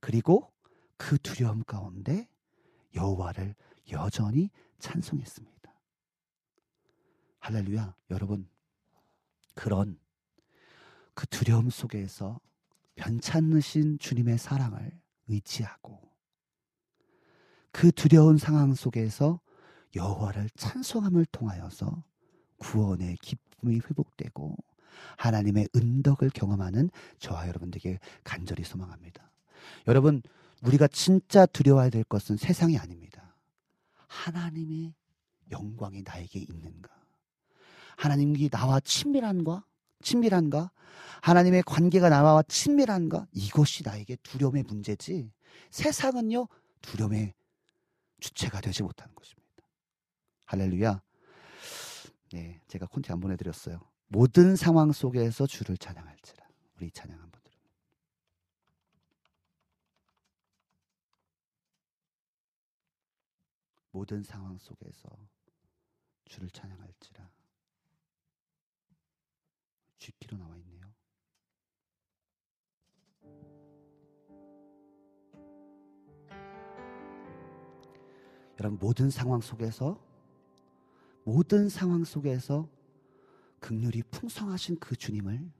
그리고 0.00 0.52
그 0.96 1.18
두려움 1.18 1.64
가운데 1.64 2.28
여호와를 2.94 3.54
여전히 3.90 4.50
찬송했습니다. 4.78 5.72
할렐루야. 7.40 7.94
여러분, 8.10 8.48
그런 9.54 9.98
그 11.14 11.26
두려움 11.26 11.70
속에서 11.70 12.40
변찮으신 12.94 13.98
주님의 13.98 14.38
사랑을 14.38 14.92
의지하고 15.28 16.00
그 17.72 17.92
두려운 17.92 18.38
상황 18.38 18.74
속에서 18.74 19.40
여호와를 19.94 20.50
찬송함을 20.56 21.26
통하여서 21.26 22.04
구원의 22.58 23.16
기쁨이 23.22 23.76
회복되고 23.76 24.56
하나님의 25.16 25.68
은덕을 25.74 26.30
경험하는 26.30 26.90
저와 27.18 27.48
여러분들에게 27.48 27.98
간절히 28.24 28.64
소망합니다. 28.64 29.30
여러분, 29.86 30.22
우리가 30.62 30.88
진짜 30.88 31.46
두려워야 31.46 31.90
될 31.90 32.04
것은 32.04 32.36
세상이 32.36 32.78
아닙니다. 32.78 33.17
하나님의 34.08 34.94
영광이 35.50 36.02
나에게 36.02 36.40
있는가? 36.40 36.90
하나님이 37.96 38.48
나와 38.48 38.80
친밀한과 38.80 39.64
친밀한가? 40.02 40.70
하나님의 41.22 41.62
관계가 41.64 42.08
나와 42.08 42.42
친밀한가? 42.42 43.26
이것이 43.32 43.82
나에게 43.84 44.16
두려움의 44.16 44.64
문제지. 44.64 45.32
세상은요, 45.70 46.48
두려움의 46.82 47.34
주체가 48.20 48.60
되지 48.60 48.82
못하는 48.82 49.14
것입니다. 49.14 49.64
할렐루야. 50.46 51.02
네, 52.32 52.60
제가 52.68 52.86
콘티 52.86 53.10
안 53.12 53.20
보내드렸어요. 53.20 53.80
모든 54.06 54.56
상황 54.56 54.92
속에서 54.92 55.46
주를 55.46 55.76
찬양할지라. 55.76 56.46
우리 56.76 56.90
찬양 56.90 57.18
한번 57.20 57.40
들어. 57.42 57.58
모든 63.98 64.22
상황 64.22 64.56
속에서 64.58 65.08
주를 66.24 66.48
찬양할지라. 66.50 67.28
쥐기로 69.98 70.36
나와 70.36 70.56
있네요. 70.58 70.94
여러분 78.60 78.78
모든 78.78 79.10
상황 79.10 79.40
속에서 79.40 80.00
모든 81.24 81.68
상황 81.68 82.04
속에서 82.04 82.70
극률이 83.58 84.04
풍성하신 84.12 84.78
그 84.78 84.94
주님을 84.94 85.50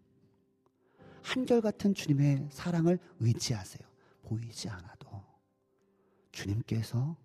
한결같은 1.24 1.92
주님의 1.92 2.50
사랑을 2.52 3.00
의지하세요. 3.18 3.88
보이지 4.22 4.68
않아도 4.68 5.24
주님께서 6.30 7.16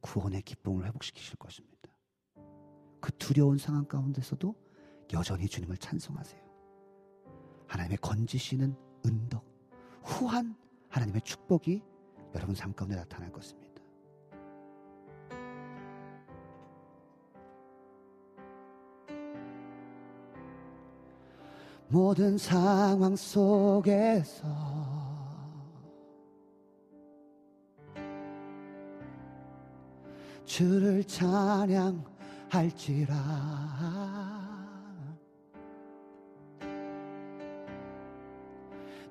구원의 0.00 0.42
기쁨을 0.42 0.86
회복시키실 0.86 1.36
것입니다. 1.36 1.76
그 3.00 3.12
두려운 3.16 3.58
상황 3.58 3.84
가운데서도 3.86 4.54
여전히 5.12 5.48
주님을 5.48 5.76
찬송하세요. 5.78 6.40
하나님의 7.66 7.98
건지시는 7.98 8.74
은덕, 9.06 9.44
후한 10.02 10.56
하나님의 10.88 11.22
축복이 11.22 11.82
여러분 12.34 12.54
삶 12.54 12.72
가운데 12.72 12.96
나타날 12.96 13.32
것입니다. 13.32 13.70
모든 21.88 22.38
상황 22.38 23.16
속에서 23.16 24.46
주를 30.50 31.04
찬양할지라. 31.04 32.04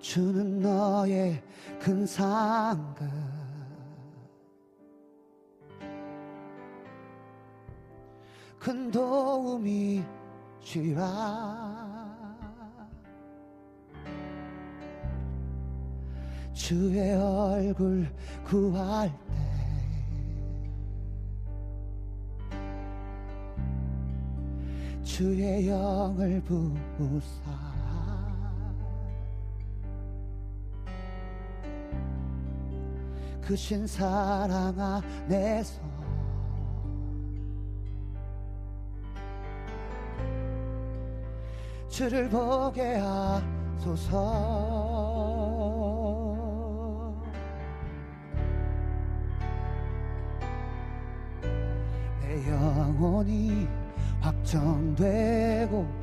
주는 0.01 0.59
너의 0.59 1.41
큰 1.79 2.05
상급. 2.05 3.09
큰 8.59 8.91
도움이 8.91 10.03
시라. 10.59 11.87
주의 16.51 17.15
얼굴 17.15 18.13
구할 18.43 19.09
주의 25.19 25.67
영을 25.67 26.41
부사. 26.41 27.51
크신 33.41 33.85
사랑 33.85 34.73
안에서 34.79 35.81
주를 41.89 42.29
보게 42.29 42.95
하소서. 42.95 44.15
내 52.21 52.49
영혼이 52.49 53.67
확정되고 54.21 55.99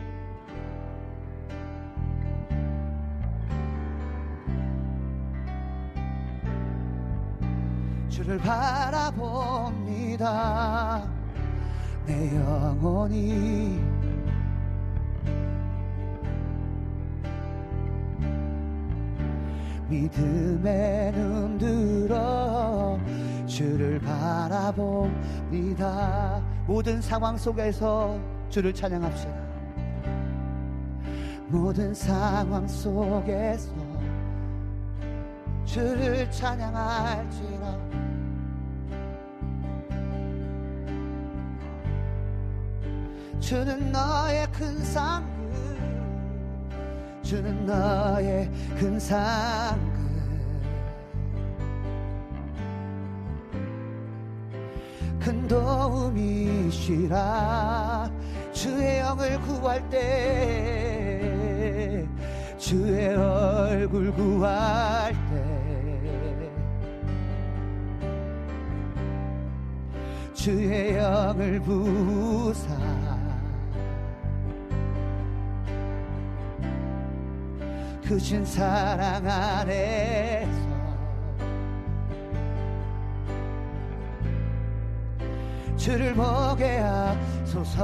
주를 8.08 8.38
바라봅니다. 8.38 10.16
내 12.06 12.34
영혼이 12.36 13.84
믿음의 19.88 21.12
눈 21.12 21.58
들어 21.58 22.98
주를 23.46 24.00
바라봅니다 24.00 25.16
모든 26.66 27.00
상황 27.00 27.36
속에서 27.36 28.18
주를 28.50 28.74
찬양합시다. 28.74 29.46
모든 31.48 31.94
상황 31.94 32.66
속에서 32.66 33.70
주를 35.64 36.28
찬양할지라. 36.30 37.76
주는 43.38 43.92
너의 43.92 44.46
큰 44.50 44.76
상급 44.82 45.36
주는 47.22 47.66
너의 47.66 48.48
큰 48.76 48.98
상급. 49.00 50.06
큰 55.18 55.48
도움이시라. 56.06 57.16
주의 58.52 58.98
영을 58.98 59.40
구할 59.40 59.88
때 59.90 61.26
주의 62.58 63.14
얼굴 63.14 64.12
구할 64.12 65.14
때 65.30 66.50
주의 70.34 70.96
영을 70.96 71.60
부사. 71.60 72.76
크신 78.06 78.44
사랑 78.44 79.26
안에 79.28 80.46
주를 85.76 86.14
보게 86.14 86.78
하소서. 86.78 87.76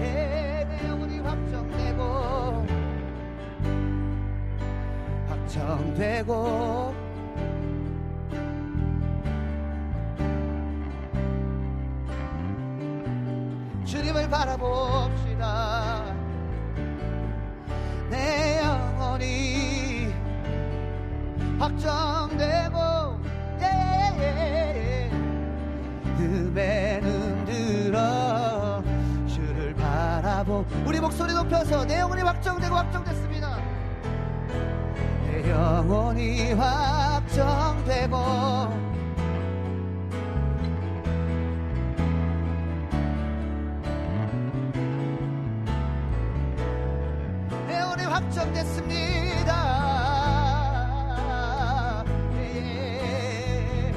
예, 0.00 0.66
내 0.68 0.88
영혼이 0.88 1.18
확정되고 1.20 2.66
확정되고 5.28 6.94
주님을 13.84 14.28
바라봅시다. 14.28 16.04
내 18.10 18.60
영혼이 18.62 20.12
확정되고 21.58 22.65
우리 30.86 31.00
목소리 31.00 31.32
높여서 31.32 31.84
내 31.84 31.98
영혼이 32.00 32.22
확정되고 32.22 32.74
확정됐습니다. 32.74 33.58
내 35.26 35.50
영혼이 35.50 36.52
확정되고 36.52 38.16
내 47.66 47.78
영혼이 47.78 48.02
확정됐습니다. 48.04 49.54
예. 52.34 53.92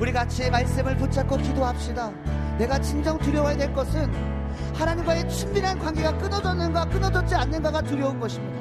우리 0.00 0.12
같이 0.12 0.50
말씀을 0.50 0.96
붙잡고 0.96 1.36
기도합시다 1.38 2.10
내가 2.58 2.78
진정 2.80 3.18
두려워야 3.18 3.56
될 3.56 3.72
것은 3.72 4.10
하나님과의 4.74 5.28
친밀한 5.28 5.78
관계가 5.78 6.16
끊어졌는가 6.18 6.86
끊어졌지 6.86 7.34
않는가가 7.34 7.82
두려운 7.82 8.18
것입니다. 8.18 8.56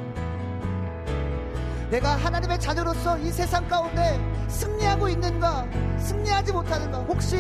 내가 1.90 2.16
하나님의 2.16 2.60
자녀로서 2.60 3.18
이 3.20 3.32
세상 3.32 3.68
가운데 3.68 4.20
승리하고 4.48 5.08
있는가 5.08 5.68
승리하지 6.00 6.52
못하는가 6.52 7.00
혹시 7.00 7.38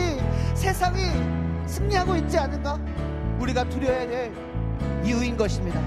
세상이 0.53 0.99
승리하고 1.65 2.15
있지 2.18 2.38
않은가 2.38 2.80
우리가 3.40 3.68
두려워야 3.68 4.07
될 4.07 4.34
이유인 5.03 5.36
것입니다. 5.36 5.80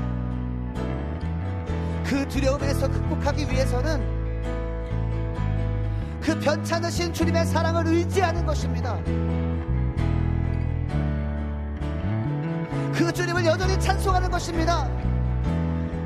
그 2.05 2.27
두려움에서 2.28 2.89
극복하기 2.89 3.51
위해서는 3.51 4.19
그 6.20 6.39
변찮으신 6.40 7.12
주님의 7.12 7.47
사랑을 7.47 7.86
의지하는 7.86 8.45
것입니다. 8.45 8.99
그 12.99 13.12
주님을 13.12 13.47
여전히 13.47 13.79
찬송하는 13.79 14.29
것입니다. 14.29 14.91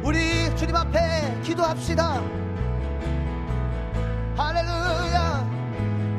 우리 0.04 0.54
주님 0.56 0.76
앞에 0.76 1.40
기도합시다. 1.42 2.22
할렐루야. 4.36 5.50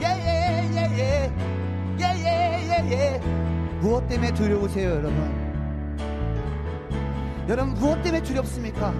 예예예예. 0.01 1.31
예 1.99 2.05
예 2.05 2.69
예 2.69 2.91
예. 2.91 3.19
무엇 3.81 4.07
때문에 4.07 4.33
두려우세요, 4.33 4.89
여러분? 4.95 5.43
여러분 7.47 7.73
무엇 7.75 8.01
때문에 8.01 8.23
두렵습니까? 8.23 8.91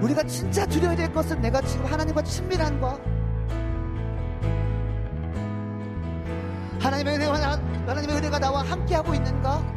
우리가 0.00 0.24
진짜 0.24 0.66
두려워야 0.66 0.96
될 0.96 1.12
것은 1.12 1.40
내가 1.40 1.60
지금 1.60 1.86
하나님과 1.86 2.22
친밀한 2.22 2.80
거. 2.80 2.98
하나님의 6.80 7.14
은혜와 7.14 7.38
나, 7.38 7.50
하나님의 7.86 8.16
은혜가 8.16 8.40
나와 8.40 8.62
함께하고 8.64 9.14
있는가? 9.14 9.71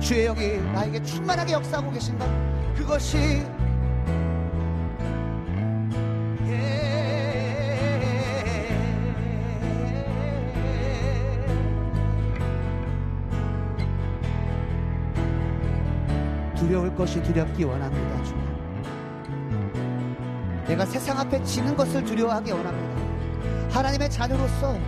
주의 0.00 0.26
영이 0.26 0.58
나에게 0.72 1.02
충만하게 1.02 1.52
역사하고 1.54 1.90
계신가? 1.90 2.26
그것이 2.74 3.44
두려울 16.56 16.94
것이 16.94 17.22
두렵기 17.22 17.64
원합니다, 17.64 18.22
주님. 18.24 18.48
내가 20.66 20.84
세상 20.84 21.18
앞에 21.18 21.42
지는 21.44 21.74
것을 21.76 22.04
두려워하기 22.04 22.52
원합니다. 22.52 22.98
하나님의 23.70 24.10
자녀로서 24.10 24.78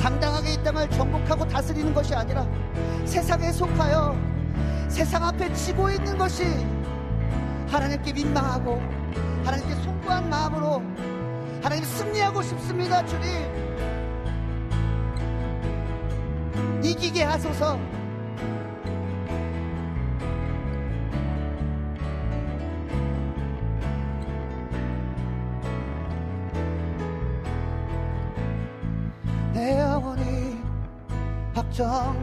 당당하게 0.00 0.54
이 0.54 0.62
땅을 0.62 0.90
정복하고 0.90 1.46
다스리는 1.48 1.92
것이 1.92 2.14
아니라 2.14 2.46
세상에 3.04 3.50
속하여 3.52 4.16
세상 4.88 5.24
앞에 5.24 5.52
지고 5.52 5.90
있는 5.90 6.16
것이 6.16 6.44
하나님께 7.68 8.12
민망하고 8.12 8.80
하나님께 9.44 9.74
송구한 9.82 10.28
마음으로 10.30 10.82
하나님 11.62 11.84
승리하고 11.84 12.42
싶습니다, 12.42 13.04
주님. 13.04 13.28
이기게 16.82 17.24
하소서. 17.24 17.78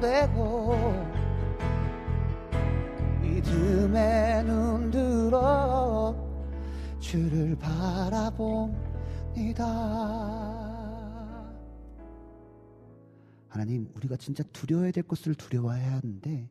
되고 0.06 0.76
믿음에 3.22 4.44
눈 4.44 4.92
들어 4.92 6.16
주를 7.00 7.56
바라봅니다. 7.58 8.76
하나님, 13.50 13.90
우리가 13.96 14.18
진짜 14.18 14.44
두려워야 14.52 14.92
될 14.92 15.04
것을 15.04 15.34
두려워해야 15.34 15.94
하는데 15.94 16.50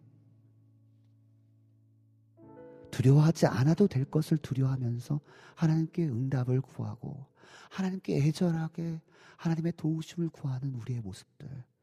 두려워하지 2.90 3.46
않아도 3.46 3.86
될 3.86 4.04
것을 4.04 4.38
두려워하면서 4.38 5.20
하나님께 5.54 6.06
응답을 6.06 6.60
구하고 6.60 7.26
하나님께 7.70 8.16
애절하게 8.16 9.00
하나님의 9.36 9.74
도우심을 9.76 10.30
구하는 10.30 10.74
우리의 10.74 11.00
모습들. 11.00 11.73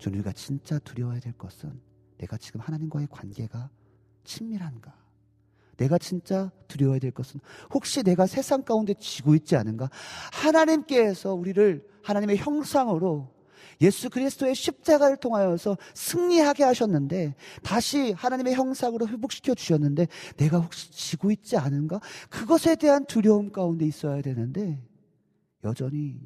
전 0.00 0.14
우리가 0.14 0.32
진짜 0.32 0.78
두려워야 0.78 1.20
될 1.20 1.32
것은 1.34 1.78
내가 2.18 2.36
지금 2.38 2.60
하나님과의 2.60 3.06
관계가 3.10 3.70
친밀한가? 4.24 4.94
내가 5.76 5.98
진짜 5.98 6.50
두려워야 6.68 6.98
될 6.98 7.10
것은 7.10 7.40
혹시 7.72 8.02
내가 8.02 8.26
세상 8.26 8.62
가운데 8.62 8.94
지고 8.94 9.34
있지 9.34 9.56
않은가? 9.56 9.90
하나님께서 10.32 11.34
우리를 11.34 11.86
하나님의 12.02 12.36
형상으로 12.38 13.32
예수 13.82 14.10
그리스도의 14.10 14.54
십자가를 14.54 15.16
통하여서 15.16 15.76
승리하게 15.94 16.64
하셨는데 16.64 17.34
다시 17.62 18.12
하나님의 18.12 18.54
형상으로 18.54 19.08
회복시켜 19.08 19.54
주셨는데 19.54 20.06
내가 20.36 20.58
혹시 20.58 20.90
지고 20.90 21.30
있지 21.30 21.56
않은가? 21.56 22.00
그것에 22.28 22.76
대한 22.76 23.06
두려움 23.06 23.52
가운데 23.52 23.86
있어야 23.86 24.20
되는데 24.20 24.82
여전히 25.64 26.20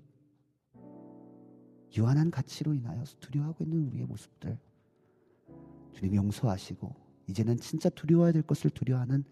유한한 1.96 2.30
가치로 2.30 2.74
인하여서 2.74 3.18
두려워하고 3.20 3.64
있는 3.64 3.86
우리의 3.86 4.04
모습들 4.06 4.58
주님 5.92 6.14
용서하시고 6.14 6.94
이제는 7.28 7.56
진짜 7.58 7.88
두려워야 7.88 8.32
될 8.32 8.42
것을 8.42 8.70
두려워하는 8.70 9.24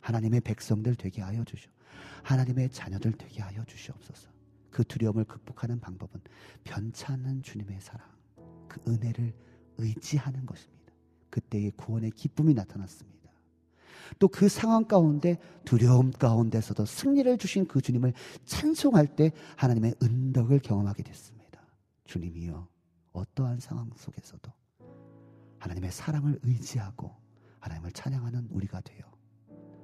하나님의 0.00 0.40
백성들 0.40 0.94
되게 0.96 1.22
하여 1.22 1.44
주시오. 1.44 1.70
하나님의 2.22 2.70
자녀들 2.70 3.12
되게 3.12 3.42
하여 3.42 3.64
주시옵소서. 3.64 4.28
그 4.70 4.84
두려움을 4.84 5.24
극복하는 5.24 5.80
방법은 5.80 6.20
변찮은 6.64 7.42
주님의 7.42 7.80
사랑, 7.80 8.06
그 8.68 8.80
은혜를 8.88 9.34
의지하는 9.78 10.46
것입니다. 10.46 10.92
그때의 11.30 11.72
구원의 11.72 12.12
기쁨이 12.12 12.54
나타났습니다. 12.54 13.10
또 14.18 14.28
그 14.28 14.48
상황 14.48 14.84
가운데 14.84 15.38
두려움 15.64 16.10
가운데서도 16.10 16.84
승리를 16.84 17.38
주신 17.38 17.66
그 17.66 17.80
주님을 17.80 18.12
찬송할 18.44 19.16
때 19.16 19.32
하나님의 19.56 19.94
은덕을 20.02 20.60
경험하게 20.60 21.02
됐습니다. 21.04 21.39
주님이여 22.10 22.68
어떠한 23.12 23.60
상황 23.60 23.88
속에서도 23.94 24.52
하나님의 25.60 25.92
사랑을 25.92 26.40
의지하고 26.42 27.14
하나님을 27.60 27.92
찬양하는 27.92 28.48
우리가 28.50 28.80
되어 28.80 29.08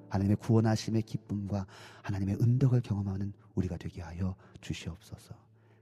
하나님의 0.09 0.36
구원하심의 0.36 1.03
기쁨과 1.03 1.66
하나님의 2.03 2.36
은덕을 2.40 2.81
경험하는 2.81 3.32
우리가 3.55 3.77
되게 3.77 4.03
하여 4.03 4.35
주시옵소서. 4.61 5.35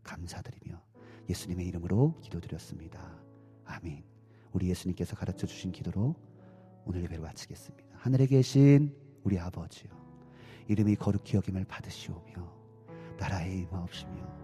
감사드리며 0.02 0.82
예수님의 1.30 1.66
이름으로 1.68 2.20
기도드렸습니다. 2.20 3.22
아멘. 3.64 4.04
우리 4.52 4.68
예수님께서 4.68 5.16
가르쳐 5.16 5.46
주신 5.46 5.72
기도로 5.72 6.14
오늘 6.84 7.02
예배를 7.04 7.22
마치겠습니다. 7.22 7.96
하늘에 7.98 8.26
계신 8.26 8.94
우리 9.22 9.38
아버지요. 9.38 9.90
이름이 10.68 10.96
거룩히 10.96 11.36
여김을 11.36 11.64
받으시오며 11.64 12.52
나라의 13.18 13.60
임하옵시며 13.60 14.43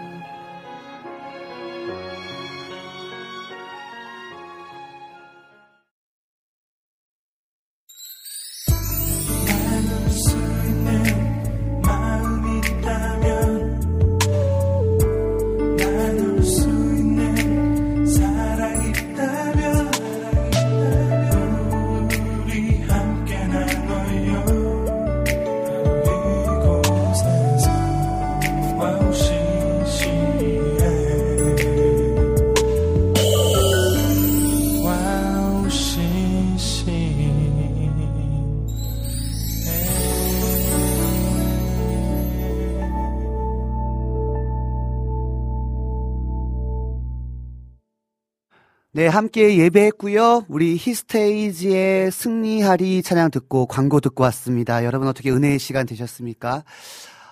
함께 49.11 49.57
예배했고요. 49.57 50.45
우리 50.47 50.77
히스테이지의 50.79 52.11
승리하리 52.11 53.03
찬양 53.03 53.29
듣고 53.31 53.65
광고 53.65 53.99
듣고 53.99 54.23
왔습니다. 54.23 54.85
여러분 54.85 55.07
어떻게 55.07 55.29
은혜의 55.31 55.59
시간 55.59 55.85
되셨습니까? 55.85 56.63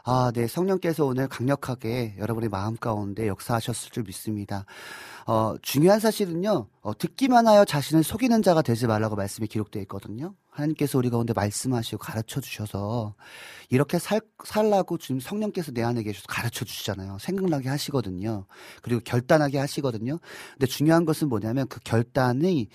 아, 0.04 0.32
네, 0.34 0.48
성령께서 0.48 1.06
오늘 1.06 1.28
강력하게 1.28 2.16
여러분의 2.18 2.50
마음 2.50 2.76
가운데 2.76 3.28
역사하셨을 3.28 3.92
줄 3.92 4.04
믿습니다. 4.04 4.66
어, 5.26 5.56
중요한 5.62 6.00
사실은요, 6.00 6.68
어, 6.82 6.98
듣기만 6.98 7.48
하여 7.48 7.64
자신을 7.64 8.04
속이는 8.04 8.42
자가 8.42 8.62
되지 8.62 8.88
말라고 8.88 9.16
말씀이 9.16 9.48
기록되어 9.48 9.82
있거든요. 9.84 10.34
하나님께서 10.60 10.98
우리 10.98 11.10
가운데 11.10 11.34
말씀하시고 11.34 11.98
가르쳐 11.98 12.42
주셔서 12.42 13.16
이렇게 13.70 14.00
살, 14.00 14.22
살라고 14.44 14.98
지금 14.98 15.20
성령께서 15.20 15.72
내 15.72 15.84
안에 15.84 16.04
계셔서 16.04 16.26
가르쳐 16.28 16.66
주시잖아요. 16.66 17.18
생각나게 17.20 17.70
하시거든요. 17.70 18.46
그리고 18.82 19.02
결단하게 19.04 19.58
하시거든요. 19.58 20.20
근데 20.54 20.66
중요한 20.66 21.06
것은 21.06 21.30
뭐냐면 21.30 21.68
그 21.68 21.80
결단이 21.84 22.68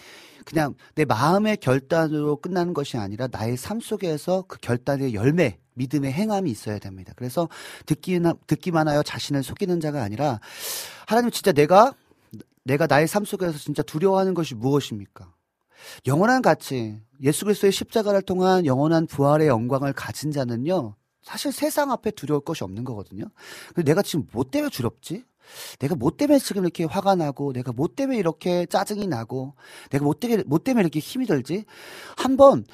그냥 0.44 0.74
내 0.94 1.04
마음의 1.04 1.58
결단으로 1.58 2.36
끝나는 2.36 2.74
것이 2.74 2.96
아니라 2.96 3.28
나의 3.30 3.56
삶 3.56 3.80
속에서 3.80 4.44
그 4.46 4.58
결단의 4.58 5.14
열매, 5.14 5.58
믿음의 5.74 6.12
행함이 6.12 6.50
있어야 6.50 6.78
됩니다. 6.78 7.12
그래서 7.16 7.48
듣기나, 7.86 8.34
듣기만 8.46 8.88
하여 8.88 9.02
자신을 9.02 9.42
속이는 9.42 9.80
자가 9.80 10.02
아니라 10.02 10.40
하나님 11.06 11.30
진짜 11.30 11.52
내가 11.52 11.94
내가 12.62 12.86
나의 12.86 13.06
삶 13.06 13.24
속에서 13.24 13.58
진짜 13.58 13.82
두려워하는 13.82 14.32
것이 14.32 14.54
무엇입니까? 14.54 15.33
영원한 16.06 16.42
가치, 16.42 17.00
예수 17.22 17.44
그리스도의 17.44 17.72
십자가를 17.72 18.22
통한 18.22 18.66
영원한 18.66 19.06
부활의 19.06 19.48
영광을 19.48 19.92
가진 19.92 20.32
자는요. 20.32 20.96
사실 21.22 21.52
세상 21.52 21.90
앞에 21.90 22.10
두려울 22.10 22.40
것이 22.42 22.64
없는 22.64 22.84
거거든요. 22.84 23.24
근데 23.74 23.90
내가 23.90 24.02
지금 24.02 24.26
뭐 24.32 24.44
때문에 24.44 24.70
두렵지? 24.70 25.24
내가 25.78 25.94
뭐 25.94 26.10
때문에 26.16 26.38
지금 26.38 26.62
이렇게 26.62 26.84
화가 26.84 27.14
나고, 27.14 27.52
내가 27.52 27.72
뭐 27.72 27.88
때문에 27.88 28.18
이렇게 28.18 28.66
짜증이 28.66 29.06
나고, 29.06 29.54
내가 29.90 30.04
뭐 30.04 30.14
때문에, 30.14 30.42
뭐 30.46 30.58
때문에 30.58 30.82
이렇게 30.82 31.00
힘이 31.00 31.26
들지? 31.26 31.64
한번 32.16 32.64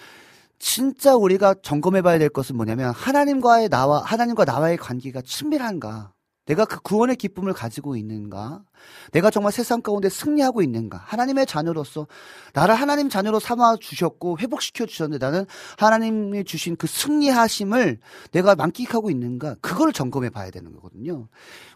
진짜 0.59 1.16
우리가 1.16 1.55
점검해 1.62 2.03
봐야 2.03 2.19
될 2.19 2.28
것은 2.28 2.57
뭐냐면, 2.57 2.93
하나님과의 2.93 3.69
나와, 3.69 4.03
하나님과 4.03 4.45
나와의 4.45 4.77
관계가 4.77 5.23
친밀한가? 5.23 6.12
내가 6.51 6.65
그 6.65 6.81
구원의 6.81 7.15
기쁨을 7.15 7.53
가지고 7.53 7.95
있는가? 7.97 8.65
내가 9.13 9.31
정말 9.31 9.53
세상 9.53 9.83
가운데 9.83 10.09
승리하고 10.09 10.63
있는가? 10.63 10.97
하나님의 10.97 11.47
자녀로서 11.47 12.09
나를 12.55 12.75
하나님 12.75 13.09
자녀로 13.09 13.39
삼아 13.39 13.77
주셨고 13.79 14.39
회복시켜 14.41 14.87
주셨는데 14.87 15.25
나는 15.25 15.47
하나님이 15.79 16.43
주신 16.45 16.75
그 16.75 16.89
승리하심을 16.89 17.99
내가 18.33 18.57
만끽하고 18.57 19.11
있는가? 19.11 19.55
그걸 19.61 19.93
점검해 19.93 20.31
봐야 20.31 20.51
되는 20.51 20.73
거거든요. 20.73 21.29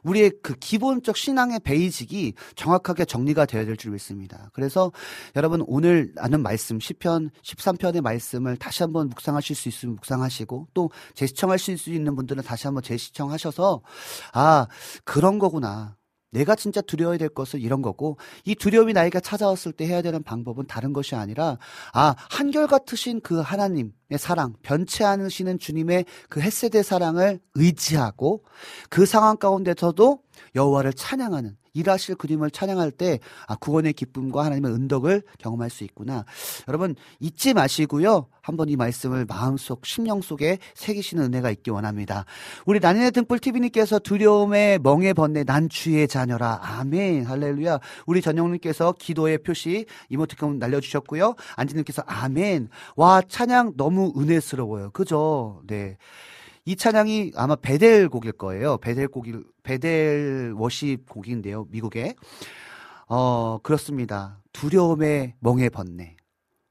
우리의 0.03 0.33
그 0.43 0.55
기본적 0.55 1.17
신앙의 1.17 1.61
베이직이 1.61 2.33
정확하게 2.57 3.05
정리가 3.05 3.47
되어야 3.47 3.65
될 3.67 3.75
줄 3.77 3.91
믿습니다. 3.93 4.51
그래서 4.53 4.93
여러분 5.37 5.63
오늘 5.67 6.13
나는 6.15 6.43
말씀 6.43 6.79
10편 6.79 7.31
13편의 7.43 8.01
말씀을 8.01 8.57
다시 8.57 8.83
한번 8.83 9.09
묵상하실 9.09 9.57
수 9.57 9.69
있으면 9.69 9.97
묵상하시고 9.97 10.69
또 10.75 10.91
재시청하실 11.15 11.77
수 11.77 11.91
있는 11.91 12.15
분들은 12.15 12.43
다시 12.45 12.67
한번 12.67 12.83
재시청하셔서 12.85 13.83
아 14.33 14.64
그런 15.05 15.39
거구나. 15.39 15.97
내가 16.35 16.57
진짜 16.57 16.81
두려워야 16.81 17.17
될 17.17 17.29
것은 17.29 17.61
이런 17.61 17.81
거고 17.81 18.19
이 18.45 18.57
두려움이 18.57 18.93
나에게 18.93 19.21
찾아왔을 19.21 19.71
때 19.73 19.87
해야 19.87 20.03
되는 20.03 20.23
방법은 20.23 20.67
다른 20.67 20.93
것이 20.93 21.15
아니라 21.15 21.59
아 21.93 22.17
한결 22.29 22.67
같으신 22.67 23.21
그 23.21 23.41
하나님의 23.41 23.93
사랑 24.19 24.55
변치 24.63 25.05
않으시는 25.05 25.61
주님의 25.61 26.07
그 26.29 26.41
햇세대 26.41 26.83
사랑을 26.83 27.39
의지하고 27.55 28.45
그 28.91 29.07
상황 29.07 29.37
가운데서도 29.37 30.19
여호와를 30.57 30.93
찬양하는 30.95 31.57
일하실 31.75 32.15
그림을 32.15 32.51
찬양할 32.51 32.91
때 32.93 33.19
아, 33.47 33.57
구원의 33.57 33.93
기쁨과 33.93 34.45
하나님의 34.45 34.73
은덕을 34.73 35.23
경험할 35.39 35.71
수 35.71 35.85
있구나. 35.85 36.25
여러분 36.69 36.95
잊지 37.21 37.53
마시고요. 37.53 38.29
한번 38.41 38.69
이 38.69 38.77
말씀을 38.77 39.25
마음속 39.27 39.85
심령 39.87 40.21
속에 40.21 40.59
새기시는 40.75 41.25
은혜가 41.25 41.51
있기 41.51 41.71
원합니다. 41.71 42.25
우리 42.67 42.79
난인의 42.79 43.13
등불 43.13 43.39
TV님께서 43.39 43.99
두려움에 43.99 44.79
멍에 44.83 45.13
번뇌 45.13 45.45
난 45.45 45.69
주의 45.69 46.07
자녀라. 46.07 46.61
아멘. 46.63 47.25
할렐루야. 47.25 47.81
우리 48.07 48.23
전영님께서 48.23 48.95
기도의 48.99 49.39
표시 49.39 49.87
이모티콘 50.11 50.59
날려주셨고요. 50.59 51.35
안지님께서 51.57 52.03
아멘. 52.07 52.69
와 52.97 53.23
찬양 53.27 53.75
너무 53.77 54.13
은혜스러워요. 54.17 54.91
그죠? 54.91 55.61
네. 55.67 55.97
이 56.67 56.77
찬양이 56.77 57.33
아마 57.37 57.57
베델 57.57 58.09
곡일 58.09 58.33
거예요. 58.33 58.79
베델 58.79 59.09
곡이 59.09 59.35
베델 59.63 60.55
워십 60.57 61.09
곡인데요. 61.09 61.67
미국에. 61.71 62.15
어, 63.07 63.59
그렇습니다. 63.63 64.41
두려움의 64.53 65.35
멍에 65.41 65.69
번뇌. 65.69 66.17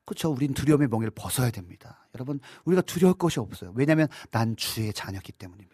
그렇죠. 0.05 0.31
우린 0.31 0.53
두려움의 0.53 0.87
멍에를 0.89 1.11
벗어야 1.11 1.51
됩니다. 1.51 2.07
여러분, 2.15 2.39
우리가 2.65 2.81
두려울 2.81 3.13
것이 3.13 3.39
없어요. 3.39 3.71
왜냐하면 3.75 4.07
난 4.31 4.55
주의 4.57 4.91
자녀기 4.91 5.31
때문입니다. 5.31 5.72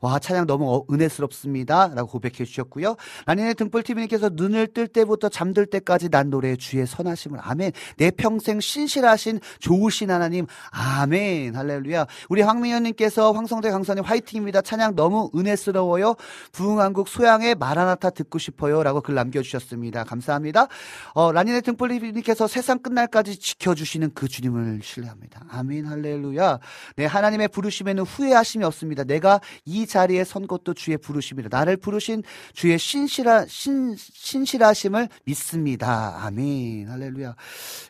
와, 0.00 0.18
찬양 0.18 0.46
너무 0.46 0.74
어, 0.74 0.84
은혜스럽습니다. 0.92 1.92
라고 1.94 2.08
고백해 2.10 2.44
주셨고요. 2.44 2.96
라니네 3.26 3.54
등불TV님께서 3.54 4.30
눈을 4.32 4.68
뜰 4.68 4.88
때부터 4.88 5.28
잠들 5.28 5.66
때까지 5.66 6.08
난 6.08 6.30
노래 6.30 6.56
주의 6.56 6.86
선하심을 6.86 7.38
아멘. 7.42 7.72
내 7.96 8.10
평생 8.10 8.60
신실하신 8.60 9.40
좋으신 9.58 10.10
하나님 10.10 10.46
아멘. 10.70 11.56
할렐루야. 11.56 12.06
우리 12.28 12.42
황민현님께서 12.42 13.32
황성대 13.32 13.70
강사님 13.70 14.04
화이팅입니다. 14.04 14.62
찬양 14.62 14.96
너무 14.96 15.30
은혜스러워요. 15.34 16.14
부흥한국 16.52 17.08
소양의 17.08 17.54
마라나타 17.54 18.10
듣고 18.10 18.38
싶어요. 18.38 18.82
라고 18.82 19.00
글 19.00 19.14
남겨주셨습니다. 19.14 20.04
감사합니다. 20.04 20.68
어, 21.14 21.32
라니네 21.32 21.62
등불TV님께서 21.62 22.46
세상 22.46 22.78
끝날까지 22.78 23.38
지켜주시는 23.38 24.12
그 24.14 24.28
주님을 24.28 24.80
신뢰합니다. 24.82 25.42
아멘. 25.48 25.86
할렐루야. 25.86 26.58
네, 26.96 27.06
하나님의 27.06 27.48
부르심에는 27.48 28.02
후회하심이 28.04 28.64
없습니다. 28.64 29.04
내가 29.04 29.40
이 29.64 29.85
자리에 29.86 30.24
선 30.24 30.46
것도 30.46 30.74
주의 30.74 30.96
부르심이라. 30.98 31.48
나를 31.50 31.76
부르신 31.76 32.22
주의 32.52 32.78
신실하, 32.78 33.46
신, 33.46 33.94
신실하심을 33.96 35.08
믿습니다. 35.24 36.24
아멘. 36.24 36.88
할렐루야. 36.88 37.34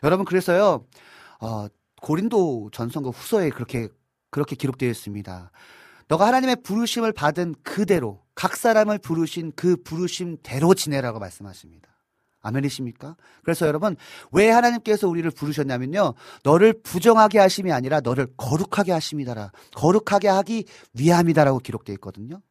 여러분, 0.03 0.25
그래서요, 0.25 0.85
어, 1.39 1.67
고린도 2.01 2.69
전성과 2.71 3.09
후서에 3.09 3.49
그렇게, 3.49 3.89
그렇게 4.29 4.55
기록되어 4.55 4.89
있습니다. 4.89 5.51
너가 6.07 6.27
하나님의 6.27 6.57
부르심을 6.63 7.11
받은 7.11 7.55
그대로, 7.63 8.23
각 8.35 8.55
사람을 8.55 8.99
부르신 8.99 9.51
그 9.55 9.75
부르심대로 9.83 10.73
지내라고 10.73 11.19
말씀하십니다. 11.19 11.96
아멘이십니까? 12.47 13.15
그래서 13.43 13.67
여러분, 13.67 13.95
왜 14.31 14.49
하나님께서 14.49 15.07
우리를 15.07 15.29
부르셨냐면요. 15.31 16.13
너를 16.43 16.73
부정하게 16.81 17.39
하심이 17.39 17.71
아니라 17.71 17.99
너를 18.01 18.27
거룩하게 18.37 18.91
하심이다라. 18.91 19.51
거룩하게 19.75 20.27
하기 20.27 20.65
위함이다라고 20.93 21.59
기록되어 21.59 21.93
있거든요. 21.95 22.41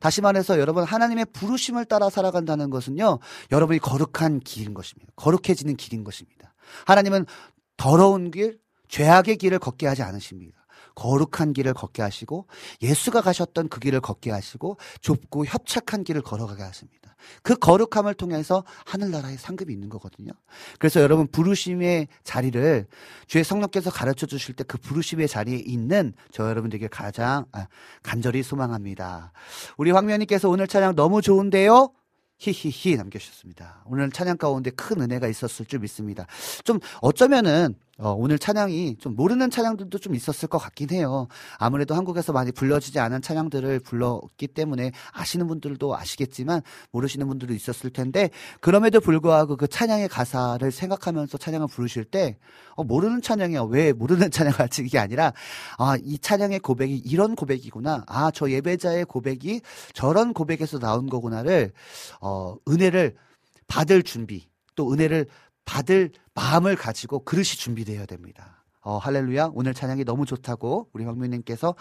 다시 0.00 0.20
말해서 0.20 0.58
여러분, 0.58 0.84
하나님의 0.84 1.26
부르심을 1.32 1.84
따라 1.84 2.10
살아간다는 2.10 2.70
것은요. 2.70 3.18
여러분이 3.52 3.78
거룩한 3.80 4.40
길인 4.40 4.74
것입니다. 4.74 5.12
거룩해지는 5.16 5.76
길인 5.76 6.04
것입니다. 6.04 6.54
하나님은 6.86 7.26
더러운 7.76 8.30
길, 8.30 8.58
죄악의 8.88 9.36
길을 9.36 9.58
걷게 9.58 9.86
하지 9.86 10.02
않으십니다. 10.02 10.64
거룩한 10.94 11.52
길을 11.52 11.74
걷게 11.74 12.02
하시고 12.02 12.46
예수가 12.82 13.20
가셨던 13.20 13.68
그 13.68 13.80
길을 13.80 14.00
걷게 14.00 14.30
하시고 14.30 14.78
좁고 15.00 15.46
협착한 15.46 16.04
길을 16.04 16.22
걸어가게 16.22 16.62
하십니다. 16.62 17.03
그 17.42 17.54
거룩함을 17.54 18.14
통해서 18.14 18.64
하늘나라의 18.86 19.38
상급이 19.38 19.72
있는 19.72 19.88
거거든요. 19.88 20.32
그래서 20.78 21.00
여러분 21.00 21.26
부르심의 21.28 22.08
자리를 22.24 22.86
주의 23.26 23.44
성령께서 23.44 23.90
가르쳐 23.90 24.26
주실 24.26 24.54
때 24.56 24.64
그 24.64 24.78
부르심의 24.78 25.28
자리에 25.28 25.58
있는 25.58 26.12
저 26.32 26.48
여러분들에게 26.48 26.88
가장 26.88 27.44
아, 27.52 27.68
간절히 28.02 28.42
소망합니다. 28.42 29.32
우리 29.76 29.90
황면님께서 29.90 30.48
오늘 30.48 30.66
찬양 30.66 30.94
너무 30.96 31.22
좋은데요. 31.22 31.92
히히히 32.38 32.96
남겨주셨습니다. 32.96 33.84
오늘 33.86 34.10
찬양 34.10 34.36
가운데 34.38 34.70
큰 34.70 35.00
은혜가 35.00 35.28
있었을 35.28 35.66
줄 35.66 35.78
믿습니다. 35.80 36.26
좀 36.64 36.80
어쩌면은 37.00 37.76
어, 37.98 38.10
오늘 38.10 38.38
찬양이 38.38 38.96
좀 38.98 39.14
모르는 39.14 39.50
찬양들도 39.50 39.98
좀 39.98 40.14
있었을 40.14 40.48
것 40.48 40.58
같긴 40.58 40.90
해요. 40.90 41.28
아무래도 41.58 41.94
한국에서 41.94 42.32
많이 42.32 42.50
불러지지 42.50 42.98
않은 42.98 43.22
찬양들을 43.22 43.80
불렀기 43.80 44.48
때문에 44.48 44.90
아시는 45.12 45.46
분들도 45.46 45.96
아시겠지만 45.96 46.62
모르시는 46.90 47.28
분들도 47.28 47.54
있었을 47.54 47.90
텐데 47.90 48.30
그럼에도 48.60 49.00
불구하고 49.00 49.56
그 49.56 49.68
찬양의 49.68 50.08
가사를 50.08 50.68
생각하면서 50.70 51.38
찬양을 51.38 51.68
부르실 51.68 52.04
때 52.04 52.36
어, 52.74 52.82
모르는 52.82 53.22
찬양이야. 53.22 53.62
왜 53.64 53.92
모르는 53.92 54.30
찬양을 54.32 54.58
하지? 54.58 54.82
이게 54.84 54.98
아니라 54.98 55.32
아, 55.78 55.96
이 56.02 56.18
찬양의 56.18 56.60
고백이 56.60 56.96
이런 56.96 57.36
고백이구나. 57.36 58.04
아, 58.08 58.30
저 58.32 58.50
예배자의 58.50 59.04
고백이 59.04 59.60
저런 59.92 60.32
고백에서 60.32 60.80
나온 60.80 61.08
거구나를 61.08 61.72
어, 62.20 62.56
은혜를 62.68 63.14
받을 63.68 64.02
준비 64.02 64.48
또 64.74 64.92
은혜를 64.92 65.26
받을 65.64 66.10
마음을 66.34 66.76
가지고 66.76 67.24
그릇이 67.24 67.44
준비되어야 67.44 68.06
됩니다. 68.06 68.64
어, 68.84 68.98
할렐루야. 68.98 69.50
오늘 69.54 69.72
찬양이 69.72 70.04
너무 70.04 70.26
좋다고 70.26 70.88
우리 70.92 71.04
황민님께서 71.04 71.74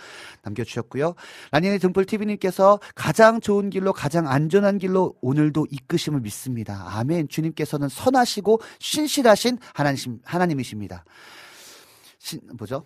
남겨주셨고요. 0.43 1.15
라니네 1.51 1.77
등불 1.79 2.05
TV님께서 2.05 2.79
가장 2.95 3.41
좋은 3.41 3.69
길로 3.69 3.91
가장 3.91 4.27
안전한 4.27 4.77
길로 4.77 5.15
오늘도 5.21 5.67
이끄심을 5.69 6.21
믿습니다. 6.21 6.85
아멘. 6.97 7.27
주님께서는 7.27 7.89
선하시고 7.89 8.61
신실하신 8.79 9.57
하나님, 9.73 10.19
하나님이십니다. 10.23 11.03
신, 12.19 12.39
뭐죠? 12.57 12.85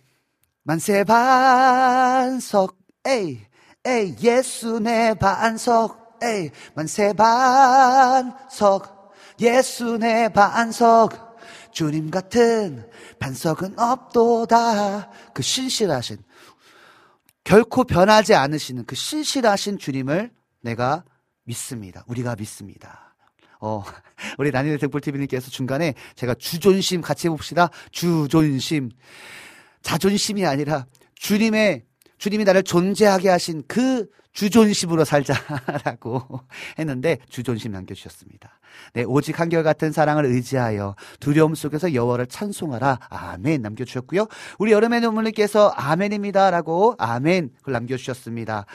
만세 0.64 1.04
반석, 1.04 2.76
에이, 3.06 3.40
에이, 3.86 4.16
예수 4.24 4.80
내 4.80 5.14
반석, 5.14 6.18
에이, 6.24 6.50
만세 6.74 7.14
반석, 7.14 8.97
예수 9.40 9.98
내 9.98 10.30
반석, 10.30 11.38
주님 11.72 12.10
같은 12.10 12.90
반석은 13.20 13.80
없도다. 13.80 15.12
그 15.34 15.44
신실하신, 15.44 16.18
결코 17.44 17.84
변하지 17.84 18.34
않으시는 18.36 18.86
그 18.86 18.96
신실하신 18.96 19.78
주님을 19.78 20.32
내가 20.62 21.04
믿습니다. 21.44 22.04
우리가 22.08 22.36
믿습니다. 22.36 23.16
어, 23.60 23.84
우리 24.38 24.52
나니네 24.52 24.78
등불TV님께서 24.78 25.50
중간에 25.50 25.94
제가 26.16 26.36
주존심 26.36 27.02
같이 27.02 27.28
해봅시다. 27.28 27.70
주존심. 27.92 28.92
자존심이 29.82 30.46
아니라 30.46 30.86
주님의, 31.16 31.86
주님이 32.18 32.44
나를 32.44 32.64
존재하게 32.64 33.30
하신 33.30 33.64
그 33.68 34.08
주존심으로 34.34 35.04
살자라고 35.04 36.42
했는데 36.78 37.18
주존심 37.28 37.72
남겨주셨습니다. 37.72 38.60
네, 38.94 39.04
오직 39.04 39.40
한결같은 39.40 39.92
사랑을 39.92 40.26
의지하여 40.26 40.96
두려움 41.20 41.56
속에서 41.56 41.96
여호와를 41.96 42.28
찬송하라. 42.28 43.00
아멘 43.10 43.64
남겨주셨고요. 43.64 44.28
우리 44.60 44.72
여름의 44.74 45.02
눈물님께서 45.02 45.70
아멘입니다라고 45.70 46.96
아멘 47.00 47.50
글 47.64 47.74
남겨주셨습니다. 47.74 48.68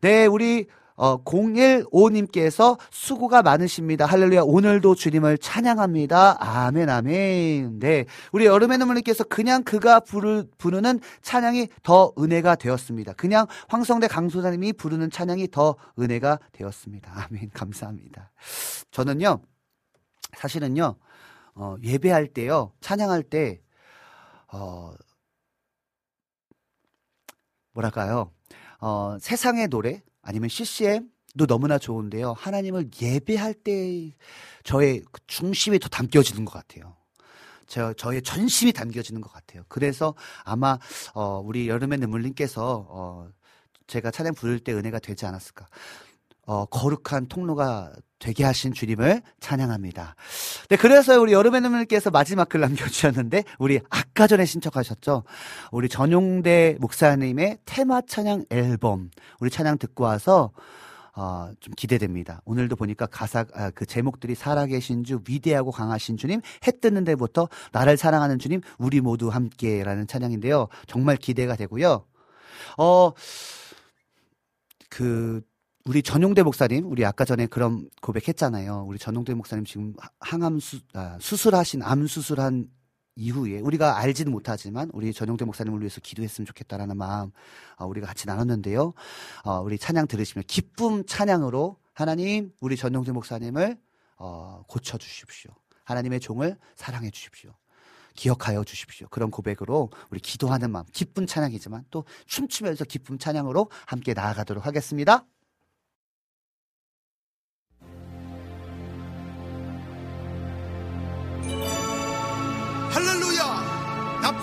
네, 0.00 0.26
우리 0.26 0.66
어, 0.96 1.22
015님께서 1.24 2.78
수고가 2.90 3.42
많으십니다. 3.42 4.06
할렐루야. 4.06 4.42
오늘도 4.44 4.94
주님을 4.94 5.38
찬양합니다. 5.38 6.36
아멘, 6.38 6.88
아멘. 6.88 7.80
네. 7.80 8.04
우리 8.32 8.46
여름의 8.46 8.78
눈물님께서 8.78 9.24
그냥 9.24 9.64
그가 9.64 10.00
부르, 10.00 10.44
부르는 10.58 11.00
찬양이 11.22 11.68
더 11.82 12.12
은혜가 12.18 12.54
되었습니다. 12.54 13.14
그냥 13.14 13.46
황성대 13.68 14.06
강소사님이 14.06 14.74
부르는 14.74 15.10
찬양이 15.10 15.48
더 15.50 15.74
은혜가 15.98 16.38
되었습니다. 16.52 17.12
아멘. 17.12 17.50
감사합니다. 17.52 18.30
저는요, 18.92 19.40
사실은요, 20.36 20.94
어, 21.56 21.76
예배할 21.82 22.28
때요, 22.28 22.72
찬양할 22.80 23.24
때, 23.24 23.60
어, 24.52 24.92
뭐랄까요, 27.72 28.30
어, 28.80 29.16
세상의 29.20 29.68
노래, 29.68 30.02
아니면 30.24 30.48
CCM도 30.48 31.46
너무나 31.46 31.78
좋은데요. 31.78 32.32
하나님을 32.32 32.90
예배할 33.00 33.54
때 33.54 34.10
저의 34.64 35.02
그 35.12 35.20
중심이 35.26 35.78
더 35.78 35.88
담겨지는 35.88 36.44
것 36.44 36.52
같아요. 36.52 36.96
저, 37.66 37.92
저의 37.94 38.22
전심이 38.22 38.72
담겨지는 38.72 39.20
것 39.20 39.32
같아요. 39.32 39.64
그래서 39.68 40.14
아마, 40.44 40.78
어, 41.14 41.40
우리 41.44 41.68
여름의 41.68 41.98
눈물님께서, 41.98 42.86
어, 42.88 43.28
제가 43.86 44.10
찬양 44.10 44.34
부를 44.34 44.58
때 44.60 44.72
은혜가 44.72 44.98
되지 44.98 45.26
않았을까. 45.26 45.68
어, 46.46 46.66
거룩한 46.66 47.26
통로가 47.28 47.92
되게 48.18 48.44
하신 48.44 48.72
주님을 48.72 49.22
찬양합니다. 49.40 50.14
네, 50.68 50.76
그래서 50.76 51.20
우리 51.20 51.32
여름의 51.32 51.60
눈물께서 51.60 52.10
마지막 52.10 52.48
글 52.48 52.60
남겨주셨는데, 52.60 53.44
우리 53.58 53.80
아까 53.90 54.26
전에 54.26 54.44
신청하셨죠? 54.44 55.24
우리 55.72 55.88
전용대 55.88 56.78
목사님의 56.80 57.58
테마 57.64 58.02
찬양 58.02 58.46
앨범, 58.50 59.10
우리 59.40 59.50
찬양 59.50 59.78
듣고 59.78 60.04
와서, 60.04 60.52
어, 61.16 61.50
좀 61.60 61.74
기대됩니다. 61.76 62.40
오늘도 62.44 62.76
보니까 62.76 63.06
가사, 63.06 63.44
아, 63.54 63.70
그 63.70 63.86
제목들이 63.86 64.34
살아계신 64.34 65.04
주, 65.04 65.20
위대하고 65.28 65.70
강하신 65.70 66.16
주님, 66.16 66.40
해 66.66 66.72
뜨는 66.72 67.04
데부터 67.04 67.48
나를 67.72 67.96
사랑하는 67.96 68.38
주님, 68.38 68.62
우리 68.78 69.00
모두 69.00 69.28
함께라는 69.28 70.06
찬양인데요. 70.06 70.68
정말 70.86 71.16
기대가 71.16 71.56
되고요. 71.56 72.04
어, 72.78 73.12
그, 74.88 75.42
우리 75.86 76.02
전용대 76.02 76.42
목사님, 76.42 76.90
우리 76.90 77.04
아까 77.04 77.26
전에 77.26 77.46
그런 77.46 77.90
고백했잖아요. 78.00 78.86
우리 78.88 78.98
전용대 78.98 79.34
목사님 79.34 79.66
지금 79.66 79.92
항암 80.18 80.58
수, 80.58 80.80
아, 80.94 81.18
수술하신, 81.20 81.82
암 81.82 82.06
수술한 82.06 82.70
이후에 83.16 83.60
우리가 83.60 83.98
알지는 83.98 84.32
못하지만 84.32 84.90
우리 84.94 85.12
전용대 85.12 85.44
목사님을 85.44 85.80
위해서 85.80 86.00
기도했으면 86.00 86.46
좋겠다라는 86.46 86.96
마음 86.96 87.30
어, 87.76 87.86
우리가 87.86 88.06
같이 88.06 88.26
나눴는데요. 88.26 88.94
어, 89.44 89.60
우리 89.60 89.78
찬양 89.78 90.06
들으시면 90.08 90.44
기쁨 90.46 91.04
찬양으로 91.04 91.76
하나님 91.92 92.50
우리 92.60 92.76
전용대 92.76 93.12
목사님을 93.12 93.78
어, 94.16 94.64
고쳐 94.66 94.96
주십시오. 94.96 95.52
하나님의 95.84 96.20
종을 96.20 96.56
사랑해 96.76 97.10
주십시오. 97.10 97.54
기억하여 98.16 98.64
주십시오. 98.64 99.06
그런 99.10 99.30
고백으로 99.30 99.90
우리 100.10 100.18
기도하는 100.18 100.70
마음, 100.70 100.84
기쁜 100.92 101.26
찬양이지만 101.26 101.84
또 101.90 102.04
춤추면서 102.26 102.84
기쁨 102.84 103.18
찬양으로 103.18 103.70
함께 103.86 104.14
나아가도록 104.14 104.66
하겠습니다. 104.66 105.26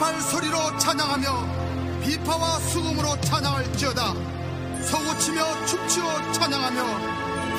나팔 0.01 0.19
소리로 0.19 0.77
찬양하며 0.79 2.01
비파와 2.03 2.59
수금으로 2.59 3.21
찬양할지어다. 3.21 4.13
서고치며 4.83 5.65
춤추어 5.67 6.31
찬양하며 6.31 6.83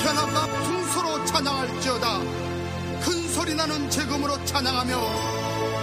현악과 0.01 0.47
풍소로 0.47 1.25
찬양할지어다. 1.25 2.19
큰 3.03 3.29
소리 3.33 3.55
나는 3.55 3.89
재금으로 3.89 4.45
찬양하며 4.45 4.97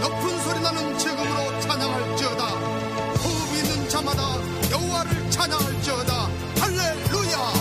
높은 0.02 0.40
소리 0.44 0.60
나는 0.60 0.98
재금으로 1.00 1.62
찬양할지어다. 1.62 2.44
호흡 2.44 3.56
있는 3.56 3.88
자마다 3.88 4.22
여호와를 4.70 5.32
찬양할지어다. 5.32 6.30
할렐루야! 6.60 7.54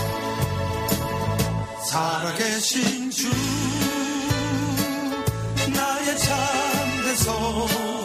살아계신 1.89 3.09
주 3.11 3.29
나의 5.73 6.17
참된 6.17 7.15
소 7.15 7.98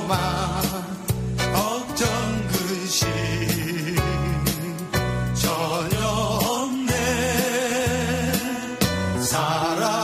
사랑 9.35 10.03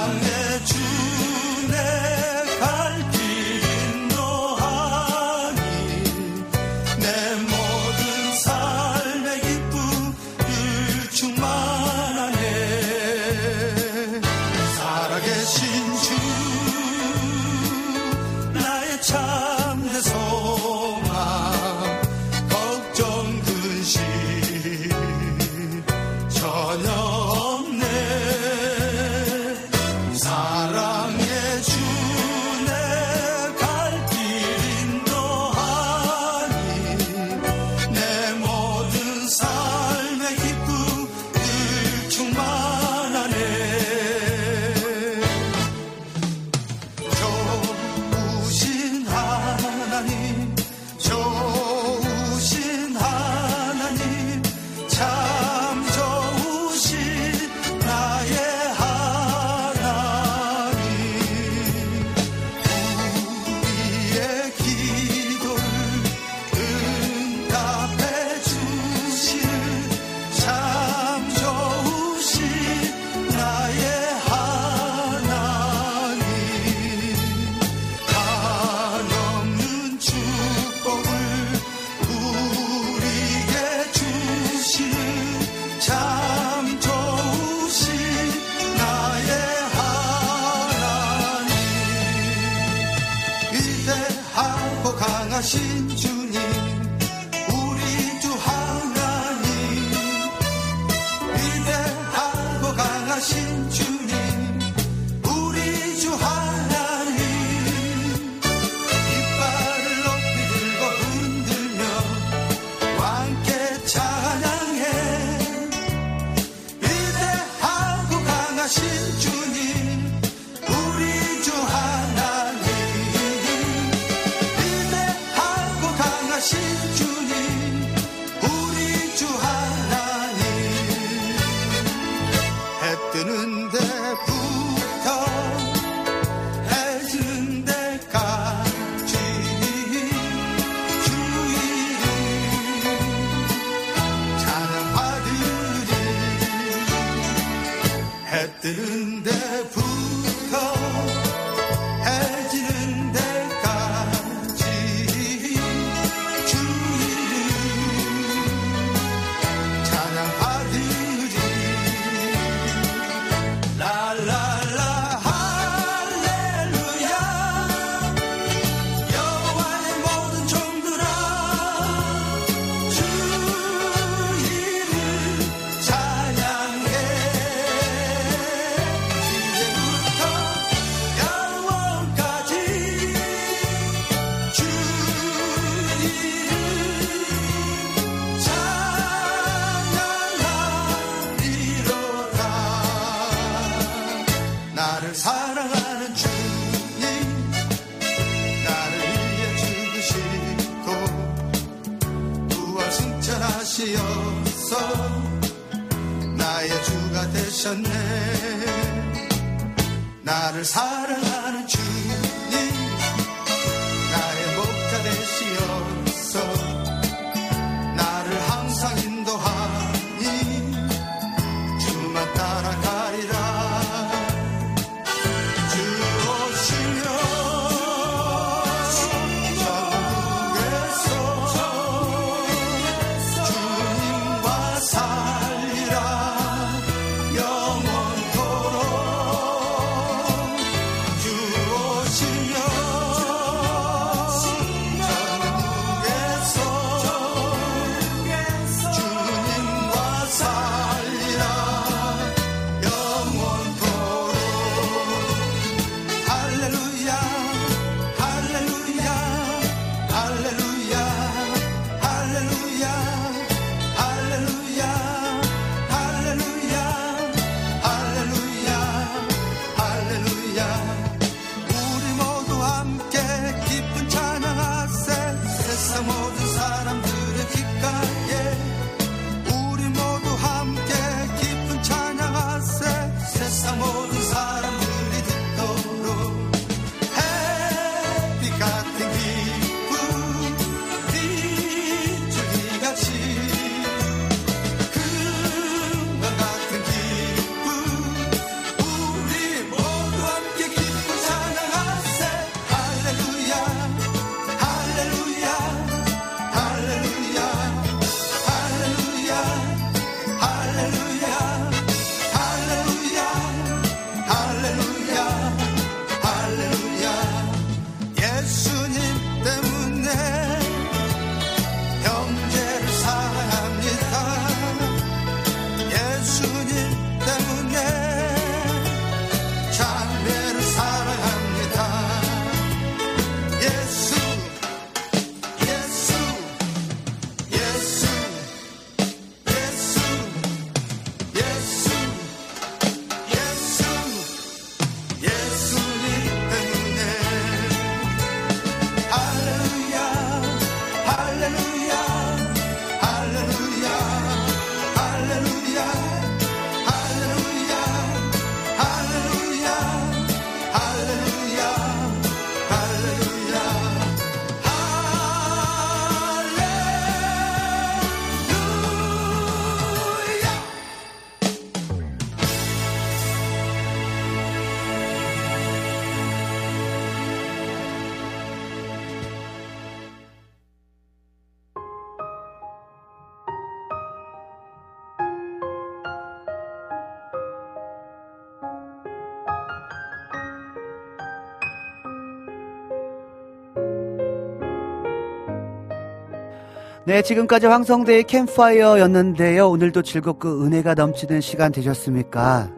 네, 397.11 397.23
지금까지 397.23 397.66
황성대의 397.66 398.23
캠파이어였는데요. 398.23 399.69
오늘도 399.69 400.03
즐겁고 400.03 400.62
은혜가 400.62 400.95
넘치는 400.95 401.41
시간 401.41 401.73
되셨습니까? 401.73 402.70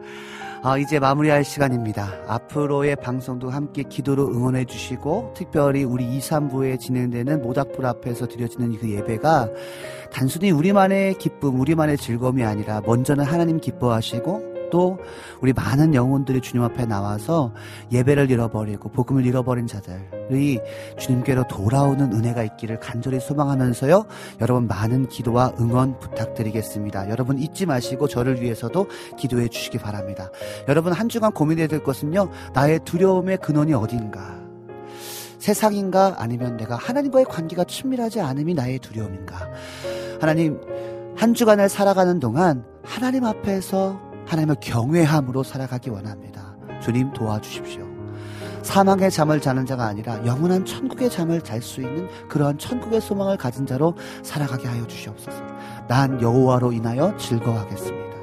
아, 0.63 0.79
이제 0.79 0.99
마무리할 0.99 1.45
시간입니다. 1.45 2.15
앞으로의 2.27 2.97
방송도 2.97 3.51
함께 3.51 3.83
기도로 3.83 4.29
응원해 4.29 4.65
주시고, 4.65 5.35
특별히 5.37 5.85
우리 5.85 6.17
2, 6.17 6.21
3부에 6.21 6.81
진행되는 6.81 7.43
모닥불 7.43 7.85
앞에서 7.85 8.27
드려지는 8.27 8.79
그 8.79 8.91
예배가 8.91 9.51
단순히 10.11 10.51
우리만의 10.51 11.19
기쁨, 11.19 11.61
우리만의 11.61 11.99
즐거움이 11.99 12.43
아니라 12.43 12.81
먼저는 12.87 13.27
하나님 13.27 13.61
기뻐하시고, 13.61 14.71
또 14.71 14.99
우리 15.43 15.53
많은 15.53 15.95
영혼들이 15.95 16.41
주님 16.41 16.65
앞에 16.65 16.87
나와서 16.87 17.53
예배를 17.93 18.31
잃어버리고 18.31 18.89
복음을 18.89 19.27
잃어버린 19.27 19.67
자들 19.67 20.22
이 20.37 20.61
주님께로 20.99 21.47
돌아오는 21.49 22.13
은혜가 22.13 22.43
있기를 22.45 22.81
간절히 22.81 23.21
소망하면서요. 23.21 24.05
여러분 24.41 24.67
많은 24.67 25.09
기도와 25.09 25.53
응원 25.61 25.99
부탁드리겠습니다. 25.99 27.11
여러분 27.11 27.39
잊지 27.39 27.67
마시고 27.67 28.09
저를 28.09 28.41
위해서도 28.41 28.87
기도해 29.19 29.49
주시기 29.49 29.79
바랍니다. 29.79 30.31
여러분 30.69 30.93
한 30.93 31.09
주간 31.09 31.33
고민해야 31.33 31.67
될 31.67 31.83
것은요. 31.83 32.29
나의 32.55 32.81
두려움의 32.85 33.39
근원이 33.39 33.75
어딘가? 33.75 34.43
세상인가 35.39 36.17
아니면 36.19 36.57
내가 36.57 36.77
하나님과의 36.77 37.25
관계가 37.25 37.65
친밀하지 37.65 38.21
않음이 38.21 38.55
나의 38.55 38.79
두려움인가? 38.79 39.51
하나님 40.21 40.61
한 41.17 41.35
주간을 41.35 41.69
살아가는 41.69 42.21
동안 42.21 42.65
하나님 42.85 43.25
앞에서 43.25 44.01
하나님을 44.27 44.57
경외함으로 44.61 45.43
살아가기 45.43 45.91
원합니다. 45.91 46.57
주님 46.81 47.13
도와주십시오. 47.13 47.82
사망의 48.63 49.11
잠을 49.11 49.41
자는 49.41 49.67
자가 49.67 49.85
아니라 49.85 50.25
영원한 50.25 50.65
천국의 50.65 51.11
잠을 51.11 51.41
잘 51.41 51.63
수 51.63 51.81
있는 51.81 52.09
그러한 52.29 52.59
천국의 52.59 53.01
소망을 53.01 53.37
가진 53.37 53.67
자로 53.67 53.95
살아가게 54.23 54.69
하여 54.69 54.87
주시옵소서. 54.87 55.43
난 55.89 56.21
여호와로 56.21 56.73
인하여 56.73 57.17
즐거워하겠습니다. 57.17 58.17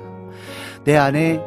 내 0.84 0.98
안에 0.98 1.42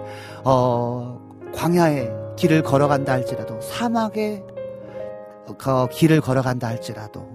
어, 0.44 1.20
광야의 1.54 2.10
길을 2.36 2.62
걸어간다 2.62 3.12
할지라도 3.12 3.60
사막의 3.60 4.42
그 5.58 5.88
길을 5.88 6.20
걸어간다 6.20 6.68
할지라도 6.68 7.28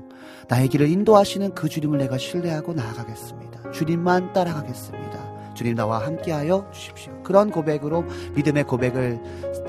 나의 0.47 0.69
길을 0.69 0.89
인도하시는 0.89 1.53
그 1.53 1.69
주님을 1.69 1.97
내가 1.97 2.17
신뢰하고 2.17 2.73
나아가겠습니다. 2.73 3.71
주님만 3.71 4.33
따라가겠습니다. 4.33 5.53
주님 5.53 5.75
나와 5.75 5.99
함께하여 6.05 6.69
주십시오. 6.71 7.11
그런 7.23 7.51
고백으로 7.51 8.05
믿음의 8.35 8.63
고백을 8.65 9.19
어, 9.21 9.66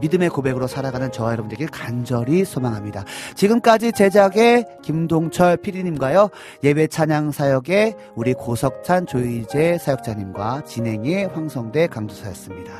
믿음의 0.00 0.30
고백으로 0.30 0.66
살아가는 0.66 1.10
저와 1.12 1.32
여러분들에게 1.32 1.66
간절히 1.72 2.44
소망합니다. 2.44 3.04
지금까지 3.34 3.92
제작의 3.92 4.66
김동철 4.82 5.58
PD님과요, 5.58 6.30
예배 6.62 6.88
찬양 6.88 7.32
사역의 7.32 7.94
우리 8.14 8.34
고석찬 8.34 9.06
조이재 9.06 9.78
사역자님과 9.78 10.64
진행의 10.64 11.28
황성대 11.28 11.86
강도사였습니다. 11.88 12.72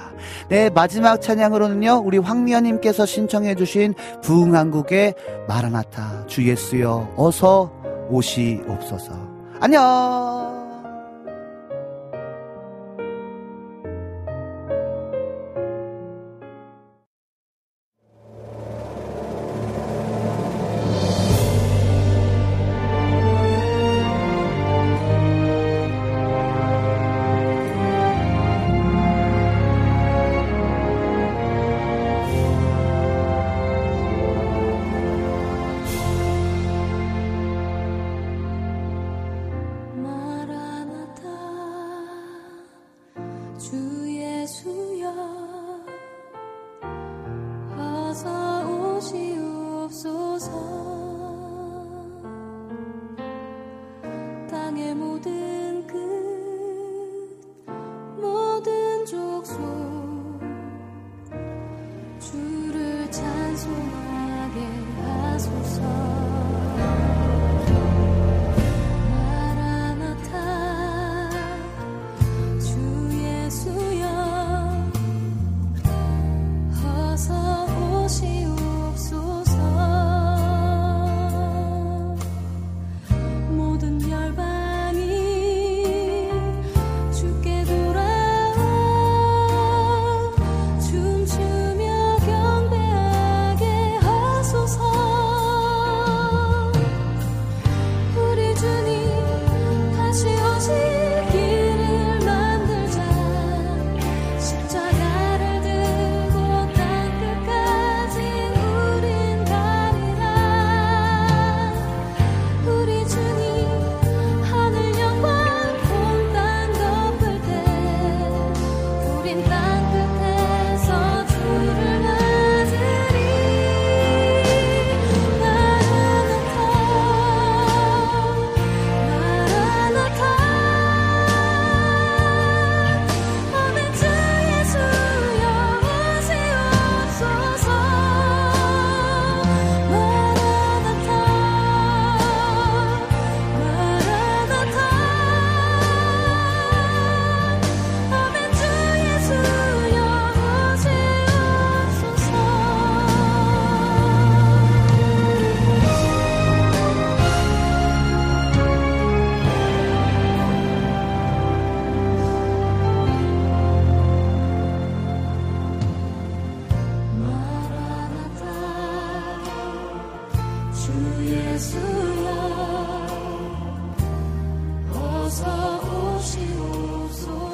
네, 0.49 0.71
마지막 0.71 1.21
찬양으로는요, 1.21 2.03
우리 2.05 2.19
황미연님께서 2.19 3.07
신청해주신 3.07 3.95
부흥한국의 4.23 5.15
마라나타 5.49 6.27
주 6.27 6.49
예수여 6.49 7.15
어서 7.17 7.73
오시옵소서. 8.09 9.13
안녕! 9.61 10.54